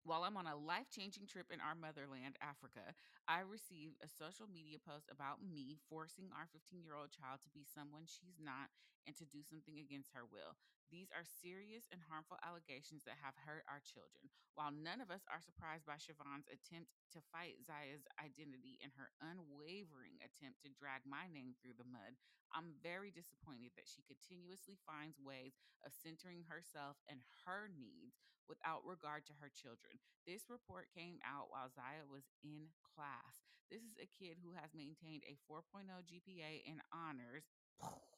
while 0.02 0.26
I'm 0.26 0.34
on 0.34 0.50
a 0.50 0.58
life 0.58 0.90
changing 0.90 1.30
trip 1.30 1.54
in 1.54 1.62
our 1.62 1.78
motherland, 1.78 2.34
Africa, 2.42 2.90
I 3.30 3.46
received 3.46 4.02
a 4.02 4.10
social 4.10 4.50
media 4.50 4.82
post 4.82 5.06
about 5.06 5.38
me 5.46 5.78
forcing 5.86 6.26
our 6.34 6.50
15 6.50 6.82
year 6.82 6.98
old 6.98 7.14
child 7.14 7.38
to 7.46 7.54
be 7.54 7.62
someone 7.62 8.10
she's 8.10 8.42
not 8.42 8.66
and 9.06 9.16
to 9.18 9.26
do 9.26 9.42
something 9.42 9.78
against 9.78 10.14
her 10.14 10.24
will. 10.26 10.56
These 10.92 11.08
are 11.08 11.24
serious 11.24 11.88
and 11.88 12.04
harmful 12.04 12.36
allegations 12.44 13.08
that 13.08 13.16
have 13.24 13.32
hurt 13.48 13.64
our 13.64 13.80
children. 13.80 14.28
While 14.52 14.76
none 14.76 15.00
of 15.00 15.08
us 15.08 15.24
are 15.24 15.40
surprised 15.40 15.88
by 15.88 15.96
Siohvaughn's 15.96 16.52
attempt 16.52 16.92
to 17.16 17.24
fight 17.32 17.64
Zaya's 17.64 18.04
identity 18.20 18.76
and 18.84 18.92
her 19.00 19.08
unwavering 19.24 20.20
attempt 20.20 20.60
to 20.60 20.76
drag 20.76 21.08
my 21.08 21.32
name 21.32 21.56
through 21.56 21.80
the 21.80 21.88
mud, 21.88 22.20
I'm 22.52 22.76
very 22.84 23.08
disappointed 23.08 23.72
that 23.80 23.88
she 23.88 24.04
continuously 24.04 24.76
finds 24.84 25.16
ways 25.16 25.56
of 25.80 25.96
centering 25.96 26.44
herself 26.44 27.00
and 27.08 27.24
her 27.48 27.72
needs 27.72 28.20
without 28.44 28.84
regard 28.84 29.24
to 29.32 29.38
her 29.40 29.48
children. 29.48 29.96
This 30.28 30.52
report 30.52 30.92
came 30.92 31.24
out 31.24 31.48
while 31.48 31.72
Zaya 31.72 32.04
was 32.04 32.28
in 32.44 32.68
class. 32.84 33.48
This 33.72 33.80
is 33.80 33.96
a 33.96 34.12
kid 34.12 34.36
who 34.44 34.52
has 34.52 34.76
maintained 34.76 35.24
a 35.24 35.40
4.0 35.48 35.88
GPA 36.04 36.60
in 36.68 36.84
honors 36.92 37.48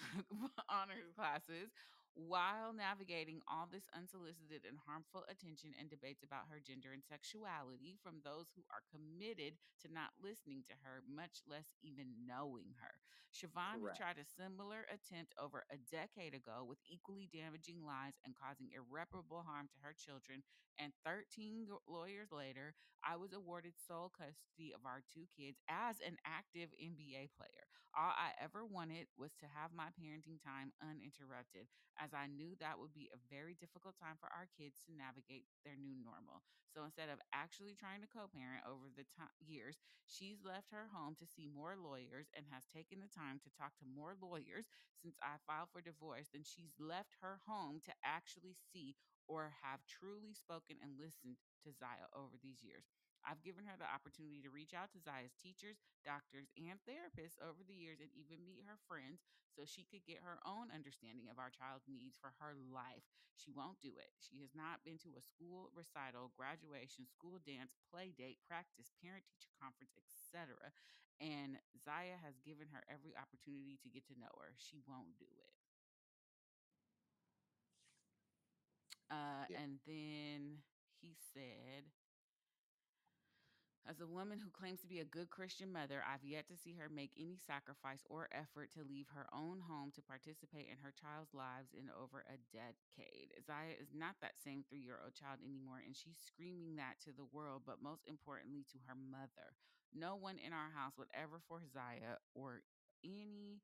honors 0.68 1.04
classes 1.16 1.70
while 2.14 2.72
navigating 2.72 3.40
all 3.48 3.68
this 3.70 3.88
unsolicited 3.94 4.64
and 4.66 4.78
harmful 4.86 5.24
attention 5.28 5.72
and 5.78 5.88
debates 5.90 6.22
about 6.22 6.48
her 6.50 6.60
gender 6.60 6.92
and 6.92 7.02
sexuality 7.04 7.96
from 8.02 8.20
those 8.24 8.50
who 8.54 8.62
are 8.70 8.84
committed 8.90 9.56
to 9.82 9.88
not 9.92 10.12
listening 10.20 10.62
to 10.68 10.74
her, 10.84 11.02
much 11.06 11.42
less 11.48 11.74
even 11.82 12.12
knowing 12.26 12.74
her. 12.80 13.00
Siohvaughn 13.32 13.80
Correct. 13.80 13.96
tried 13.96 14.18
a 14.18 14.24
similar 14.26 14.86
attempt 14.90 15.34
over 15.38 15.64
a 15.70 15.78
decade 15.90 16.34
ago 16.34 16.64
with 16.66 16.78
equally 16.86 17.28
damaging 17.32 17.84
lies 17.84 18.18
and 18.24 18.34
causing 18.36 18.70
irreparable 18.74 19.42
harm 19.46 19.68
to 19.68 19.78
her 19.82 19.94
children. 19.94 20.42
And 20.78 20.92
13 21.04 21.66
g- 21.66 21.72
lawyers 21.86 22.32
later, 22.32 22.74
I 23.04 23.16
was 23.16 23.32
awarded 23.32 23.74
sole 23.78 24.10
custody 24.10 24.72
of 24.74 24.84
our 24.86 25.02
two 25.02 25.26
kids 25.34 25.58
as 25.68 26.00
an 26.00 26.16
active 26.26 26.70
NBA 26.78 27.28
player. 27.36 27.64
All 27.96 28.12
I 28.14 28.32
ever 28.42 28.64
wanted 28.64 29.06
was 29.16 29.32
to 29.40 29.46
have 29.46 29.72
my 29.74 29.88
parenting 29.96 30.38
time 30.42 30.72
uninterrupted, 30.82 31.66
as 32.00 32.10
I 32.16 32.26
knew 32.26 32.56
that 32.58 32.80
would 32.80 32.92
be 32.96 33.12
a 33.12 33.20
very 33.28 33.54
difficult 33.54 33.94
time 34.00 34.16
for 34.18 34.32
our 34.32 34.48
kids 34.56 34.80
to 34.88 34.96
navigate 34.96 35.44
their 35.64 35.76
new 35.76 35.94
normal. 36.00 36.42
So 36.72 36.82
instead 36.86 37.10
of 37.12 37.20
actually 37.34 37.74
trying 37.76 38.00
to 38.02 38.10
co 38.10 38.26
parent 38.32 38.64
over 38.64 38.88
the 38.90 39.04
years, 39.44 39.78
she's 40.06 40.42
left 40.44 40.70
her 40.72 40.88
home 40.94 41.14
to 41.18 41.26
see 41.26 41.46
more 41.50 41.76
lawyers 41.76 42.30
and 42.34 42.46
has 42.50 42.64
taken 42.66 43.00
the 43.02 43.10
time 43.12 43.38
to 43.44 43.50
talk 43.52 43.76
to 43.78 43.86
more 43.94 44.14
lawyers 44.16 44.66
since 45.02 45.16
I 45.22 45.38
filed 45.46 45.68
for 45.72 45.80
divorce 45.82 46.28
than 46.32 46.42
she's 46.46 46.74
left 46.78 47.16
her 47.20 47.40
home 47.46 47.80
to 47.84 47.92
actually 48.04 48.54
see 48.72 48.94
or 49.28 49.52
have 49.62 49.84
truly 49.86 50.32
spoken 50.34 50.76
and 50.82 50.98
listened 50.98 51.36
to 51.64 51.72
Zaya 51.74 52.08
over 52.14 52.36
these 52.40 52.62
years. 52.62 52.99
I've 53.26 53.44
given 53.44 53.66
her 53.68 53.76
the 53.76 53.88
opportunity 53.88 54.40
to 54.42 54.50
reach 54.52 54.72
out 54.72 54.90
to 54.96 55.00
Zaya's 55.02 55.36
teachers, 55.36 55.80
doctors, 56.04 56.48
and 56.56 56.80
therapists 56.88 57.38
over 57.40 57.60
the 57.64 57.76
years 57.76 58.00
and 58.00 58.10
even 58.16 58.44
meet 58.44 58.64
her 58.64 58.78
friends 58.88 59.24
so 59.52 59.64
she 59.66 59.84
could 59.88 60.04
get 60.08 60.24
her 60.24 60.40
own 60.46 60.72
understanding 60.72 61.28
of 61.28 61.36
our 61.38 61.52
child's 61.52 61.88
needs 61.90 62.16
for 62.16 62.32
her 62.40 62.54
life. 62.56 63.04
She 63.36 63.52
won't 63.52 63.80
do 63.80 63.96
it. 63.96 64.12
She 64.20 64.40
has 64.44 64.52
not 64.52 64.84
been 64.84 65.00
to 65.04 65.16
a 65.16 65.22
school 65.24 65.72
recital, 65.72 66.32
graduation, 66.36 67.08
school 67.08 67.40
dance, 67.40 67.72
play 67.88 68.12
date, 68.12 68.40
practice, 68.44 68.92
parent 69.00 69.24
teacher 69.28 69.52
conference, 69.56 69.96
etc. 69.96 70.56
And 71.20 71.60
Zaya 71.76 72.16
has 72.24 72.40
given 72.44 72.68
her 72.72 72.84
every 72.88 73.12
opportunity 73.16 73.76
to 73.84 73.88
get 73.92 74.04
to 74.08 74.16
know 74.18 74.32
her. 74.40 74.56
She 74.56 74.80
won't 74.88 75.16
do 75.20 75.28
it. 75.28 75.54
Uh, 79.10 79.44
Yeah. 79.48 79.60
And 79.62 79.78
then 79.86 80.62
he 81.00 81.14
said, 81.34 81.90
as 83.88 84.00
a 84.00 84.06
woman 84.06 84.38
who 84.38 84.50
claims 84.50 84.80
to 84.80 84.90
be 84.90 85.00
a 85.00 85.08
good 85.08 85.30
Christian 85.30 85.72
mother, 85.72 86.04
I've 86.04 86.24
yet 86.24 86.46
to 86.48 86.56
see 86.56 86.74
her 86.76 86.88
make 86.88 87.16
any 87.18 87.38
sacrifice 87.40 88.04
or 88.08 88.28
effort 88.30 88.72
to 88.76 88.84
leave 88.86 89.08
her 89.14 89.26
own 89.32 89.60
home 89.64 89.90
to 89.96 90.02
participate 90.02 90.68
in 90.68 90.78
her 90.84 90.92
child's 90.92 91.32
lives 91.32 91.72
in 91.72 91.88
over 91.90 92.22
a 92.28 92.38
decade. 92.52 93.32
Zaya 93.46 93.74
is 93.80 93.90
not 93.96 94.20
that 94.20 94.38
same 94.38 94.62
three 94.68 94.84
year 94.84 95.00
old 95.02 95.14
child 95.16 95.40
anymore, 95.42 95.82
and 95.84 95.96
she's 95.96 96.20
screaming 96.20 96.76
that 96.76 97.00
to 97.04 97.12
the 97.12 97.26
world, 97.32 97.62
but 97.64 97.82
most 97.82 98.06
importantly 98.06 98.64
to 98.70 98.78
her 98.86 98.94
mother. 98.94 99.56
No 99.90 100.14
one 100.14 100.38
in 100.38 100.52
our 100.52 100.70
house 100.70 100.94
would 100.98 101.10
ever 101.10 101.40
force 101.48 101.66
Zaya 101.72 102.20
or 102.34 102.62
any 103.02 103.58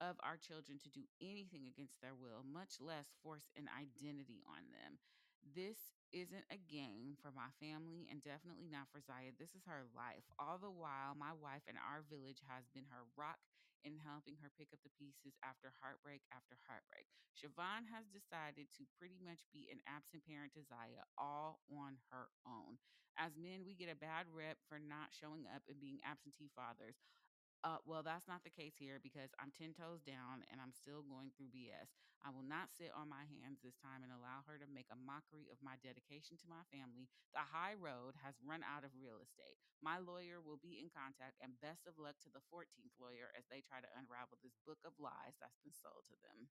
of 0.00 0.16
our 0.22 0.36
children 0.36 0.78
to 0.82 0.90
do 0.90 1.06
anything 1.22 1.66
against 1.66 2.00
their 2.00 2.14
will, 2.14 2.44
much 2.44 2.78
less 2.80 3.06
force 3.22 3.48
an 3.56 3.66
identity 3.70 4.42
on 4.46 4.62
them. 4.70 4.98
This 5.44 5.92
isn't 6.16 6.48
a 6.48 6.56
game 6.56 7.20
for 7.20 7.28
my 7.28 7.52
family 7.60 8.08
and 8.08 8.24
definitely 8.24 8.66
not 8.72 8.88
for 8.88 9.04
Zaya. 9.04 9.36
This 9.36 9.52
is 9.52 9.68
her 9.68 9.84
life. 9.92 10.24
All 10.40 10.56
the 10.56 10.72
while, 10.72 11.12
my 11.12 11.36
wife 11.36 11.68
and 11.68 11.76
our 11.76 12.00
village 12.08 12.40
has 12.48 12.64
been 12.72 12.88
her 12.88 13.04
rock 13.12 13.36
in 13.84 14.00
helping 14.00 14.40
her 14.40 14.48
pick 14.56 14.72
up 14.72 14.80
the 14.80 14.96
pieces 14.96 15.36
after 15.44 15.68
heartbreak 15.84 16.24
after 16.32 16.56
heartbreak. 16.64 17.04
Siohvaughn 17.36 17.84
has 17.92 18.08
decided 18.08 18.72
to 18.80 18.88
pretty 18.96 19.20
much 19.20 19.44
be 19.52 19.68
an 19.68 19.84
absent 19.84 20.24
parent 20.24 20.56
to 20.56 20.64
Zaya 20.64 21.04
all 21.20 21.60
on 21.68 22.00
her 22.08 22.32
own. 22.48 22.80
As 23.20 23.36
men, 23.36 23.68
we 23.68 23.76
get 23.76 23.92
a 23.92 23.98
bad 23.98 24.26
rep 24.32 24.56
for 24.66 24.80
not 24.80 25.12
showing 25.12 25.44
up 25.52 25.62
and 25.68 25.76
being 25.78 26.00
absentee 26.02 26.48
fathers. 26.56 26.96
Uh, 27.64 27.80
well, 27.88 28.04
that's 28.04 28.28
not 28.28 28.44
the 28.44 28.52
case 28.52 28.76
here 28.76 29.00
because 29.00 29.32
I'm 29.40 29.48
10 29.48 29.72
toes 29.72 30.04
down 30.04 30.44
and 30.52 30.60
I'm 30.60 30.76
still 30.76 31.00
going 31.00 31.32
through 31.32 31.48
BS. 31.48 31.96
I 32.20 32.28
will 32.28 32.44
not 32.44 32.68
sit 32.68 32.92
on 32.92 33.08
my 33.08 33.24
hands 33.24 33.64
this 33.64 33.80
time 33.80 34.04
and 34.04 34.12
allow 34.12 34.44
her 34.44 34.60
to 34.60 34.68
make 34.68 34.92
a 34.92 35.00
mockery 35.00 35.48
of 35.48 35.56
my 35.64 35.80
dedication 35.80 36.36
to 36.44 36.52
my 36.52 36.60
family. 36.68 37.08
The 37.32 37.40
high 37.40 37.72
road 37.72 38.20
has 38.20 38.36
run 38.44 38.60
out 38.60 38.84
of 38.84 38.92
real 38.92 39.16
estate. 39.24 39.56
My 39.80 39.96
lawyer 39.96 40.44
will 40.44 40.60
be 40.60 40.76
in 40.76 40.92
contact, 40.92 41.40
and 41.40 41.56
best 41.64 41.88
of 41.88 41.96
luck 41.96 42.20
to 42.24 42.32
the 42.32 42.44
14th 42.52 42.96
lawyer 43.00 43.32
as 43.32 43.48
they 43.48 43.64
try 43.64 43.80
to 43.80 43.94
unravel 43.96 44.40
this 44.44 44.56
book 44.64 44.80
of 44.84 44.96
lies 45.00 45.36
that's 45.40 45.60
been 45.64 45.76
sold 45.76 46.04
to 46.08 46.16
them. 46.20 46.48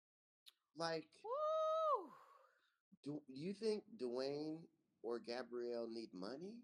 Like, 0.77 1.09
Woo! 1.25 2.13
do 3.05 3.21
you 3.33 3.53
think 3.53 3.85
Dwyane 3.97 4.65
or 5.05 5.21
Gabrielle 5.21 5.89
need 5.89 6.13
money? 6.13 6.57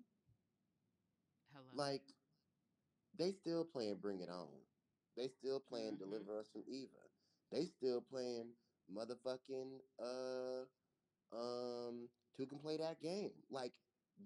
Hello. 1.52 1.68
Like, 1.76 2.04
they 3.18 3.32
still 3.32 3.64
playing 3.64 3.96
Bring 4.00 4.20
It 4.20 4.28
On. 4.28 4.48
They 5.16 5.28
still 5.28 5.60
playing 5.60 5.96
Mhm. 5.96 5.98
Deliver 5.98 6.38
Us 6.38 6.48
from 6.48 6.64
Eva. 6.68 7.10
They 7.50 7.66
still 7.66 8.00
playing 8.02 8.56
motherfucking 8.92 9.80
uh 9.98 10.64
um 11.32 12.08
who 12.36 12.46
can 12.46 12.58
play 12.58 12.76
that 12.76 13.00
game. 13.00 13.32
Like 13.50 13.72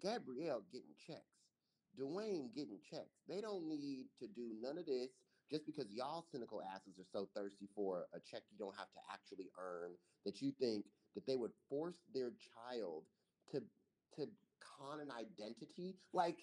Gabrielle 0.00 0.62
getting 0.72 0.94
checks. 0.96 1.22
Dwyane 1.98 2.54
getting 2.54 2.80
checks. 2.80 3.20
They 3.28 3.40
don't 3.40 3.68
need 3.68 4.06
to 4.20 4.28
do 4.28 4.54
none 4.60 4.78
of 4.78 4.86
this 4.86 5.10
just 5.50 5.66
because 5.66 5.90
y'all 5.90 6.22
cynical 6.30 6.62
asses 6.62 6.98
are 6.98 7.06
so 7.12 7.28
thirsty 7.34 7.68
for 7.74 8.06
a 8.14 8.20
check 8.20 8.42
you 8.50 8.58
don't 8.58 8.76
have 8.76 8.92
to 8.92 9.00
actually 9.12 9.50
earn 9.58 9.96
that 10.24 10.40
you 10.42 10.52
think 10.52 10.84
that 11.14 11.26
they 11.26 11.36
would 11.36 11.52
force 11.68 11.96
their 12.14 12.32
child 12.54 13.04
to 13.50 13.62
to 14.16 14.28
con 14.60 15.00
an 15.00 15.10
identity. 15.10 15.96
Like 16.12 16.38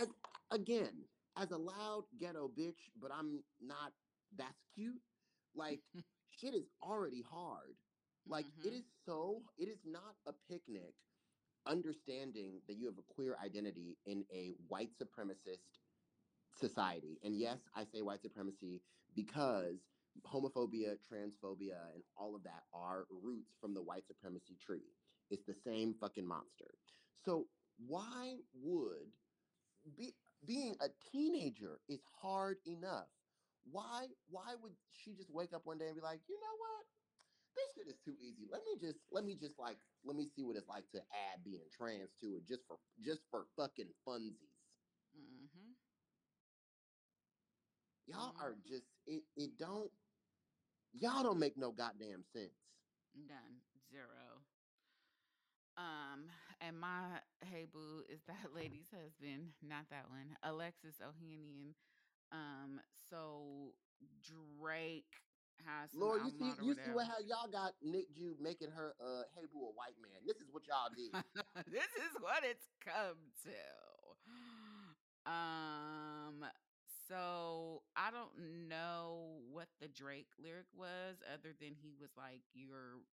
as 0.00 0.08
again, 0.50 1.08
as 1.36 1.50
a 1.52 1.58
loud 1.58 2.16
ghetto 2.18 2.48
bitch, 2.48 2.90
but 2.96 3.12
I'm 3.12 3.44
not 3.60 3.96
that's 4.32 4.64
cute. 4.64 5.04
Like 5.54 5.84
shit 6.28 6.54
is 6.54 6.74
already 6.82 7.22
hard. 7.22 7.80
Like 8.26 8.46
it 8.64 8.72
Mhm. 8.72 8.80
is 8.80 8.92
so 9.04 9.52
it 9.58 9.68
is 9.68 9.84
not 9.84 10.20
a 10.26 10.32
picnic 10.34 10.96
understanding 11.66 12.64
that 12.66 12.76
you 12.76 12.86
have 12.86 12.98
a 12.98 13.02
queer 13.04 13.36
identity 13.38 14.00
in 14.04 14.26
a 14.30 14.52
white 14.54 14.90
supremacist 14.92 15.78
society. 16.54 17.20
And 17.22 17.36
yes, 17.38 17.68
I 17.74 17.84
say 17.84 18.02
white 18.02 18.22
supremacy 18.22 18.84
because 19.14 19.92
homophobia, 20.22 20.98
transphobia, 20.98 21.94
and 21.94 22.04
all 22.16 22.36
of 22.36 22.44
that 22.44 22.68
are 22.72 23.06
roots 23.10 23.54
from 23.56 23.74
the 23.74 23.82
white 23.82 24.06
supremacy 24.06 24.56
tree. 24.56 24.98
It's 25.30 25.44
the 25.46 25.54
same 25.54 25.94
fucking 25.94 26.26
monster. 26.26 26.80
So 27.16 27.52
why 27.76 28.40
would 28.52 29.18
be, 29.96 30.19
being 30.44 30.76
a 30.80 30.88
teenager 30.90 31.80
is 31.88 32.04
hard 32.04 32.58
enough? 32.66 33.08
Why 33.64 34.08
why 34.26 34.54
would 34.54 34.76
she 34.88 35.14
just 35.14 35.30
wake 35.30 35.52
up 35.52 35.66
one 35.66 35.78
day 35.78 35.86
and 35.88 35.96
be 35.96 36.00
like, 36.02 36.22
you 36.28 36.40
know 36.40 36.56
what? 36.56 36.86
This 37.56 37.74
shit 37.74 37.88
is 37.88 37.98
too 38.04 38.16
easy. 38.20 38.46
Let 38.50 38.62
me 38.64 38.76
just 38.78 39.00
let 39.10 39.24
me 39.24 39.36
just 39.36 39.58
like 39.58 39.78
let 40.04 40.16
me 40.16 40.28
see 40.28 40.44
what 40.44 40.56
it's 40.56 40.68
like 40.68 40.90
to 40.90 41.00
add 41.12 41.44
being 41.44 41.68
trans 41.70 42.14
to 42.20 42.36
it 42.36 42.46
just 42.46 42.66
for 42.66 42.78
just 43.00 43.22
for 43.30 43.46
fucking 43.56 43.94
funsies. 44.06 44.54
Mhm. 45.14 45.76
Y'all 48.06 48.36
are 48.38 48.54
Mhm. 48.54 48.62
just 48.64 48.84
it 49.06 49.24
it 49.36 49.56
don't 49.58 49.92
y'all 50.92 51.22
don't 51.22 51.38
make 51.38 51.56
no 51.56 51.72
goddamn 51.72 52.24
sense. 52.24 52.52
None. 53.14 53.62
Zero. 53.90 54.44
Um, 55.76 56.30
and 56.60 56.78
my 56.78 57.20
hey 57.50 57.66
boo 57.70 58.04
is 58.08 58.20
that 58.26 58.50
lady's 58.54 58.90
husband, 58.92 59.52
not 59.66 59.88
that 59.90 60.08
one, 60.08 60.36
Alexis 60.42 61.00
Ohanian. 61.02 61.74
Um, 62.32 62.80
so 63.10 63.74
Drake 64.22 65.18
has 65.66 65.90
Lord, 65.92 66.22
you 66.24 66.30
see 66.30 66.52
you 66.64 66.74
see 66.74 66.92
what 66.92 67.06
how 67.06 67.18
y'all 67.26 67.50
got 67.50 67.72
Nick 67.82 68.14
Jew 68.14 68.36
making 68.40 68.70
her 68.70 68.94
uh 69.00 69.22
hey 69.34 69.46
boo 69.52 69.66
a 69.66 69.72
white 69.74 69.98
man. 70.00 70.20
This 70.26 70.36
is 70.36 70.48
what 70.52 70.62
y'all 70.68 70.92
did. 70.94 71.12
this 71.72 71.90
is 71.96 72.12
what 72.20 72.44
it's 72.44 72.68
come 72.84 73.18
to. 73.44 73.50
Um, 75.26 76.46
so 77.06 77.82
I 77.94 78.10
don't 78.10 78.68
know 78.68 79.42
what 79.52 79.68
the 79.82 79.88
Drake 79.88 80.28
lyric 80.42 80.66
was, 80.74 81.20
other 81.28 81.52
than 81.60 81.76
he 81.76 81.92
was 82.00 82.08
like, 82.16 82.40
"You're 82.54 83.04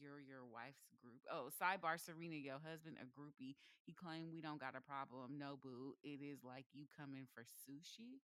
you're 0.00 0.20
your 0.20 0.44
wife's 0.44 0.88
group." 1.02 1.22
Oh, 1.30 1.50
sidebar, 1.60 1.98
Serena, 2.00 2.36
your 2.36 2.60
husband 2.60 2.96
a 3.00 3.06
groupie. 3.06 3.56
He 3.86 3.92
claimed 3.92 4.32
we 4.32 4.40
don't 4.40 4.60
got 4.60 4.76
a 4.76 4.80
problem. 4.80 5.38
No, 5.38 5.56
boo. 5.60 5.96
It 6.02 6.20
is 6.22 6.44
like 6.44 6.66
you 6.72 6.86
coming 6.96 7.26
for 7.34 7.42
sushi. 7.44 8.20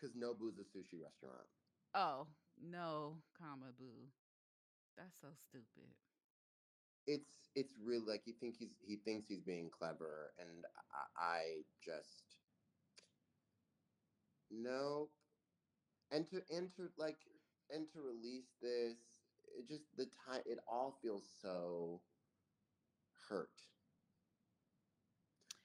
Cause 0.00 0.10
no 0.14 0.34
boo's 0.34 0.58
a 0.58 0.64
sushi 0.64 1.02
restaurant. 1.02 1.48
Oh 1.94 2.26
no, 2.60 3.18
comma 3.38 3.72
boo. 3.78 4.08
That's 4.96 5.16
so 5.20 5.28
stupid. 5.48 5.90
It's 7.06 7.50
it's 7.54 7.74
really 7.82 8.04
like 8.06 8.22
he 8.24 8.32
think 8.32 8.56
he's 8.58 8.76
he 8.86 8.96
thinks 8.96 9.28
he's 9.28 9.40
being 9.42 9.70
clever, 9.70 10.32
and 10.38 10.64
I, 11.18 11.24
I 11.24 11.42
just 11.84 12.36
no. 14.50 15.08
And 16.10 16.28
to 16.30 16.42
and 16.50 16.70
to 16.76 16.88
like 16.98 17.18
and 17.70 17.86
to 17.92 18.00
release 18.00 18.50
this, 18.62 18.96
it 19.56 19.68
just 19.68 19.84
the 19.96 20.06
time 20.06 20.42
it 20.46 20.58
all 20.68 20.98
feels 21.02 21.28
so 21.40 22.02
hurt. 23.28 23.62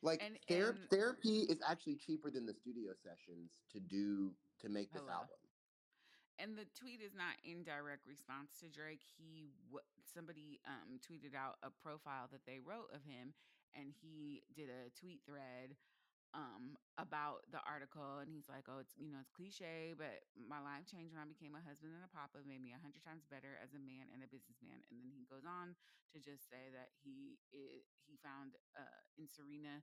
Like 0.01 0.21
And 0.21 0.39
ther- 0.47 0.77
and 0.77 0.89
therapy 0.89 1.41
is 1.41 1.61
actually 1.65 1.95
cheaper 1.97 2.29
than 2.31 2.45
the 2.45 2.53
studio 2.53 2.93
sessions 2.93 3.61
to 3.71 3.79
do 3.79 4.35
to 4.59 4.69
make 4.69 4.91
this 4.93 5.07
hello. 5.07 5.09
album. 5.09 5.37
And 6.37 6.57
the 6.57 6.65
tweet 6.65 7.01
is 7.01 7.13
not 7.15 7.35
in 7.43 7.63
direct 7.63 8.05
response 8.07 8.59
to 8.59 8.69
Drake. 8.69 9.03
He 9.17 9.49
somebody 10.03 10.59
um 10.65 10.99
tweeted 10.99 11.35
out 11.35 11.57
a 11.63 11.69
profile 11.69 12.27
that 12.31 12.45
they 12.45 12.59
wrote 12.59 12.89
of 12.93 13.03
him, 13.03 13.33
and 13.73 13.91
he 14.01 14.43
did 14.53 14.69
a 14.69 14.89
tweet 14.89 15.21
thread 15.25 15.75
um 16.35 16.75
about 16.99 17.47
the 17.51 17.63
article, 17.63 18.19
and 18.19 18.27
he's 18.29 18.51
like, 18.51 18.67
"Oh, 18.67 18.83
it's 18.83 18.93
you 18.99 19.07
know 19.09 19.19
it's 19.23 19.31
cliche, 19.31 19.95
but 19.95 20.27
my 20.35 20.59
life 20.59 20.85
changed 20.87 21.15
when 21.15 21.23
I 21.23 21.27
became 21.29 21.55
a 21.55 21.63
husband 21.63 21.95
and 21.95 22.03
a 22.03 22.11
papa. 22.11 22.43
Made 22.45 22.61
me 22.61 22.75
a 22.75 22.81
hundred 22.83 23.01
times 23.07 23.23
better 23.25 23.55
as 23.63 23.71
a 23.73 23.81
man 23.81 24.11
and 24.13 24.21
a 24.21 24.29
businessman." 24.29 24.83
And 24.91 24.99
then 24.99 25.09
he 25.15 25.23
goes 25.25 25.47
on 25.47 25.73
to 26.13 26.17
just 26.19 26.45
say 26.51 26.69
that 26.75 26.91
he 27.03 27.39
i 27.55 27.81
he 28.05 28.19
found 28.21 28.59
uh 28.75 29.01
in 29.17 29.25
Serena 29.31 29.81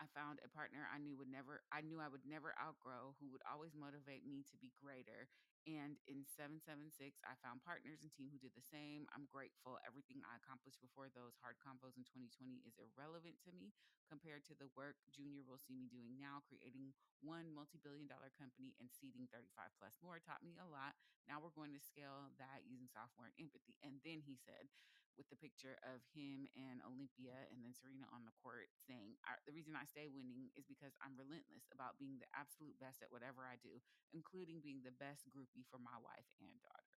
I 0.00 0.06
found 0.16 0.40
a 0.42 0.48
partner 0.50 0.88
I 0.88 0.98
knew 0.98 1.16
would 1.18 1.30
never 1.30 1.62
I 1.70 1.82
knew 1.84 2.00
I 2.00 2.08
would 2.08 2.24
never 2.26 2.54
outgrow 2.58 3.14
who 3.20 3.30
would 3.30 3.44
always 3.46 3.76
motivate 3.76 4.24
me 4.26 4.42
to 4.50 4.56
be 4.58 4.72
greater. 4.80 5.28
And 5.68 6.00
in 6.08 6.24
776, 6.24 7.20
I 7.20 7.36
found 7.44 7.60
partners 7.60 8.00
and 8.00 8.08
team 8.08 8.32
who 8.32 8.40
did 8.40 8.56
the 8.56 8.64
same. 8.64 9.04
I'm 9.12 9.28
grateful. 9.28 9.76
Everything 9.84 10.24
I 10.24 10.40
accomplished 10.40 10.80
before 10.80 11.12
those 11.12 11.36
hard 11.44 11.60
combos 11.60 12.00
in 12.00 12.04
2020 12.08 12.64
is 12.64 12.80
irrelevant 12.80 13.36
to 13.44 13.52
me 13.52 13.76
compared 14.08 14.42
to 14.48 14.56
the 14.56 14.72
work 14.72 14.96
Junior 15.12 15.44
will 15.44 15.60
see 15.60 15.76
me 15.76 15.86
doing 15.86 16.16
now, 16.16 16.40
creating 16.48 16.96
one 17.20 17.52
multi-billion 17.52 18.08
dollar 18.08 18.32
company 18.34 18.72
and 18.80 18.88
seeding 18.88 19.28
35 19.30 19.70
plus 19.76 20.00
more 20.00 20.18
taught 20.18 20.42
me 20.42 20.56
a 20.56 20.66
lot. 20.66 20.96
Now 21.28 21.38
we're 21.38 21.54
going 21.54 21.76
to 21.76 21.82
scale 21.82 22.32
that 22.40 22.64
using 22.66 22.88
software 22.88 23.30
and 23.30 23.36
empathy. 23.38 23.76
And 23.84 24.00
then 24.02 24.24
he 24.24 24.40
said, 24.40 24.72
with 25.20 25.28
the 25.28 25.36
picture 25.36 25.76
of 25.84 26.00
him 26.16 26.48
and 26.56 26.80
Olympia 26.80 27.36
and 27.52 27.60
then 27.60 27.76
Serena 27.76 28.08
on 28.08 28.24
the 28.24 28.32
court 28.40 28.72
saying, 28.88 29.20
The 29.44 29.52
reason 29.52 29.76
I 29.76 29.84
stay 29.84 30.08
winning 30.08 30.48
is 30.56 30.64
because 30.64 30.96
I'm 31.04 31.12
relentless 31.20 31.68
about 31.68 32.00
being 32.00 32.16
the 32.16 32.30
absolute 32.32 32.80
best 32.80 33.04
at 33.04 33.12
whatever 33.12 33.44
I 33.44 33.60
do, 33.60 33.84
including 34.16 34.64
being 34.64 34.80
the 34.80 34.96
best 34.96 35.28
groupie 35.28 35.68
for 35.68 35.76
my 35.76 36.00
wife 36.00 36.32
and 36.40 36.56
daughter. 36.64 36.96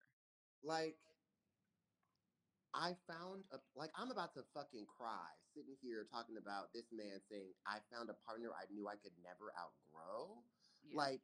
Like 0.64 0.96
I 2.72 2.96
found 3.06 3.44
a 3.52 3.60
like 3.76 3.92
I'm 3.94 4.10
about 4.10 4.32
to 4.34 4.42
fucking 4.56 4.86
cry 4.88 5.30
sitting 5.52 5.76
here 5.84 6.08
talking 6.10 6.40
about 6.40 6.72
this 6.72 6.88
man 6.90 7.20
saying 7.30 7.52
I 7.68 7.78
found 7.92 8.08
a 8.08 8.16
partner 8.24 8.50
I 8.56 8.66
knew 8.72 8.88
I 8.88 8.96
could 8.96 9.14
never 9.22 9.52
outgrow. 9.54 10.40
Yeah. 10.82 10.96
Like 10.96 11.20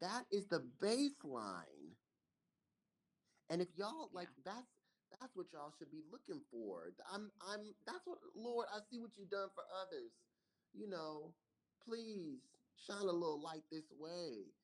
that 0.00 0.26
is 0.30 0.46
the 0.48 0.60
baseline. 0.82 1.96
And 3.48 3.62
if 3.62 3.68
y'all 3.76 4.10
like 4.12 4.28
Yeah. 4.36 4.52
that's 4.52 4.77
that's 5.20 5.36
what 5.36 5.52
y'all 5.52 5.70
should 5.70 5.90
be 5.90 6.02
looking 6.02 6.44
for. 6.50 6.92
I'm 7.10 7.32
I'm 7.40 7.74
that's 7.86 8.06
what 8.06 8.18
Lord, 8.34 8.68
I 8.72 8.80
see 8.80 8.98
what 8.98 9.16
you've 9.16 9.30
done 9.30 9.50
for 9.54 9.64
others. 9.72 10.12
You 10.72 10.88
know, 10.88 11.34
please 11.80 12.40
shine 12.76 13.02
a 13.02 13.12
little 13.12 13.40
light 13.40 13.64
this 13.70 13.90
way. 13.90 14.54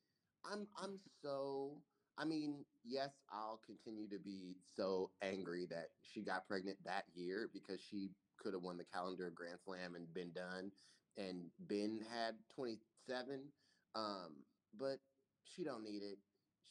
I'm 0.45 0.69
I'm 0.77 0.99
so 0.99 1.85
I 2.17 2.25
mean, 2.25 2.67
yes, 2.85 3.23
I'll 3.29 3.59
continue 3.59 4.09
to 4.11 4.19
be 4.19 4.55
so 4.61 5.11
angry 5.21 5.67
that 5.67 5.89
she 6.03 6.23
got 6.23 6.47
pregnant 6.47 6.85
that 6.85 7.09
year 7.15 7.49
because 7.53 7.81
she 7.81 8.11
could 8.37 8.55
have 8.55 8.63
won 8.63 8.77
the 8.77 8.85
calendar 8.85 9.31
Grand 9.31 9.61
Slam 9.61 9.95
and 9.95 10.13
been 10.15 10.33
done, 10.33 10.73
and 11.17 11.51
Ben 11.59 12.01
had 12.01 12.49
27. 12.51 13.53
Um, 13.95 14.47
but 14.73 15.01
she 15.45 15.65
don't 15.65 15.85
need 15.85 16.03
it. 16.03 16.19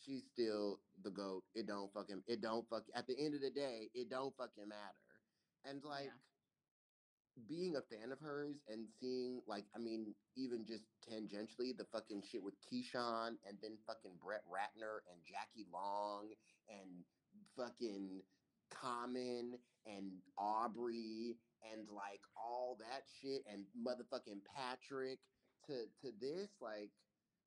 She's 0.05 0.23
still 0.33 0.79
the 1.03 1.11
goat. 1.11 1.43
It 1.55 1.67
don't 1.67 1.91
fucking. 1.93 2.23
It 2.27 2.41
don't 2.41 2.67
fuck. 2.69 2.83
At 2.95 3.07
the 3.07 3.15
end 3.17 3.35
of 3.35 3.41
the 3.41 3.51
day, 3.51 3.89
it 3.93 4.09
don't 4.09 4.35
fucking 4.35 4.67
matter. 4.67 5.03
And 5.65 5.83
like, 5.83 6.05
Yeah. 6.05 6.19
being 7.47 7.75
a 7.75 7.81
fan 7.81 8.11
of 8.11 8.19
hers 8.19 8.57
and 8.67 8.87
seeing 8.99 9.41
like 9.47 9.65
I 9.75 9.79
mean 9.79 10.13
even 10.35 10.65
just 10.65 10.83
tangentially 11.09 11.75
the 11.75 11.85
fucking 11.91 12.21
shit 12.29 12.43
with 12.43 12.53
Keyshawn 12.61 13.37
and 13.47 13.57
then 13.61 13.77
fucking 13.87 14.17
Brett 14.23 14.43
Ratner 14.45 14.99
and 15.11 15.19
Jackie 15.25 15.65
Long 15.71 16.29
and 16.69 17.03
fucking 17.57 18.21
Common 18.69 19.57
and 19.85 20.11
Aubrey 20.37 21.37
and 21.71 21.89
like 21.89 22.21
all 22.35 22.77
that 22.79 23.03
shit 23.21 23.41
and 23.51 23.65
motherfucking 23.73 24.43
Patrick 24.55 25.19
to 25.67 25.85
to 26.01 26.11
this 26.19 26.49
like 26.61 26.91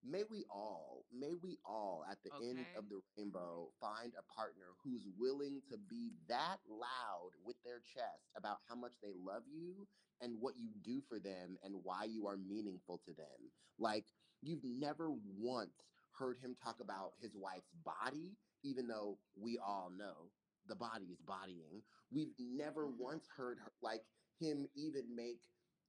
may 0.05 0.23
we 0.31 0.45
all 0.51 1.05
may 1.13 1.35
we 1.35 1.59
all 1.65 2.05
at 2.11 2.23
the 2.23 2.31
end 2.41 2.67
of 2.75 2.89
the 2.89 3.01
rainbow 3.17 3.71
find 3.81 4.15
a 4.19 4.23
partner 4.33 4.75
who's 4.83 5.07
willing 5.19 5.63
to 5.71 5.77
be 5.79 6.13
that 6.29 6.59
loud 6.69 7.31
with 7.45 7.57
their 7.65 7.81
chest 7.81 8.31
about 8.37 8.59
how 8.69 8.75
much 8.75 8.95
they 9.03 9.13
love 9.15 9.43
you 9.47 9.87
and 10.21 10.41
what 10.41 10.57
you 10.57 10.71
do 10.83 11.01
for 11.09 11.19
them 11.19 11.57
and 11.63 11.75
why 11.83 12.05
you 12.05 12.27
are 12.27 12.37
meaningful 12.37 12.99
to 12.99 13.13
them. 13.15 13.51
Like 13.79 14.07
you've 14.43 14.65
never 14.65 15.11
once 15.11 15.83
heard 16.19 16.39
him 16.39 16.55
talk 16.55 16.81
about 16.81 17.13
his 17.21 17.37
wife's 17.37 17.73
body 17.85 18.37
even 18.63 18.87
though 18.87 19.19
we 19.37 19.59
all 19.59 19.91
know 19.91 20.31
the 20.67 20.77
body 20.77 21.07
is 21.07 21.21
bodying. 21.21 21.83
We've 22.11 22.35
never 22.39 22.87
Mhm. 22.87 22.99
once 22.99 23.29
heard 23.29 23.59
her, 23.61 23.73
like 23.81 24.07
him 24.39 24.67
even 24.75 25.15
make 25.15 25.43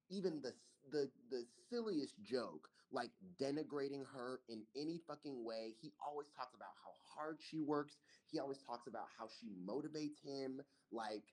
even 0.09 0.41
the 0.41 0.53
the 0.89 1.11
the 1.29 1.45
silliest 1.69 2.21
joke 2.21 2.69
like 2.91 3.11
denigrating 3.41 4.05
her 4.13 4.41
in 4.49 4.63
any 4.75 4.99
fucking 5.07 5.43
way. 5.43 5.75
He 5.81 5.93
always 6.05 6.27
talks 6.35 6.53
about 6.55 6.73
how 6.83 6.93
hard 7.15 7.37
she 7.41 7.61
works. 7.61 7.97
He 8.31 8.39
always 8.39 8.59
talks 8.59 8.87
about 8.87 9.07
how 9.17 9.27
she 9.39 9.47
motivates 9.65 10.19
him. 10.23 10.61
Like, 10.91 11.23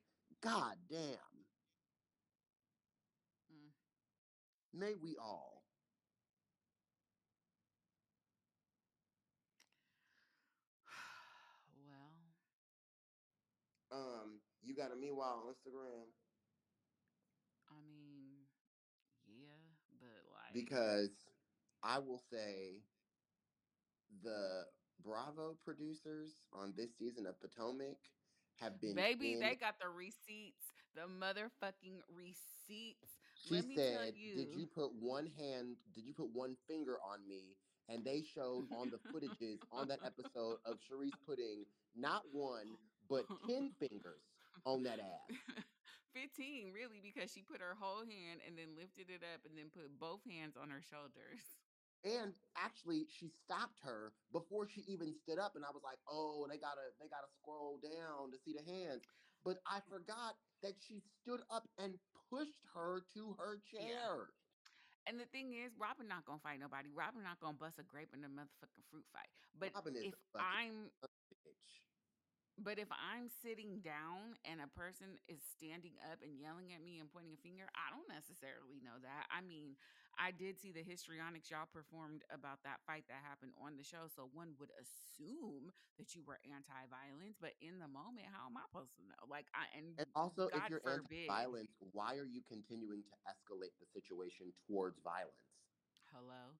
god 0.43 0.77
damn. 0.91 1.45
Mm. 3.51 3.71
May 4.75 4.95
we 4.95 5.17
all. 5.17 5.65
well, 11.77 12.15
Um, 13.93 14.41
you 14.63 14.75
got 14.75 14.93
a 14.93 14.97
meanwhile 14.97 15.45
on 15.47 15.55
Instagram 15.55 16.07
I 17.69 17.77
mean, 17.83 18.47
yeah, 19.27 19.75
but 20.01 20.25
like, 20.33 20.55
because 20.55 21.24
I 21.85 21.99
will 21.99 22.21
say 22.31 22.81
the 24.23 24.65
Bravo 25.05 25.57
producers 25.65 26.31
on 26.53 26.73
this 26.77 26.91
season 26.99 27.27
of 27.27 27.39
Potomac 27.41 27.99
have 28.61 28.81
been 28.81 28.95
baby, 28.95 29.35
in 29.35 29.41
they 29.41 29.55
got 29.55 29.79
the 29.81 29.89
receipts, 29.89 30.73
the 30.95 31.03
motherfucking 31.03 32.01
receipts. 32.09 33.19
She 33.45 33.55
Let 33.57 33.67
me 33.67 33.77
tell 33.77 33.85
said, 33.85 34.15
"Did 34.15 34.49
you 34.55 34.61
you. 34.61 34.67
put 34.75 34.93
one 34.95 35.27
hand? 35.27 35.77
Did 35.95 36.05
you 36.07 36.15
put 36.15 36.31
one 36.33 36.57
finger 36.67 36.97
on 37.05 37.27
me?" 37.29 37.57
And 37.91 38.03
they 38.03 38.23
showed 38.23 38.65
on 38.73 38.89
the 38.91 38.99
footages 39.13 39.59
on 39.71 39.89
that 39.89 39.99
episode 40.07 40.57
of 40.65 40.79
Charrisse 40.81 41.13
putting 41.27 41.67
not 41.95 42.23
one 42.33 42.79
but 43.11 43.27
ten 43.47 43.73
fingers 43.79 44.23
on 44.65 44.83
that 44.85 45.01
ass. 45.01 45.37
15 46.15 46.71
really 46.73 47.03
because 47.03 47.33
she 47.33 47.43
put 47.43 47.61
her 47.61 47.75
whole 47.79 48.07
hand 48.07 48.41
and 48.47 48.57
then 48.57 48.73
lifted 48.79 49.11
it 49.11 49.21
up 49.35 49.43
and 49.45 49.59
then 49.59 49.67
put 49.75 49.91
both 49.99 50.23
hands 50.25 50.57
on 50.57 50.71
her 50.71 50.81
shoulders 50.81 51.43
And 52.05 52.35
actually, 52.57 53.07
she 53.09 53.31
stopped 53.45 53.81
her 53.83 54.13
before 54.33 54.69
she 54.69 54.83
even 54.87 55.15
stood 55.15 55.39
up, 55.39 55.57
and 55.57 55.65
I 55.65 55.71
was 55.73 55.83
like, 55.83 55.99
"Oh, 56.09 56.47
they 56.49 56.59
gotta, 56.59 56.93
they 57.01 57.09
gotta 57.09 57.29
scroll 57.41 57.81
down 57.83 58.31
to 58.31 58.39
see 58.45 58.53
the 58.53 58.63
hands." 58.63 59.03
But 59.45 59.59
I 59.67 59.81
forgot 59.89 60.37
that 60.63 60.75
she 60.81 61.01
stood 61.23 61.41
up 61.51 61.69
and 61.79 61.95
pushed 62.31 62.61
her 62.75 63.03
to 63.15 63.35
her 63.39 63.61
yeah 63.73 63.89
chair. 63.89 64.29
and 65.07 65.21
the 65.21 65.27
thing 65.27 65.53
is 65.53 65.73
robyn 65.79 66.09
not 66.09 66.25
gonna 66.25 66.41
fight 66.41 66.59
nobody 66.61 66.89
robyn 66.95 67.23
not 67.23 67.41
gonna 67.41 67.57
bust 67.57 67.79
a 67.79 67.83
grape 67.83 68.09
in 68.15 68.25
a 68.25 68.29
motherfucking 68.29 68.85
fruit 68.91 69.05
fight 69.13 69.29
but 69.59 69.71
Robyn 69.75 69.97
is 69.97 70.05
if 70.07 70.15
i'm 70.39 70.91
bitch. 71.45 71.94
But 72.59 72.79
if 72.79 72.89
i'm 72.93 73.27
sitting 73.27 73.83
down 73.83 74.39
and 74.47 74.63
a 74.63 74.71
person 74.79 75.19
is 75.27 75.43
standing 75.43 75.99
up 76.07 76.23
and 76.23 76.39
yelling 76.39 76.71
at 76.71 76.83
me 76.85 77.03
and 77.03 77.11
pointing 77.11 77.35
a 77.35 77.41
finger 77.43 77.67
i 77.75 77.91
don't 77.91 78.07
necessarily 78.11 78.79
know 78.83 78.97
that. 79.03 79.27
I 79.33 79.43
mean 79.43 79.75
i 80.15 80.31
did 80.31 80.61
see 80.63 80.71
the 80.71 80.87
histrionics 80.87 81.51
y'all 81.51 81.67
performed 81.67 82.23
about 82.31 82.63
that 82.63 82.79
fight 82.87 83.05
that 83.11 83.25
happened 83.27 83.55
on 83.59 83.75
the 83.75 83.83
show 83.87 84.07
so 84.07 84.31
one 84.31 84.55
would 84.63 84.71
assume 84.79 85.75
that 85.99 86.15
you 86.15 86.23
were 86.23 86.39
anti-violence 86.47 87.35
but 87.43 87.59
in 87.59 87.83
the 87.83 87.91
moment 87.91 88.31
how 88.31 88.47
am 88.47 88.55
i 88.59 88.65
supposed 88.71 88.95
to 88.99 89.03
know? 89.07 89.19
Like 89.27 89.51
i 89.55 89.67
and 89.75 89.99
And 89.99 90.07
also, 90.15 90.49
if 90.55 90.63
you're 90.71 90.83
anti-violence, 90.87 91.71
why 91.93 92.17
are 92.19 92.27
you 92.27 92.43
continuing 92.47 93.03
to 93.03 93.15
escalate 93.27 93.75
the 93.83 93.87
situation 93.91 94.53
towards 94.67 94.99
violence? 95.03 95.43
hello 96.13 96.57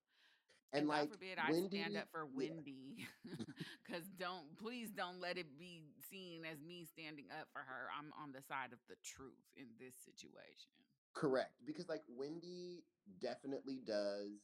And 0.73 0.87
like 0.87 1.11
forbid 1.11 1.37
I 1.39 1.53
stand 1.53 1.71
Wendy, 1.71 1.97
up 1.97 2.07
for 2.11 2.25
Wendy. 2.25 3.07
Cause 3.89 4.03
don't 4.19 4.57
please 4.57 4.89
don't 4.91 5.21
let 5.21 5.37
it 5.37 5.57
be 5.59 5.83
seen 6.11 6.45
as 6.45 6.61
me 6.61 6.85
standing 6.85 7.25
up 7.31 7.47
for 7.53 7.59
her. 7.59 7.87
I'm 7.97 8.11
on 8.21 8.31
the 8.33 8.41
side 8.41 8.73
of 8.73 8.79
the 8.89 8.95
truth 9.03 9.45
in 9.55 9.67
this 9.79 9.95
situation. 10.03 10.73
correct. 11.15 11.53
Because 11.65 11.89
like 11.89 12.03
Wendy 12.09 12.83
definitely 13.21 13.79
does 13.85 14.41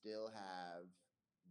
still 0.00 0.28
have 0.34 0.84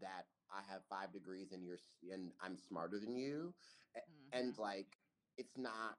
that 0.01 0.25
I 0.51 0.61
have 0.71 0.81
five 0.89 1.13
degrees 1.13 1.51
and 1.51 1.65
you're 1.65 1.79
and 2.11 2.31
I'm 2.41 2.57
smarter 2.57 2.99
than 2.99 3.15
you, 3.15 3.53
A- 3.95 4.37
and 4.37 4.53
mm-hmm. 4.53 4.61
like 4.61 4.97
it's 5.37 5.57
not 5.57 5.97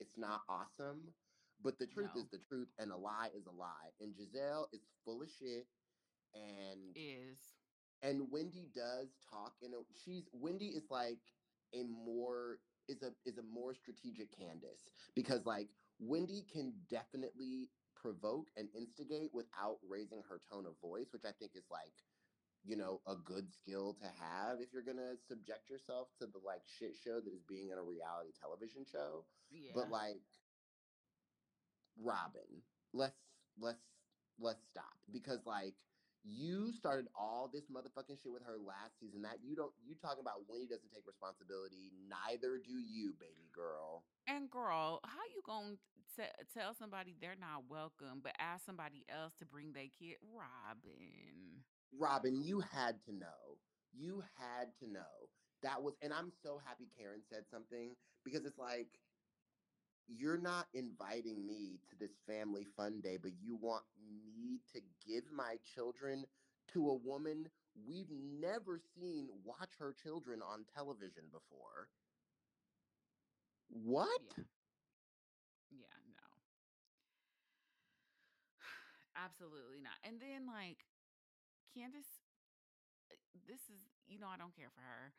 it's 0.00 0.18
not 0.18 0.42
awesome. 0.48 1.14
But 1.62 1.78
the 1.78 1.86
truth 1.86 2.10
is 2.16 2.28
the 2.30 2.38
truth, 2.48 2.68
and 2.78 2.90
a 2.92 2.96
lie 2.96 3.28
is 3.36 3.46
a 3.46 3.52
lie. 3.52 3.92
And 4.00 4.14
Gizelle 4.14 4.66
is 4.72 4.80
full 5.04 5.22
of 5.22 5.28
shit, 5.28 5.66
and 6.34 6.94
is 6.94 7.38
and 8.02 8.30
Wendy 8.30 8.68
does 8.74 9.08
talk 9.30 9.54
and 9.62 9.74
she's 10.04 10.24
Wendy 10.32 10.68
is 10.68 10.84
like 10.90 11.18
a 11.74 11.84
more 11.84 12.58
is 12.88 13.02
a 13.02 13.12
is 13.24 13.38
a 13.38 13.42
more 13.42 13.74
strategic 13.74 14.36
Candiace 14.36 14.90
because 15.14 15.46
like 15.46 15.68
Wendy 15.98 16.46
can 16.52 16.72
definitely 16.90 17.68
provoke 17.94 18.48
and 18.56 18.68
instigate 18.74 19.30
without 19.34 19.76
raising 19.88 20.22
her 20.28 20.40
tone 20.50 20.64
of 20.66 20.72
voice, 20.80 21.08
which 21.12 21.24
I 21.24 21.32
think 21.38 21.52
is 21.54 21.66
like 21.70 21.92
you 22.64 22.76
know 22.76 23.00
a 23.06 23.16
good 23.16 23.50
skill 23.52 23.96
to 24.00 24.06
have 24.20 24.60
if 24.60 24.72
you're 24.72 24.82
gonna 24.84 25.16
subject 25.28 25.70
yourself 25.70 26.08
to 26.18 26.26
the 26.26 26.40
like 26.44 26.62
shit 26.78 26.96
show 26.96 27.20
that 27.20 27.32
is 27.32 27.42
being 27.48 27.70
in 27.70 27.78
a 27.78 27.82
reality 27.82 28.30
television 28.40 28.84
show. 28.90 29.24
But 29.74 29.90
like 29.90 30.24
Robyn, 32.02 32.64
let's 32.92 33.16
let's 33.60 33.84
let's 34.38 34.64
stop 34.70 34.96
because 35.12 35.40
like 35.46 35.74
you 36.24 36.72
started 36.72 37.06
all 37.18 37.50
this 37.52 37.64
motherfucking 37.72 38.20
shit 38.22 38.32
with 38.32 38.44
her 38.44 38.56
last 38.58 38.98
season. 39.00 39.22
That 39.22 39.38
you 39.42 39.56
don't 39.56 39.72
you 39.84 39.94
talking 40.00 40.20
about 40.20 40.48
Winnie 40.48 40.66
doesn't 40.66 40.92
take 40.92 41.06
responsibility. 41.06 41.92
Neither 42.08 42.58
do 42.58 42.76
you, 42.76 43.14
baby 43.18 43.48
girl. 43.54 44.04
And 44.28 44.50
girl, 44.50 45.00
how 45.04 45.24
you 45.34 45.42
gonna 45.44 45.76
t- 46.16 46.44
tell 46.52 46.74
somebody 46.74 47.14
they're 47.20 47.40
not 47.40 47.64
welcome, 47.68 48.20
but 48.22 48.32
ask 48.38 48.64
somebody 48.64 49.04
else 49.08 49.32
to 49.38 49.46
bring 49.46 49.72
their 49.72 49.88
kid? 49.98 50.16
Robyn. 50.20 51.64
Robyn, 51.96 52.42
you 52.42 52.60
had 52.60 53.02
to 53.06 53.12
know. 53.12 53.58
You 53.92 54.22
had 54.38 54.68
to 54.80 54.90
know. 54.90 55.28
That 55.62 55.82
was 55.82 55.94
and 56.02 56.12
I'm 56.12 56.32
so 56.42 56.60
happy 56.64 56.88
Karen 56.96 57.22
said 57.28 57.44
something 57.50 57.96
because 58.24 58.44
it's 58.44 58.58
like 58.58 58.88
you're 60.06 60.38
not 60.38 60.68
inviting 60.74 61.46
me 61.46 61.78
to 61.90 61.96
this 61.96 62.18
family 62.26 62.64
fun 62.64 63.00
day, 63.00 63.16
but 63.16 63.32
you 63.34 63.56
want 63.56 63.84
me 63.96 64.60
to 64.72 64.80
give 65.06 65.30
my 65.30 65.56
children 65.58 66.26
to 66.68 66.90
a 66.90 66.94
woman 66.94 67.50
we've 67.74 68.10
never 68.10 68.78
seen 68.78 69.28
watch 69.44 69.76
her 69.78 69.92
children 69.92 70.42
on 70.42 70.64
television 70.64 71.30
before. 71.30 71.90
What? 73.68 74.36
Yeah. 74.36 74.44
Yeah. 75.70 75.86
No. 76.10 76.24
Absolutely 79.14 79.80
not. 79.80 79.98
And 80.02 80.20
then 80.20 80.46
like 80.46 80.86
Candiace, 81.74 82.22
uh, 83.10 83.16
this 83.46 83.70
is 83.70 83.80
you 84.06 84.18
know 84.18 84.28
I 84.28 84.36
don't 84.36 84.54
care 84.54 84.70
for 84.70 84.80
her. 84.80 85.14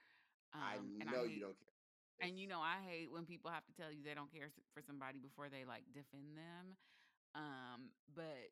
I 0.54 0.76
Um, 0.78 0.98
I 1.02 1.06
know 1.06 1.24
you 1.24 1.40
hate 1.40 1.42
don't 1.42 1.60
care. 1.60 1.81
And 2.20 2.38
you 2.38 2.48
know, 2.48 2.60
I 2.60 2.84
hate 2.86 3.10
when 3.12 3.26
people 3.26 3.50
have 3.50 3.66
to 3.66 3.74
tell 3.74 3.92
you 3.92 4.04
they 4.04 4.14
don't 4.14 4.32
care 4.32 4.52
for 4.74 4.82
somebody 4.82 5.18
before 5.18 5.50
they 5.50 5.66
like 5.66 5.88
defend 5.94 6.38
them. 6.38 6.78
Um, 7.34 7.96
but 8.14 8.52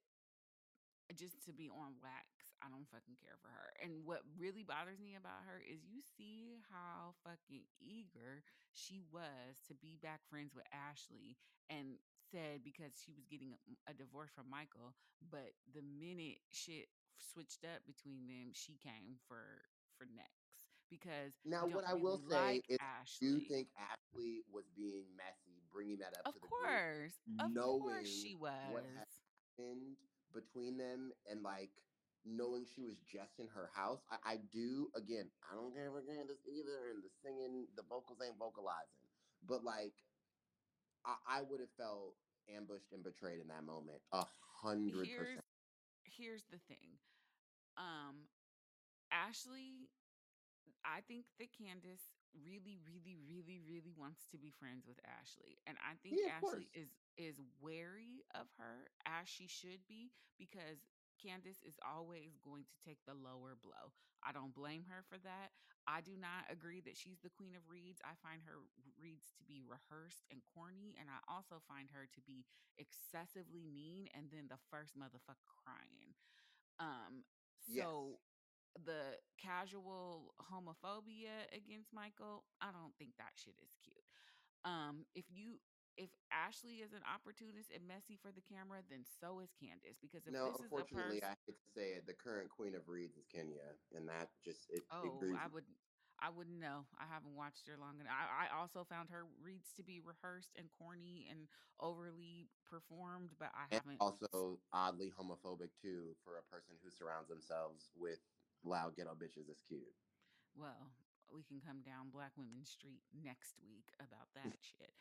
just 1.18 1.42
to 1.46 1.52
be 1.52 1.70
on 1.74 1.98
wax, 2.02 2.54
I 2.62 2.70
don't 2.70 2.86
fucking 2.90 3.18
care 3.18 3.38
for 3.42 3.50
her. 3.50 3.74
And 3.82 4.06
what 4.06 4.22
really 4.38 4.62
bothers 4.62 5.02
me 5.02 5.18
about 5.18 5.46
her 5.50 5.58
is 5.58 5.82
you 5.90 6.06
see 6.06 6.62
how 6.70 7.18
fucking 7.26 7.66
eager 7.82 8.46
she 8.78 9.02
was 9.10 9.58
to 9.68 9.74
be 9.74 9.98
back 9.98 10.22
friends 10.30 10.54
with 10.54 10.70
Ashley 10.70 11.38
and 11.70 11.98
said 12.30 12.62
because 12.62 12.94
she 12.94 13.10
was 13.14 13.26
getting 13.26 13.58
a, 13.58 13.60
a 13.90 13.94
divorce 13.98 14.30
from 14.38 14.50
Michael, 14.54 14.94
but 15.34 15.58
the 15.74 15.82
minute 15.82 16.46
shit 16.54 16.94
switched 17.18 17.66
up 17.66 17.82
between 17.90 18.30
them, 18.30 18.54
she 18.54 18.78
came 18.78 19.18
for 19.28 19.66
for 19.98 20.06
next 20.16 20.39
because 20.90 21.34
Now, 21.46 21.66
what 21.66 21.86
I 21.86 21.94
will 21.94 22.18
really 22.18 22.30
say 22.30 22.62
like 22.62 22.66
is, 22.70 22.78
you 23.22 23.40
Ashley. 23.40 23.46
think 23.50 23.68
Ashley 23.78 24.44
was 24.52 24.66
being 24.76 25.06
messy, 25.16 25.62
bringing 25.72 25.98
that 26.00 26.14
up 26.18 26.26
Of 26.26 26.34
to 26.34 26.40
the 26.40 26.48
group, 26.48 26.50
course. 26.50 27.14
Of 27.40 27.54
course 27.54 27.54
knowing 27.56 28.06
she 28.06 28.36
was. 28.36 28.52
had 28.76 28.84
happened 29.58 29.98
between 30.34 30.78
them, 30.78 31.12
and 31.30 31.44
like 31.44 31.72
knowing 32.26 32.66
she 32.66 32.82
was 32.82 32.98
just 33.06 33.40
in 33.40 33.48
her 33.48 33.70
house. 33.74 34.02
I, 34.12 34.34
I 34.34 34.36
do 34.52 34.90
again. 34.96 35.30
I 35.50 35.56
don't 35.56 35.74
care 35.74 35.90
for 35.92 36.02
Candiace 36.02 36.46
either, 36.48 36.90
and 36.92 37.04
the 37.04 37.10
singing, 37.24 37.68
the 37.76 37.84
vocals 37.90 38.20
ain't 38.24 38.38
vocalizing, 38.38 39.08
but 39.48 39.64
like 39.64 39.94
I, 41.06 41.40
I 41.40 41.42
would 41.44 41.60
have 41.60 41.72
felt 41.78 42.16
ambushed 42.54 42.92
and 42.94 43.04
betrayed 43.04 43.40
in 43.40 43.48
that 43.48 43.64
moment, 43.64 44.02
a 44.12 44.26
hundred 44.62 45.08
percent. 45.16 45.46
here's 46.04 46.44
the 46.52 46.60
thing. 46.68 47.00
Um 47.78 48.28
Ashley 49.12 49.90
I 50.86 51.02
think 51.08 51.26
that 51.40 51.50
Candiace 51.56 52.12
really, 52.34 52.78
really, 52.86 53.18
really, 53.28 53.60
really 53.60 53.94
wants 53.98 54.28
to 54.32 54.38
be 54.38 54.52
friends 54.52 54.86
with 54.88 55.00
Ashley. 55.06 55.58
And 55.68 55.78
I 55.82 55.96
think 56.02 56.18
Yeah, 56.18 56.36
of 56.36 56.42
course. 56.42 56.64
Ashley 56.64 56.70
is 56.74 56.90
is 57.18 57.42
wary 57.60 58.24
of 58.34 58.48
her 58.58 58.88
as 59.06 59.28
she 59.28 59.48
should 59.48 59.84
be 59.88 60.12
because 60.38 60.86
Candiace 61.20 61.62
is 61.68 61.76
always 61.84 62.38
going 62.40 62.64
to 62.64 62.76
take 62.86 63.00
the 63.06 63.14
lower 63.14 63.58
blow. 63.60 63.92
I 64.24 64.32
don't 64.32 64.56
blame 64.56 64.86
her 64.88 65.04
for 65.08 65.18
that. 65.20 65.52
I 65.88 66.00
do 66.02 66.16
not 66.16 66.48
agree 66.52 66.80
that 66.86 66.96
she's 66.96 67.20
the 67.20 67.34
queen 67.34 67.56
of 67.56 67.66
reads. 67.68 68.00
I 68.06 68.14
find 68.22 68.42
her 68.46 68.62
reads 69.00 69.32
to 69.40 69.44
be 69.44 69.64
rehearsed 69.66 70.24
and 70.32 70.40
corny. 70.54 70.96
And 71.00 71.10
I 71.10 71.20
also 71.28 71.60
find 71.68 71.90
her 71.92 72.08
to 72.14 72.22
be 72.24 72.46
excessively 72.78 73.66
mean 73.66 74.08
and 74.14 74.30
then 74.32 74.48
the 74.48 74.62
first 74.70 74.96
motherfucker 74.96 75.50
crying. 75.66 76.14
Um, 76.80 77.24
Yes. 77.68 77.88
The 78.78 79.18
casual 79.38 80.34
homophobia 80.40 81.50
against 81.52 81.94
Michael, 81.94 82.46
I 82.62 82.72
don't 82.72 82.96
think 82.98 83.12
that 83.18 83.36
shit 83.36 83.56
is 83.62 83.76
cute. 83.84 84.06
Um, 84.64 85.06
if 85.16 85.26
you 85.32 85.60
if 86.00 86.10
Ashley 86.32 86.80
is 86.80 86.96
an 86.96 87.04
opportunist 87.04 87.76
and 87.76 87.84
messy 87.84 88.16
for 88.16 88.32
the 88.32 88.40
camera, 88.40 88.80
then 88.88 89.04
so 89.04 89.44
is 89.44 89.52
Candiace. 89.60 90.00
Because 90.00 90.24
if 90.24 90.32
No, 90.32 90.48
this 90.48 90.56
is 90.56 90.60
a 90.62 90.64
unfortunately, 90.64 91.20
person, 91.20 91.36
I 91.36 91.36
hate 91.44 91.60
to 91.60 91.72
say 91.76 91.88
it, 92.00 92.08
the 92.08 92.16
current 92.16 92.48
queen 92.48 92.74
of 92.74 92.88
reads 92.88 93.20
is 93.20 93.28
Kenya, 93.28 93.76
and 93.92 94.08
that 94.08 94.32
just 94.40 94.72
it, 94.72 94.80
it 94.80 94.88
oh, 94.96 95.20
grieves 95.20 95.36
I 95.36 95.52
would 95.52 95.68
I 96.22 96.30
wouldn't 96.32 96.60
know. 96.60 96.88
I 97.00 97.08
haven't 97.08 97.36
watched 97.36 97.68
her 97.68 97.76
long 97.80 98.00
enough. 98.00 98.12
I, 98.12 98.48
I 98.48 98.60
also 98.60 98.84
found 98.88 99.10
her 99.12 99.24
reads 99.44 99.72
to 99.76 99.84
be 99.84 100.00
rehearsed 100.00 100.56
and 100.56 100.68
corny 100.80 101.28
and 101.32 101.48
overly 101.80 102.48
performed, 102.68 103.32
but 103.40 103.52
I 103.56 103.68
And 103.72 103.80
haven't 103.84 104.00
also 104.00 104.60
oddly 104.72 105.12
homophobic 105.12 105.72
too 105.80 106.16
for 106.24 106.40
a 106.40 106.48
person 106.48 106.76
who 106.84 106.92
surrounds 106.92 107.28
themselves 107.28 107.92
with 107.96 108.20
loud 108.64 108.96
ghetto 108.96 109.16
bitches 109.16 109.50
is 109.50 109.62
cute. 109.68 109.96
well, 110.56 110.92
we 111.34 111.44
can 111.44 111.62
come 111.62 111.82
down 111.86 112.10
Black 112.10 112.32
Women 112.38 112.66
Street 112.66 113.04
next 113.14 113.56
week 113.62 113.86
about 114.00 114.28
that 114.36 114.58
shit. 114.62 114.92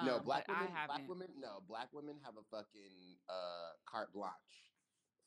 No, 0.00 0.16
Um, 0.16 0.24
black 0.24 0.46
but 0.46 0.56
I 0.56 0.60
women, 0.64 0.86
black 0.86 1.08
women, 1.08 1.28
no, 1.40 1.60
black 1.68 1.88
women 1.92 2.16
have 2.24 2.36
a 2.38 2.44
fucking 2.50 3.18
uh 3.28 3.70
carte 3.84 4.12
blanche 4.14 4.72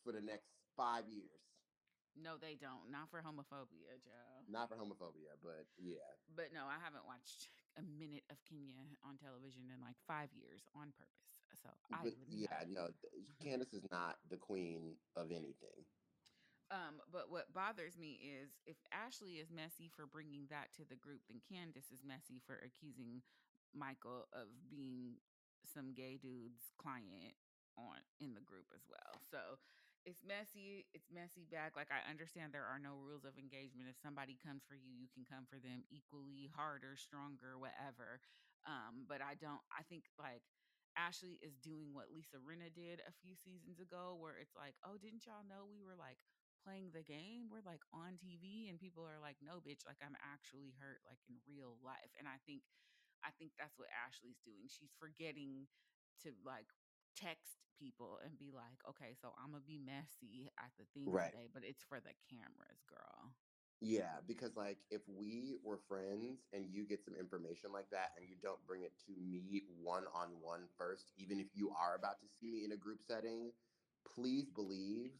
for 0.02 0.12
the 0.12 0.20
next 0.20 0.50
five 0.76 1.06
years. 1.08 1.30
No, 2.16 2.40
they 2.40 2.56
don't. 2.56 2.88
Not 2.90 3.10
for 3.12 3.20
homophobia, 3.20 4.00
Joe. 4.00 4.40
Not 4.48 4.70
for 4.72 4.76
homophobia, 4.80 5.36
but 5.44 5.68
yeah. 5.76 6.00
But 6.34 6.48
no, 6.56 6.64
I 6.64 6.80
haven't 6.82 7.04
watched 7.04 7.52
a 7.76 7.82
minute 7.84 8.24
of 8.32 8.40
Kenya 8.48 8.80
on 9.04 9.18
television 9.20 9.68
in 9.68 9.84
like 9.84 10.00
five 10.08 10.32
years 10.32 10.64
on 10.74 10.96
purpose. 10.96 11.44
So 11.62 11.68
I 11.92 12.02
But 12.02 12.14
yeah, 12.26 12.64
know. 12.72 12.88
no, 12.88 12.92
Candiace 13.44 13.74
is 13.74 13.84
not 13.92 14.16
the 14.30 14.38
queen 14.40 14.96
of 15.14 15.30
anything. 15.30 15.84
Um, 16.70 16.98
but 17.14 17.30
what 17.30 17.54
bothers 17.54 17.94
me 17.94 18.18
is 18.18 18.58
if 18.66 18.76
Ashley 18.90 19.38
is 19.38 19.54
messy 19.54 19.86
for 19.86 20.06
bringing 20.06 20.50
that 20.50 20.74
to 20.74 20.82
the 20.82 20.98
group, 20.98 21.22
then 21.30 21.38
Candiace 21.46 21.94
is 21.94 22.02
messy 22.02 22.42
for 22.42 22.58
accusing 22.58 23.22
Michael 23.70 24.26
of 24.34 24.50
being 24.66 25.22
some 25.62 25.94
gay 25.94 26.18
dude's 26.18 26.74
client 26.74 27.38
on 27.78 28.02
in 28.18 28.34
the 28.34 28.42
group 28.42 28.66
as 28.74 28.82
well. 28.90 29.14
So 29.30 29.62
it's 30.06 30.22
messy. 30.26 30.86
It's 30.94 31.10
messy 31.10 31.46
back. 31.46 31.74
Like 31.74 31.90
I 31.94 32.02
understand 32.06 32.50
there 32.50 32.66
are 32.66 32.82
no 32.82 32.98
rules 32.98 33.26
of 33.26 33.38
engagement. 33.38 33.90
If 33.90 33.98
somebody 33.98 34.38
comes 34.38 34.62
for 34.66 34.78
you, 34.78 34.94
you 34.94 35.10
can 35.10 35.26
come 35.26 35.46
for 35.46 35.58
them 35.58 35.86
equally, 35.90 36.50
harder, 36.50 36.94
stronger, 36.94 37.58
whatever. 37.58 38.22
Um, 38.66 39.06
but 39.06 39.22
I 39.22 39.34
don't. 39.38 39.62
I 39.70 39.82
think 39.86 40.06
like 40.18 40.42
Ashley 40.94 41.38
is 41.42 41.58
doing 41.58 41.90
what 41.94 42.10
Lisa 42.14 42.38
Rinna 42.38 42.70
did 42.70 43.02
a 43.06 43.14
few 43.22 43.34
seasons 43.34 43.82
ago, 43.82 44.14
where 44.18 44.38
it's 44.38 44.54
like, 44.54 44.78
oh, 44.86 44.94
didn't 44.98 45.26
y'all 45.26 45.46
know 45.46 45.66
we 45.66 45.82
were 45.82 45.98
like 45.98 46.18
playing 46.66 46.90
the 46.90 47.06
game? 47.06 47.46
We're 47.46 47.62
like 47.62 47.86
on 47.94 48.18
TV, 48.18 48.66
and 48.66 48.82
people 48.82 49.06
are 49.06 49.22
like, 49.22 49.38
no, 49.38 49.62
bitch, 49.62 49.86
like 49.86 50.02
I'm 50.02 50.18
actually 50.18 50.74
hurt, 50.82 51.06
like 51.06 51.22
in 51.30 51.38
real 51.46 51.78
life. 51.86 52.10
And 52.18 52.26
I 52.26 52.42
think, 52.42 52.66
I 53.22 53.30
think 53.38 53.54
that's 53.54 53.78
what 53.78 53.94
Ashley's 53.94 54.42
doing. 54.42 54.66
She's 54.66 54.92
forgetting 54.98 55.70
to 56.26 56.34
like 56.42 56.68
text 57.14 57.62
people 57.78 58.18
and 58.26 58.34
be 58.38 58.50
like, 58.50 58.82
okay, 58.88 59.14
so 59.14 59.30
I'm 59.38 59.54
gonna 59.54 59.64
be 59.64 59.78
messy 59.78 60.50
at 60.58 60.74
the 60.78 60.90
thing 60.90 61.14
Right. 61.14 61.30
today, 61.30 61.46
but 61.52 61.62
it's 61.62 61.86
for 61.86 62.02
the 62.02 62.14
cameras, 62.26 62.82
girl. 62.90 63.32
Yeah, 63.80 64.24
because 64.26 64.56
like 64.56 64.78
if 64.90 65.02
we 65.06 65.56
were 65.62 65.78
friends 65.88 66.46
and 66.52 66.66
you 66.70 66.86
get 66.86 67.04
some 67.04 67.14
information 67.14 67.72
like 67.72 67.90
that 67.90 68.12
and 68.16 68.26
you 68.28 68.36
don't 68.42 68.64
bring 68.66 68.82
it 68.82 68.92
to 69.06 69.12
me 69.12 69.62
one 69.82 70.04
on 70.14 70.28
one 70.40 70.68
first, 70.78 71.12
even 71.18 71.38
if 71.38 71.48
you 71.54 71.70
are 71.70 71.94
about 71.94 72.20
to 72.20 72.26
see 72.40 72.50
me 72.50 72.64
in 72.64 72.72
a 72.72 72.76
group 72.76 73.00
setting, 73.06 73.52
please 74.14 74.48
believe 74.48 75.10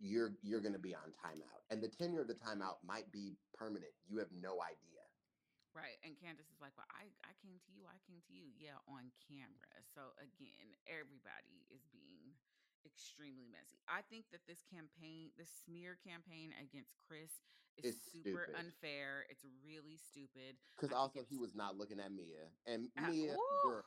you're 0.00 0.34
you're 0.42 0.60
going 0.62 0.74
to 0.76 0.82
be 0.82 0.94
on 0.94 1.10
timeout. 1.18 1.62
And 1.70 1.82
the 1.82 1.88
tenure 1.90 2.22
of 2.22 2.28
the 2.28 2.38
timeout 2.38 2.80
might 2.86 3.10
be 3.12 3.36
permanent. 3.54 3.92
You 4.08 4.18
have 4.18 4.30
no 4.32 4.62
idea. 4.62 5.02
Right. 5.76 6.00
And 6.02 6.16
Candiace 6.18 6.50
is 6.50 6.58
like, 6.58 6.74
Well, 6.74 6.88
I, 6.90 7.06
I 7.22 7.32
came 7.44 7.58
to 7.60 7.70
you, 7.70 7.86
I 7.86 7.98
came 8.08 8.18
to 8.26 8.32
you. 8.34 8.50
Yeah, 8.58 8.80
on 8.90 9.10
camera. 9.28 9.78
So 9.94 10.10
again, 10.18 10.74
everybody 10.88 11.66
is 11.70 11.86
being 11.94 12.34
extremely 12.86 13.46
messy. 13.50 13.78
I 13.86 14.02
think 14.08 14.26
that 14.32 14.42
this 14.48 14.64
campaign, 14.66 15.30
this 15.36 15.50
smear 15.66 15.98
campaign 16.02 16.50
against 16.58 16.96
Chris 17.06 17.44
is 17.78 17.94
It's 17.94 18.10
super 18.10 18.48
stupid. 18.50 18.58
unfair. 18.58 19.26
It's 19.30 19.44
really 19.62 19.98
stupid. 20.00 20.58
Because 20.74 20.90
also 20.94 21.20
he 21.28 21.36
was 21.38 21.54
not 21.54 21.76
looking 21.78 22.00
at 22.00 22.10
Mia. 22.10 22.48
And 22.66 22.88
uh, 22.98 23.10
Mia, 23.10 23.36
woo. 23.36 23.70
girl, 23.70 23.84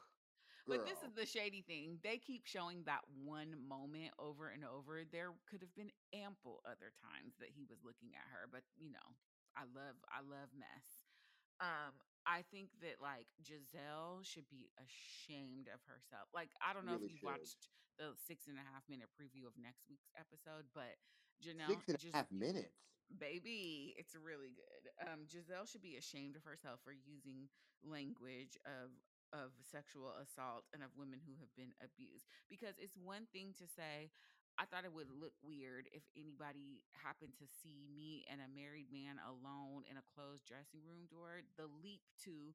But 0.68 0.86
this 0.86 1.02
is 1.04 1.14
the 1.16 1.26
shady 1.26 1.62
thing. 1.66 2.00
They 2.04 2.18
keep 2.18 2.46
showing 2.46 2.84
that 2.86 3.02
one 3.24 3.56
moment 3.68 4.12
over 4.20 4.50
and 4.50 4.64
over. 4.64 5.04
There 5.06 5.34
could 5.50 5.62
have 5.62 5.74
been 5.76 5.92
ample 6.14 6.62
other 6.66 6.94
times 7.02 7.36
that 7.40 7.50
he 7.56 7.66
was 7.68 7.80
looking 7.84 8.14
at 8.16 8.28
her, 8.32 8.48
but 8.52 8.62
you 8.78 8.92
know, 8.92 9.08
I 9.58 9.66
love 9.74 9.98
I 10.10 10.22
love 10.22 10.50
mess. 10.56 10.88
Um 11.60 11.94
I 12.26 12.44
think 12.54 12.70
that 12.82 13.02
like 13.02 13.28
Gizelle 13.42 14.22
should 14.24 14.48
be 14.50 14.70
ashamed 14.78 15.68
of 15.74 15.82
herself. 15.90 16.30
Like 16.34 16.52
I 16.62 16.74
don't 16.74 16.86
know 16.86 16.96
if 16.98 17.06
you've 17.08 17.20
should. 17.20 17.26
watched 17.26 17.70
the 17.98 18.14
six 18.28 18.48
and 18.48 18.58
a 18.58 18.66
half 18.74 18.86
minute 18.90 19.10
preview 19.18 19.46
of 19.50 19.54
next 19.58 19.86
week's 19.90 20.10
episode, 20.18 20.66
but 20.74 20.96
Janelle 21.42 21.82
Six 21.86 21.88
and 21.88 21.98
a 22.14 22.18
half 22.18 22.32
minutes. 22.32 22.74
baby 23.20 23.94
it's 23.98 24.16
really 24.16 24.54
good 24.56 24.84
um 25.08 25.26
gizelle 25.28 25.68
should 25.70 25.82
be 25.82 25.98
ashamed 25.98 26.36
of 26.36 26.44
herself 26.44 26.80
for 26.84 26.94
using 26.94 27.50
language 27.84 28.58
of 28.66 28.90
of 29.32 29.56
sexual 29.64 30.12
assault 30.20 30.68
and 30.76 30.84
of 30.84 30.92
women 30.96 31.20
who 31.24 31.36
have 31.40 31.52
been 31.56 31.72
abused 31.80 32.28
because 32.52 32.76
it's 32.80 33.00
one 33.00 33.28
thing 33.32 33.56
to 33.56 33.66
say 33.66 34.12
i 34.60 34.68
thought 34.68 34.84
it 34.84 34.92
would 34.92 35.08
mm-hmm. 35.08 35.24
look 35.28 35.36
weird 35.42 35.88
if 35.96 36.04
anybody 36.14 36.84
happened 36.92 37.34
to 37.40 37.48
see 37.48 37.88
me 37.92 38.24
and 38.28 38.44
a 38.44 38.52
married 38.52 38.92
man 38.92 39.18
alone 39.24 39.88
in 39.88 39.96
a 39.96 40.10
closed 40.12 40.44
dressing 40.44 40.84
room 40.84 41.08
door 41.08 41.44
the 41.56 41.68
leap 41.82 42.04
to 42.20 42.52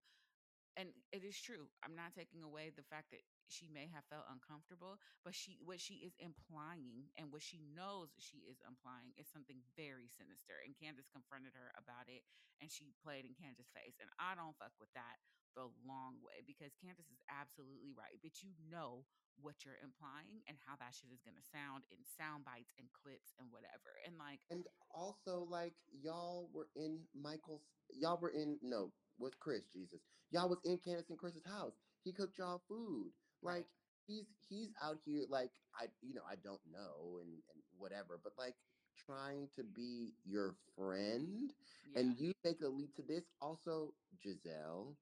and 0.77 0.93
it 1.09 1.25
is 1.25 1.33
true. 1.41 1.73
I'm 1.81 1.97
not 1.97 2.13
taking 2.13 2.45
away 2.45 2.69
the 2.69 2.85
fact 2.85 3.09
that 3.17 3.25
she 3.49 3.65
may 3.73 3.89
have 3.97 4.05
felt 4.13 4.29
uncomfortable, 4.29 5.01
but 5.25 5.33
she 5.33 5.57
what 5.65 5.81
she 5.81 6.05
is 6.05 6.13
implying 6.21 7.09
and 7.17 7.33
what 7.33 7.41
she 7.41 7.65
knows 7.73 8.13
she 8.21 8.45
is 8.45 8.61
implying 8.61 9.17
is 9.17 9.25
something 9.25 9.65
very 9.73 10.13
sinister. 10.13 10.61
And 10.61 10.77
Candiace 10.77 11.09
confronted 11.09 11.57
her 11.57 11.73
about 11.81 12.13
it 12.13 12.21
and 12.61 12.69
she 12.69 12.93
played 13.01 13.25
in 13.25 13.33
Candiace's 13.33 13.73
face. 13.73 13.97
And 13.97 14.13
I 14.21 14.37
don't 14.37 14.57
fuck 14.61 14.77
with 14.77 14.93
that 14.93 15.17
the 15.57 15.69
long 15.89 16.21
way 16.23 16.45
because 16.47 16.77
Candiace 16.77 17.11
is 17.11 17.25
absolutely 17.33 17.91
right. 17.97 18.21
But 18.23 18.45
you 18.45 18.53
know 18.71 19.07
what 19.41 19.65
you're 19.65 19.81
implying 19.83 20.41
and 20.49 20.57
how 20.65 20.77
that 20.77 20.95
shit 20.95 21.11
is 21.13 21.21
gonna 21.25 21.43
sound 21.45 21.85
in 21.91 21.99
sound 22.05 22.45
bites 22.45 22.73
and 22.79 22.89
clips 22.93 23.35
and 23.41 23.49
whatever. 23.51 23.97
And 24.07 24.17
like 24.19 24.41
And 24.51 24.65
also, 24.95 25.45
like, 25.49 25.75
y'all 25.93 26.49
were 26.53 26.69
in 26.77 27.09
Michael's, 27.15 27.63
y'all 27.91 28.19
were 28.21 28.31
in, 28.31 28.59
no, 28.63 28.93
with 29.19 29.39
Chris, 29.41 29.67
Jesus. 29.73 30.01
Y'all 30.31 30.49
was 30.49 30.61
in 30.65 30.79
Candiace 30.79 31.11
and 31.11 31.19
Chris's 31.19 31.45
house. 31.47 31.75
He 32.05 32.13
cooked 32.13 32.39
y'all 32.39 32.63
food. 32.69 33.13
Like, 33.43 33.55
Right. 33.57 33.67
he's 34.07 34.27
he's 34.49 34.71
out 34.83 34.99
here, 35.05 35.25
like, 35.29 35.53
I, 35.79 35.87
you 36.03 36.15
know, 36.15 36.25
I 36.29 36.37
don't 36.37 36.61
know 36.71 37.19
and, 37.21 37.31
and 37.53 37.63
whatever, 37.79 38.19
but 38.23 38.33
like, 38.39 38.55
trying 38.97 39.49
to 39.57 39.63
be 39.65 40.15
your 40.25 40.55
friend 40.77 41.53
Yeah. 41.85 42.01
and 42.01 42.19
you 42.19 42.33
take 42.45 42.61
a 42.63 42.69
leap 42.69 42.95
to 42.97 43.03
this. 43.03 43.25
Also, 43.41 43.95
Gizelle, 44.25 44.97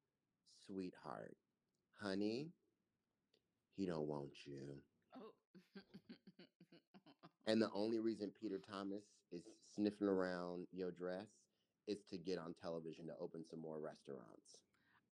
sweetheart, 0.67 1.37
honey, 2.01 2.51
he 3.77 3.87
don't 3.87 4.07
want 4.07 4.31
you. 4.47 4.79
Oh. 5.17 5.33
And 7.47 7.61
the 7.61 7.71
only 7.75 7.99
reason 8.01 8.31
Peter 8.41 8.59
Thomas 8.59 9.05
is 9.33 9.43
sniffing 9.75 10.09
around 10.09 10.67
your 10.73 10.91
dress 10.91 11.29
is 11.87 11.99
to 12.11 12.17
get 12.17 12.39
on 12.39 12.55
television 12.61 13.07
to 13.07 13.13
open 13.21 13.45
some 13.49 13.61
more 13.61 13.79
restaurants. 13.81 14.63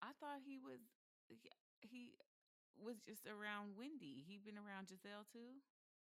I 0.03 0.13
thought 0.21 0.41
he 0.45 0.59
was 0.59 0.81
he, 1.29 1.51
he 1.81 2.11
was 2.83 2.97
just 3.07 3.27
around 3.27 3.77
Wendy. 3.77 4.25
He 4.27 4.39
been 4.39 4.57
around 4.57 4.89
Gizelle 4.89 5.27
too. 5.33 5.61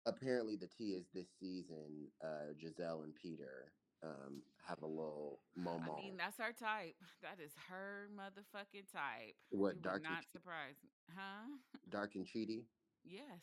Apparently, 0.06 0.56
the 0.56 0.68
tea 0.68 0.94
is 0.94 1.06
this 1.14 1.28
season. 1.40 2.12
Uh, 2.24 2.54
Gizelle 2.58 3.04
and 3.04 3.16
Peter 3.16 3.72
um, 4.06 4.44
have 4.68 4.82
a 4.84 4.88
little 4.88 5.40
moment. 5.58 5.92
I 5.98 6.02
mean, 6.02 6.18
that's 6.18 6.38
her 6.38 6.54
type. 6.54 6.96
That 7.26 7.42
is 7.44 7.52
her 7.70 8.08
motherfucking 8.14 8.92
type. 8.94 9.34
What, 9.50 9.76
would 9.76 9.82
dark 9.82 10.04
not 10.04 10.22
che- 10.22 10.32
surprise. 10.32 10.78
Huh? 11.10 11.58
dark 11.90 12.14
and 12.16 12.26
cheaty. 12.26 12.66
Yes. 13.04 13.42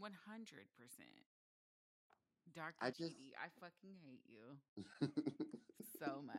100%. 0.00 0.14
Dark 2.54 2.74
I 2.80 2.90
just- 2.90 3.02
cheaty. 3.02 3.32
I 3.38 3.48
fucking 3.60 3.96
hate 4.04 4.24
you 4.26 4.58
so 5.98 6.22
much. 6.24 6.36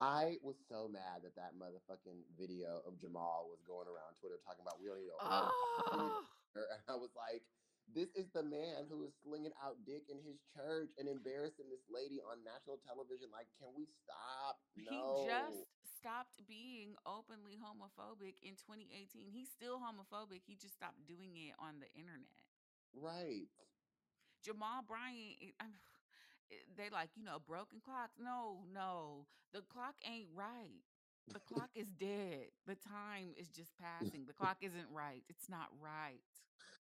I 0.00 0.40
was 0.42 0.56
so 0.68 0.88
mad 0.88 1.20
that 1.28 1.36
that 1.36 1.52
motherfucking 1.60 2.24
video 2.40 2.80
of 2.88 2.96
Jamal 2.98 3.48
was 3.52 3.60
going 3.68 3.84
around 3.84 4.16
Twitter 4.16 4.40
talking 4.40 4.64
about 4.64 4.80
we 4.80 4.88
don't 4.88 4.96
need 4.96 5.12
a 5.12 5.20
Oh, 5.20 6.24
and 6.56 6.64
I 6.88 6.96
was 6.96 7.12
like, 7.12 7.44
this 7.94 8.10
is 8.14 8.26
the 8.34 8.42
man 8.42 8.86
who 8.88 9.02
is 9.04 9.12
slinging 9.24 9.54
out 9.62 9.76
dick 9.86 10.06
in 10.08 10.18
his 10.22 10.38
church 10.54 10.90
and 10.98 11.08
embarrassing 11.08 11.66
this 11.70 11.82
lady 11.90 12.20
on 12.22 12.40
national 12.46 12.78
television. 12.86 13.28
Like, 13.32 13.50
can 13.58 13.70
we 13.74 13.86
stop? 14.04 14.58
No. 14.78 14.86
he 14.86 14.98
just 15.26 15.66
stopped 15.98 16.40
being 16.48 16.96
openly 17.04 17.58
homophobic 17.60 18.38
in 18.40 18.56
2018. 18.56 19.28
He's 19.32 19.50
still 19.50 19.76
homophobic. 19.82 20.42
He 20.46 20.56
just 20.56 20.74
stopped 20.78 21.04
doing 21.06 21.34
it 21.36 21.54
on 21.58 21.80
the 21.82 21.90
internet. 21.98 22.46
right. 22.94 23.48
Jamal 24.42 24.80
Bryant, 24.88 25.36
I'm- 25.60 25.76
eh, 26.50 26.56
they 26.76 26.88
like, 26.88 27.10
you 27.14 27.22
know, 27.24 27.38
broken 27.46 27.80
clocks. 27.84 28.16
No, 28.18 28.64
no, 28.72 29.26
the 29.52 29.60
clock 29.68 29.94
ain't 30.08 30.28
right. 30.34 30.80
The 31.32 31.40
clock 31.40 31.70
is 31.76 31.88
dead. 31.92 32.48
The 32.66 32.76
time 32.76 33.34
is 33.36 33.48
just 33.48 33.76
passing. 33.80 34.24
The 34.26 34.32
clock 34.32 34.56
isn't 34.62 34.88
right. 34.90 35.22
It's 35.28 35.48
not 35.48 35.68
right. 35.80 36.24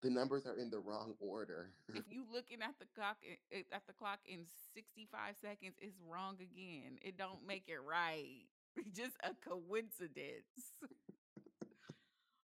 The 0.03 0.09
numbers 0.11 0.45
are 0.45 0.55
in 0.57 0.69
the 0.69 0.79
wrong 0.79 1.15
order. 1.19 1.73
If 1.93 2.03
you 2.09 2.23
looking 2.31 2.61
at 2.61 2.77
the 2.79 2.85
clock 2.95 3.17
i- 3.25 3.39
i- 3.55 3.65
at 3.75 3.87
the 3.87 3.93
clock 3.93 4.19
in 4.25 4.45
65 4.73 5.35
seconds, 5.41 5.75
it's 5.79 5.97
wrong 5.99 6.35
again. 6.39 6.99
It 7.01 7.17
don't 7.17 7.43
make 7.47 7.67
it 7.67 7.79
right. 7.81 8.45
Just 8.93 9.17
a 9.23 9.33
coincidence. 9.33 10.73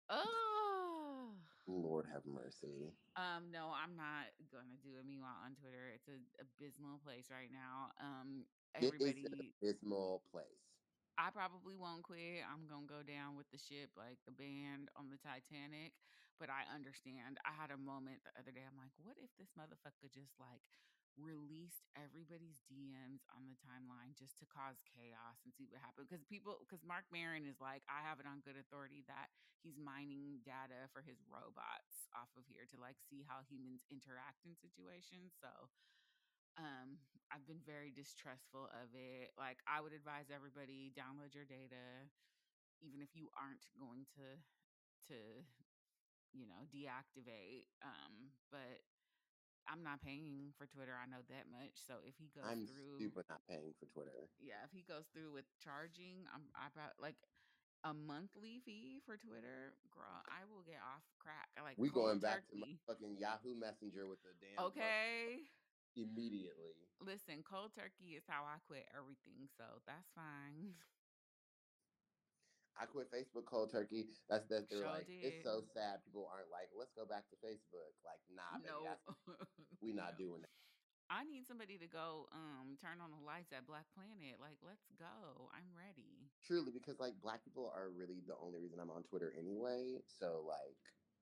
oh. 0.09 1.29
Lord 1.67 2.05
have 2.13 2.25
mercy. 2.25 2.93
Um, 3.17 3.49
no, 3.49 3.73
I'm 3.73 3.97
not 3.97 4.29
gonna 4.53 4.77
do 4.85 4.97
a 5.01 5.03
meanwhile 5.03 5.41
on 5.45 5.55
Twitter. 5.57 5.89
It's 5.97 6.05
a 6.07 6.17
abysmal 6.37 7.01
place 7.01 7.25
right 7.33 7.49
now. 7.49 7.89
Um, 7.97 8.45
everybody, 8.75 9.25
an 9.25 9.49
abysmal 9.61 10.21
place. 10.29 10.61
I 11.17 11.31
probably 11.33 11.73
won't 11.73 12.03
quit. 12.03 12.45
I'm 12.45 12.67
gonna 12.69 12.85
go 12.85 13.01
down 13.01 13.33
with 13.35 13.49
the 13.49 13.57
ship 13.57 13.89
like 13.97 14.21
the 14.29 14.31
band 14.37 14.89
on 14.93 15.09
the 15.09 15.17
Titanic. 15.17 15.93
But 16.39 16.51
I 16.51 16.67
understand. 16.67 17.39
I 17.47 17.55
had 17.55 17.71
a 17.71 17.79
moment 17.79 18.23
the 18.27 18.35
other 18.35 18.51
day. 18.51 18.63
I'm 18.67 18.75
like, 18.79 18.91
what 18.99 19.15
if 19.19 19.31
this 19.39 19.55
motherfucker 19.55 20.11
just 20.11 20.35
like 20.35 20.63
released 21.15 21.87
everybody's 21.95 22.59
DMs 22.67 23.23
on 23.31 23.47
the 23.47 23.55
timeline 23.63 24.11
just 24.19 24.35
to 24.43 24.45
cause 24.51 24.83
chaos 24.83 25.39
and 25.47 25.55
see 25.55 25.63
what 25.71 25.79
happened? 25.79 26.11
Because 26.11 26.27
people, 26.27 26.59
because 26.59 26.83
Marc 26.83 27.07
Maron 27.07 27.47
is 27.47 27.63
like, 27.63 27.87
I 27.87 28.03
have 28.03 28.19
it 28.19 28.27
on 28.27 28.43
good 28.43 28.59
authority 28.59 29.07
that 29.07 29.31
he's 29.63 29.79
mining 29.79 30.43
data 30.43 30.91
for 30.91 30.99
his 31.01 31.23
robots 31.25 32.11
off 32.11 32.29
of 32.35 32.43
here 32.51 32.67
to 32.67 32.77
like 32.77 32.99
see 33.07 33.23
how 33.23 33.41
humans 33.47 33.87
interact 33.87 34.43
in 34.43 34.59
situations. 34.59 35.33
So 35.39 35.49
um 36.57 36.99
I've 37.33 37.47
been 37.49 37.63
very 37.65 37.89
distrustful 37.91 38.69
of 38.71 38.93
it. 38.93 39.33
Like 39.35 39.59
I 39.65 39.81
would 39.81 39.91
advise 39.93 40.29
everybody 40.29 40.93
download 40.93 41.33
your 41.33 41.47
data 41.47 42.07
even 42.83 43.01
if 43.01 43.11
you 43.15 43.31
aren't 43.35 43.65
going 43.79 44.05
to 44.19 44.27
to 45.09 45.17
you 46.35 46.45
know 46.47 46.67
deactivate 46.73 47.67
um 47.83 48.31
but 48.51 48.83
I'm 49.67 49.83
not 49.83 50.01
paying 50.01 50.53
for 50.57 50.67
Twitter. 50.67 50.93
I 50.93 51.07
know 51.07 51.23
that 51.29 51.45
much. 51.49 51.73
So 51.87 51.95
if 52.03 52.15
he 52.17 52.29
goes 52.29 52.43
I'm 52.51 52.67
through 52.67 53.09
super 53.09 53.25
not 53.29 53.41
paying 53.49 53.73
for 53.79 53.85
Twitter. 53.87 54.29
yeah, 54.39 54.63
if 54.65 54.71
he 54.71 54.83
goes 54.83 55.07
through 55.13 55.31
with 55.33 55.45
charging, 55.59 56.27
I'm 56.33 56.49
I 56.55 56.67
about 56.67 56.93
like 56.99 57.15
a 57.83 57.93
monthly 57.93 58.59
fee 58.65 59.01
for 59.05 59.17
Twitter, 59.17 59.75
girl, 59.91 60.21
I 60.29 60.45
will 60.49 60.63
get 60.63 60.81
off 60.83 61.03
crack. 61.19 61.49
Like 61.61 61.77
We 61.77 61.89
going 61.89 62.19
back 62.19 62.47
to 62.49 62.55
turkey. 62.55 62.61
my 62.61 62.93
fucking 62.93 63.17
Yahoo 63.17 63.55
Messenger 63.55 64.07
with 64.07 64.21
the 64.23 64.33
damn 64.39 64.65
Okay. 64.65 65.49
immediately. 65.95 66.89
Listen, 66.99 67.43
cold 67.43 67.73
turkey 67.73 68.15
is 68.15 68.25
how 68.27 68.43
I 68.45 68.57
quit 68.65 68.87
everything, 68.95 69.47
so 69.57 69.63
that's 69.85 70.09
fine. 70.15 70.75
I 72.79 72.85
quit 72.85 73.07
Facebook 73.11 73.45
cold 73.45 73.71
turkey. 73.71 74.07
That's 74.29 74.47
that 74.51 74.67
they're 74.69 74.83
Sure 74.83 74.91
like, 74.91 75.07
it's 75.07 75.43
so 75.43 75.61
sad. 75.73 76.03
People 76.03 76.27
aren't 76.31 76.51
like, 76.51 76.69
let's 76.75 76.91
go 76.91 77.05
back 77.05 77.23
to 77.31 77.35
Facebook. 77.39 77.95
Like, 78.03 78.19
nah, 78.31 78.59
baby, 78.59 78.75
no, 78.83 79.35
we 79.81 79.93
not 79.93 80.17
No. 80.19 80.25
doing 80.25 80.41
that. 80.41 80.51
I 81.07 81.23
need 81.23 81.45
somebody 81.45 81.77
to 81.77 81.87
go 81.87 82.27
um 82.33 82.75
turn 82.81 82.97
on 82.99 83.11
the 83.13 83.21
lights 83.21 83.53
at 83.53 83.65
Black 83.69 83.85
Planet. 83.93 84.41
Like, 84.41 84.57
let's 84.65 84.89
go. 84.97 85.47
I'm 85.53 85.69
ready. 85.77 86.27
Truly, 86.43 86.71
because 86.73 86.99
like 86.99 87.13
black 87.21 87.43
people 87.45 87.69
are 87.69 87.89
really 87.93 88.21
the 88.25 88.35
only 88.41 88.59
reason 88.59 88.79
I'm 88.81 88.89
on 88.91 89.03
Twitter 89.03 89.31
anyway. 89.37 90.01
So 90.07 90.43
like, 90.47 90.81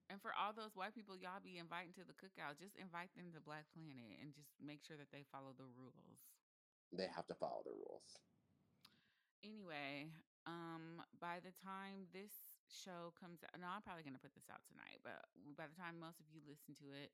And 0.10 0.22
for 0.24 0.32
all 0.34 0.54
those 0.56 0.76
white 0.76 0.96
people 0.96 1.18
y'all 1.20 1.44
be 1.44 1.58
inviting 1.60 1.92
to 2.00 2.06
the 2.08 2.16
cookout, 2.16 2.58
just 2.60 2.78
invite 2.80 3.12
them 3.14 3.30
to 3.36 3.44
Black 3.44 3.68
Planet 3.76 4.24
and 4.24 4.32
just 4.34 4.56
make 4.64 4.82
sure 4.88 4.96
that 4.98 5.12
they 5.12 5.24
follow 5.30 5.52
the 5.54 5.68
rules. 5.76 6.20
they 6.96 7.08
have 7.14 7.28
to 7.28 7.36
follow 7.36 7.62
the 7.64 7.72
rules. 7.76 8.20
Anyway, 9.44 10.08
um, 10.46 11.02
by 11.20 11.40
the 11.40 11.54
time 11.56 12.12
this 12.12 12.52
show 12.68 13.14
comes 13.20 13.44
out, 13.44 13.56
no, 13.60 13.68
I'm 13.70 13.84
probably 13.84 14.04
gonna 14.04 14.22
put 14.22 14.36
this 14.36 14.50
out 14.52 14.64
tonight, 14.68 15.00
but 15.04 15.24
by 15.56 15.68
the 15.68 15.78
time 15.78 16.00
most 16.00 16.20
of 16.20 16.28
you 16.32 16.42
listen 16.44 16.76
to 16.84 16.92
it, 16.96 17.12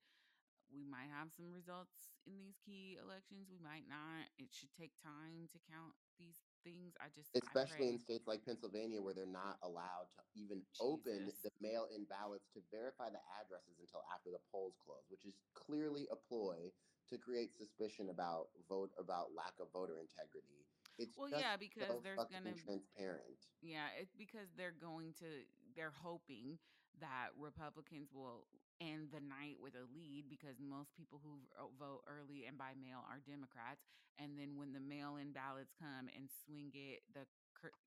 we 0.70 0.86
might 0.86 1.10
have 1.10 1.34
some 1.34 1.50
results 1.50 2.14
in 2.30 2.38
these 2.38 2.58
key 2.62 2.98
elections. 3.02 3.50
We 3.50 3.58
might 3.58 3.90
not. 3.90 4.30
It 4.38 4.54
should 4.54 4.70
take 4.78 4.94
time 5.02 5.50
to 5.50 5.58
count 5.66 5.98
these 6.22 6.46
things. 6.62 6.94
I 7.02 7.10
just, 7.10 7.34
I 7.34 7.42
Especially 7.42 7.90
in 7.90 7.98
states 7.98 8.30
like 8.30 8.46
Pennsylvania 8.46 9.02
where 9.02 9.18
they're 9.18 9.26
not 9.30 9.58
allowed 9.66 10.14
to 10.14 10.22
even 10.38 10.62
open 10.78 11.34
the 11.42 11.50
mail-in 11.58 12.06
ballots 12.06 12.46
to 12.54 12.62
verify 12.70 13.10
the 13.10 13.22
addresses 13.42 13.82
until 13.82 14.06
after 14.14 14.30
the 14.30 14.42
polls 14.54 14.78
close, 14.86 15.10
which 15.10 15.26
is 15.26 15.34
clearly 15.58 16.06
a 16.14 16.18
ploy 16.30 16.70
to 17.10 17.18
create 17.18 17.50
suspicion 17.58 18.14
about 18.14 18.54
vote 18.70 18.94
about 19.02 19.34
lack 19.34 19.58
of 19.58 19.74
voter 19.74 19.98
integrity. 19.98 20.69
It's 21.00 21.16
Well, 21.16 21.32
yeah, 21.32 21.56
because 21.56 21.88
so 21.88 22.04
there's 22.04 22.28
gonna 22.28 22.52
be 22.52 22.60
transparent. 22.60 23.40
Yeah, 23.64 23.88
it's 23.96 24.14
because 24.14 24.52
they're 24.60 24.76
going 24.76 25.16
to 25.24 25.48
they're 25.76 25.96
hoping 25.96 26.60
that 27.00 27.32
Republicans 27.40 28.12
will 28.12 28.44
end 28.84 29.12
the 29.16 29.24
night 29.24 29.56
with 29.60 29.76
a 29.76 29.88
lead 29.96 30.28
because 30.28 30.60
most 30.60 30.92
people 30.96 31.20
who 31.24 31.40
oh, 31.56 31.72
vote 31.80 32.04
early 32.08 32.44
and 32.48 32.60
by 32.60 32.76
mail 32.76 33.04
are 33.08 33.24
Democrats 33.24 33.88
and 34.20 34.36
then 34.36 34.60
when 34.60 34.76
the 34.76 34.84
mail-in 34.84 35.32
ballots 35.32 35.72
come 35.80 36.12
and 36.12 36.28
swing 36.44 36.72
it 36.76 37.04
the 37.16 37.28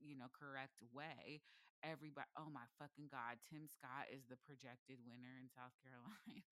you 0.01 0.17
know 0.17 0.29
correct 0.33 0.81
way 0.93 1.41
everybody 1.81 2.29
oh 2.37 2.49
my 2.53 2.65
fucking 2.77 3.09
god 3.09 3.41
Tim 3.49 3.65
Scott 3.69 4.09
is 4.13 4.25
the 4.29 4.41
projected 4.45 5.01
winner 5.05 5.41
in 5.41 5.49
South 5.53 5.73
Carolina 5.81 6.45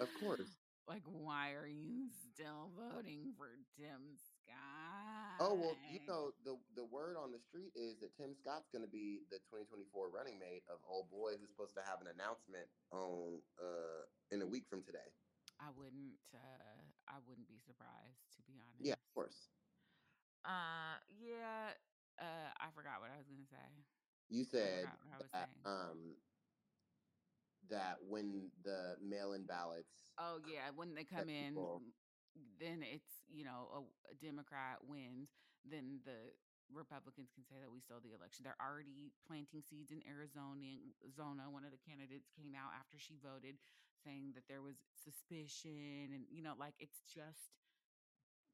Of 0.00 0.08
course. 0.20 0.56
like 0.88 1.04
why 1.04 1.52
are 1.52 1.68
you 1.68 2.08
still 2.32 2.72
voting 2.72 3.36
for 3.36 3.52
Tim 3.76 4.16
Oh 5.42 5.54
well, 5.54 5.78
you 5.90 6.00
know 6.06 6.32
the 6.32 6.62
the 6.74 6.84
word 6.84 7.16
on 7.16 7.32
the 7.32 7.38
street 7.38 7.72
is 7.74 8.00
that 8.00 8.14
Tim 8.14 8.34
Scott's 8.34 8.68
going 8.68 8.82
to 8.84 8.90
be 8.90 9.24
the 9.30 9.38
2024 9.38 10.10
running 10.10 10.38
mate 10.38 10.64
of 10.68 10.84
old 10.84 11.10
boy 11.10 11.38
who's 11.38 11.50
supposed 11.50 11.74
to 11.76 11.82
have 11.82 12.00
an 12.00 12.06
announcement 12.08 12.70
on 12.90 13.42
uh 13.58 14.02
in 14.30 14.42
a 14.42 14.46
week 14.46 14.68
from 14.68 14.82
today. 14.82 15.14
I 15.58 15.70
wouldn't 15.70 16.20
uh 16.34 16.82
I 17.08 17.18
wouldn't 17.18 17.48
be 17.48 17.58
surprised 17.58 18.32
to 18.36 18.42
be 18.42 18.60
honest. 18.60 18.86
Yeah, 18.86 18.94
of 18.94 19.14
course. 19.14 19.50
Uh 20.44 21.00
yeah, 21.08 21.74
uh 22.18 22.52
I 22.56 22.70
forgot 22.74 23.00
what 23.00 23.10
I 23.10 23.16
was 23.18 23.26
going 23.26 23.40
to 23.40 23.46
say. 23.46 23.86
You 24.28 24.44
said 24.44 24.84
forgot 24.84 24.98
what 25.06 25.14
I 25.14 25.18
was 25.18 25.30
that 25.32 25.50
um 25.64 26.22
that 27.68 28.04
when 28.04 28.50
the 28.62 28.96
mail-in 29.00 29.46
ballots 29.46 30.12
Oh 30.18 30.40
yeah, 30.46 30.70
when 30.70 30.94
they 30.94 31.04
come 31.04 31.28
in 31.28 31.54
people- 31.54 31.80
then 32.58 32.82
it's, 32.84 33.24
you 33.28 33.44
know, 33.44 33.68
a, 33.74 33.80
a 34.12 34.14
Democrat 34.18 34.80
wins, 34.86 35.30
then 35.66 36.00
the 36.04 36.32
Republicans 36.70 37.30
can 37.34 37.42
say 37.44 37.58
that 37.58 37.70
we 37.70 37.82
stole 37.82 37.98
the 38.02 38.14
election. 38.14 38.46
They're 38.46 38.60
already 38.62 39.10
planting 39.26 39.62
seeds 39.62 39.90
in 39.90 40.02
Arizona. 40.06 40.78
Zona, 41.10 41.50
one 41.50 41.66
of 41.66 41.74
the 41.74 41.82
candidates 41.82 42.30
came 42.30 42.54
out 42.54 42.70
after 42.78 42.96
she 42.98 43.18
voted 43.18 43.58
saying 44.06 44.32
that 44.32 44.48
there 44.48 44.62
was 44.64 44.80
suspicion 44.96 46.08
and 46.16 46.24
you 46.32 46.40
know 46.40 46.56
like 46.56 46.72
it's 46.80 47.04
just 47.04 47.52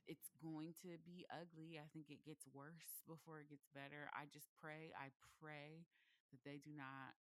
it's 0.07 0.31
going 0.39 0.74
to 0.86 0.94
be 1.03 1.27
ugly. 1.35 1.78
I 1.82 1.86
think 1.90 2.07
it 2.11 2.23
gets 2.23 2.47
worse 2.55 3.03
before 3.11 3.43
it 3.43 3.51
gets 3.51 3.66
better. 3.74 4.07
I 4.15 4.31
just 4.31 4.47
pray, 4.62 4.94
I 4.94 5.11
pray 5.43 5.82
that 6.31 6.43
they 6.47 6.62
do 6.62 6.70
not 6.74 7.19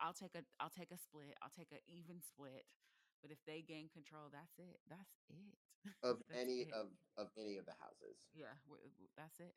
I'll 0.00 0.16
take 0.16 0.34
a 0.34 0.42
I'll 0.60 0.72
take 0.72 0.90
a 0.92 0.98
split. 0.98 1.36
I'll 1.42 1.52
take 1.52 1.72
an 1.72 1.84
even 1.88 2.20
split. 2.24 2.64
But 3.22 3.30
if 3.30 3.44
they 3.44 3.62
gain 3.62 3.88
control, 3.88 4.28
that's 4.32 4.58
it. 4.58 4.80
That's 4.88 5.30
it. 5.30 5.58
of 6.02 6.22
that's 6.28 6.42
any 6.42 6.62
it. 6.62 6.74
of 6.74 6.88
of 7.16 7.28
any 7.36 7.56
of 7.56 7.64
the 7.66 7.74
houses 7.80 8.18
yeah, 8.34 8.54
w- 8.66 8.82
w- 8.82 9.10
that's 9.16 9.40
it. 9.40 9.54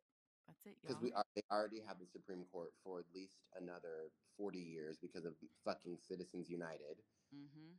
That's 0.48 0.66
it, 0.66 0.78
because 0.82 1.00
we 1.02 1.12
are 1.14 1.26
they 1.36 1.42
already 1.52 1.82
have 1.82 2.00
the 2.00 2.06
Supreme 2.06 2.46
Court 2.52 2.74
for 2.84 3.00
at 3.00 3.06
least 3.14 3.38
another 3.56 4.12
forty 4.38 4.60
years 4.60 4.98
because 5.02 5.26
of 5.26 5.36
fucking 5.64 5.98
Citizens 6.00 6.50
United. 6.50 6.98
mm-hmm. 7.34 7.72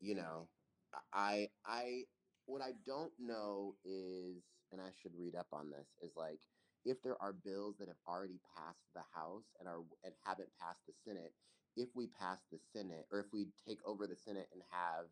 You 0.00 0.14
know, 0.14 0.48
I 1.12 1.48
I 1.64 2.04
what 2.46 2.62
I 2.62 2.72
don't 2.84 3.12
know 3.18 3.76
is, 3.84 4.44
and 4.72 4.80
I 4.80 4.90
should 5.00 5.14
read 5.16 5.34
up 5.34 5.48
on 5.52 5.70
this, 5.70 5.88
is 6.02 6.16
like 6.16 6.40
if 6.84 7.02
there 7.02 7.20
are 7.22 7.32
bills 7.32 7.78
that 7.78 7.88
have 7.88 8.00
already 8.06 8.40
passed 8.56 8.92
the 8.94 9.02
House 9.14 9.54
and 9.58 9.68
are 9.68 9.82
and 10.04 10.14
haven't 10.24 10.50
passed 10.60 10.86
the 10.86 10.92
Senate. 10.92 11.34
If 11.76 11.96
we 11.96 12.06
pass 12.06 12.46
the 12.50 12.58
Senate, 12.58 13.06
or 13.10 13.20
if 13.20 13.32
we 13.32 13.48
take 13.66 13.80
over 13.84 14.06
the 14.06 14.16
Senate 14.16 14.48
and 14.52 14.62
have 14.70 15.06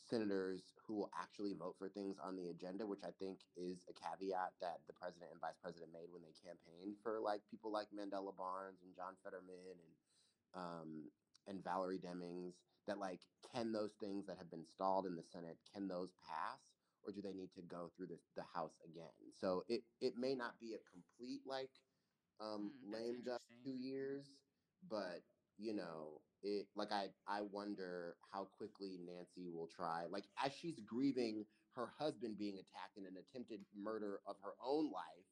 senators 0.00 0.74
who 0.86 0.94
will 0.94 1.10
actually 1.14 1.54
vote 1.54 1.76
for 1.78 1.88
things 1.88 2.18
on 2.18 2.36
the 2.36 2.48
agenda, 2.48 2.86
which 2.86 3.02
I 3.04 3.10
think 3.12 3.40
is 3.56 3.84
a 3.88 3.92
caveat 3.92 4.54
that 4.60 4.82
the 4.86 4.92
president 4.92 5.32
and 5.32 5.40
vice 5.40 5.58
president 5.62 5.92
made 5.92 6.10
when 6.12 6.22
they 6.22 6.34
campaigned 6.44 6.98
for 7.02 7.20
like 7.20 7.42
people 7.50 7.72
like 7.72 7.88
Mandela 7.90 8.36
Barnes 8.36 8.82
and 8.82 8.94
John 8.94 9.16
Fetterman 9.22 9.80
and 9.80 9.94
um, 10.54 11.10
and 11.46 11.62
Valerie 11.62 11.98
Demings. 11.98 12.54
That 12.86 12.98
like, 12.98 13.22
can 13.52 13.72
those 13.72 13.94
things 13.94 14.26
that 14.26 14.38
have 14.38 14.50
been 14.50 14.64
stalled 14.64 15.06
in 15.06 15.16
the 15.16 15.22
Senate 15.24 15.58
can 15.72 15.88
those 15.88 16.12
pass, 16.24 16.65
or 17.06 17.12
do 17.12 17.22
they 17.22 17.32
need 17.32 17.52
to 17.54 17.62
go 17.62 17.90
through 17.96 18.08
the, 18.08 18.18
the 18.36 18.42
House 18.54 18.78
again? 18.84 19.32
So 19.34 19.64
it 19.68 19.82
it 20.00 20.16
may 20.16 20.34
not 20.34 20.60
be 20.60 20.74
a 20.74 20.78
complete 20.90 21.42
like 21.46 21.70
um, 22.40 22.72
Mm, 22.74 22.82
lame 22.82 23.22
duck 23.24 23.42
two 23.64 23.76
years, 23.76 24.26
but 24.88 25.22
you 25.58 25.72
know 25.74 26.20
it 26.42 26.66
like 26.76 26.92
i 26.92 27.08
i 27.26 27.40
wonder 27.40 28.16
how 28.32 28.44
quickly 28.44 28.98
nancy 29.00 29.48
will 29.48 29.66
try 29.66 30.06
like 30.10 30.24
as 30.44 30.52
she's 30.54 30.80
grieving 30.80 31.44
her 31.72 31.86
husband 31.98 32.36
being 32.38 32.58
attacked 32.58 32.96
in 32.96 33.06
an 33.06 33.16
attempted 33.16 33.60
murder 33.74 34.20
of 34.26 34.36
her 34.42 34.52
own 34.64 34.90
life 34.90 35.26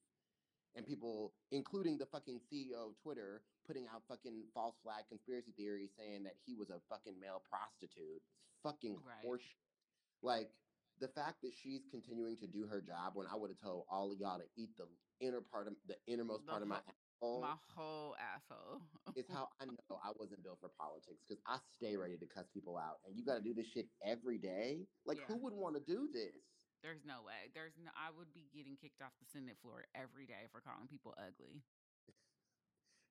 and 0.75 0.87
people 0.87 1.35
including 1.53 1.99
the 1.99 2.07
fucking 2.07 2.41
ceo 2.41 2.91
of 2.91 2.97
twitter 3.03 3.43
putting 3.67 3.87
out 3.89 4.03
fucking 4.09 4.45
false 4.55 4.77
flag 4.83 5.05
conspiracy 5.09 5.53
theories 5.57 5.91
saying 5.97 6.23
that 6.25 6.37
he 6.45 6.55
was 6.55 6.71
a 6.71 6.81
fucking 6.89 7.19
male 7.21 7.43
prostitute 7.49 8.23
it's 8.49 8.61
fucking 8.63 8.99
Right. 9.05 9.25
horseshit 9.25 9.61
like 10.23 10.53
the 11.01 11.09
fact 11.09 11.43
that 11.43 11.53
she's 11.55 11.83
continuing 11.91 12.37
to 12.39 12.47
do 12.47 12.67
her 12.67 12.81
job 12.81 13.13
when 13.15 13.27
i 13.33 13.37
would 13.37 13.51
have 13.51 13.59
told 13.61 13.85
all 13.91 14.13
of 14.13 14.19
y'all 14.19 14.39
to 14.39 14.45
eat 14.57 14.71
the 14.77 14.87
inner 15.25 15.41
part 15.41 15.67
of 15.67 15.75
the 15.89 15.97
innermost 16.07 16.45
The 16.47 16.51
part 16.53 16.63
of 16.63 16.69
my 16.69 16.77
whole- 16.77 16.85
asshole 16.85 17.41
My 17.41 17.57
whole 17.75 18.17
asshole. 18.21 18.83
is 19.17 19.25
how 19.33 19.49
I 19.61 19.65
know 19.65 19.99
I 20.05 20.11
wasn't 20.19 20.43
built 20.43 20.59
for 20.61 20.69
politics 20.79 21.23
because 21.27 21.41
I 21.47 21.59
stay 21.77 21.97
ready 21.97 22.17
to 22.19 22.27
cuss 22.27 22.47
people 22.53 22.77
out, 22.77 22.99
and 23.07 23.17
you 23.17 23.25
got 23.25 23.37
to 23.37 23.41
do 23.43 23.55
this 23.55 23.67
shit 23.67 23.87
every 24.05 24.37
day. 24.37 24.85
Like, 25.07 25.19
Yeah. 25.19 25.25
who 25.29 25.37
would 25.39 25.55
want 25.55 25.77
to 25.77 25.81
do 25.87 26.09
this? 26.13 26.35
There's 26.83 27.01
no 27.07 27.23
way. 27.25 27.49
There's 27.55 27.73
no. 27.83 27.91
I 27.97 28.11
would 28.19 28.35
be 28.35 28.51
getting 28.55 28.77
kicked 28.77 29.01
off 29.01 29.13
the 29.21 29.27
Senate 29.33 29.57
floor 29.63 29.87
every 29.95 30.27
day 30.27 30.51
for 30.53 30.61
calling 30.61 30.87
people 30.91 31.15
ugly. 31.17 31.63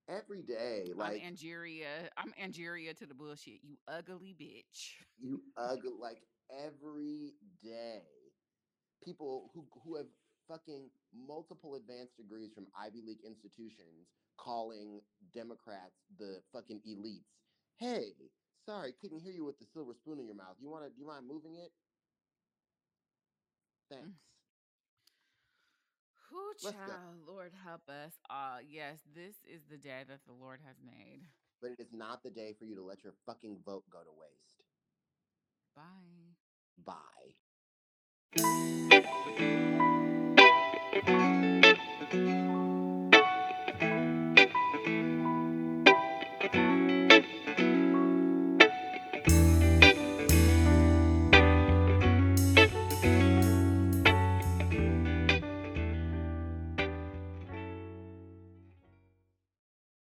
Every 0.10 0.42
day, 0.44 0.92
like 0.96 1.22
I'm 1.26 1.34
Angeria. 1.34 2.10
I'm 2.18 2.34
Angeria 2.34 2.94
to 2.98 3.06
the 3.06 3.14
bullshit. 3.16 3.64
You 3.64 3.78
ugly 3.88 4.36
bitch. 4.40 4.96
you 5.18 5.42
ugly, 5.58 5.92
like 6.00 6.18
every 6.66 7.34
day, 7.64 8.02
people 9.04 9.50
who 9.54 9.66
who 9.84 9.98
have 9.98 10.08
fucking 10.48 10.90
multiple 11.16 11.76
advanced 11.76 12.18
degrees 12.18 12.52
from 12.54 12.68
Ivy 12.78 13.02
League 13.06 13.24
institutions 13.26 14.08
calling 14.38 15.02
Democrats 15.34 15.96
the 16.18 16.42
fucking 16.52 16.82
elites. 16.88 17.30
Hey, 17.78 18.14
sorry, 18.66 18.94
couldn't 19.00 19.20
hear 19.20 19.34
you 19.34 19.46
with 19.46 19.60
the 19.60 19.66
silver 19.74 19.94
spoon 19.94 20.20
in 20.20 20.28
your 20.28 20.36
mouth. 20.36 20.56
You 20.60 20.70
want 20.70 20.84
to? 20.86 20.90
Do 20.90 21.00
you 21.00 21.08
mind 21.08 21.28
moving 21.28 21.56
it? 21.56 21.72
Thanks. 23.90 24.18
Who 26.30 26.72
child, 26.72 27.22
Lord 27.28 27.52
help 27.64 27.82
us. 27.90 28.14
Uh 28.30 28.58
yes, 28.68 29.00
this 29.14 29.36
is 29.46 29.62
the 29.70 29.78
day 29.78 30.02
that 30.08 30.22
the 30.26 30.34
Lord 30.34 30.60
has 30.66 30.78
made. 30.84 31.22
But 31.62 31.72
it 31.72 31.80
is 31.80 31.94
not 31.94 32.24
the 32.24 32.32
day 32.32 32.56
for 32.58 32.66
you 32.66 32.76
to 32.76 32.84
let 32.84 33.04
your 33.04 33.14
fucking 33.26 33.60
vote 33.66 33.84
go 33.92 34.00
to 34.00 34.12
waste. 34.12 34.64
Bye. 35.76 36.36
Bye. 36.78 37.36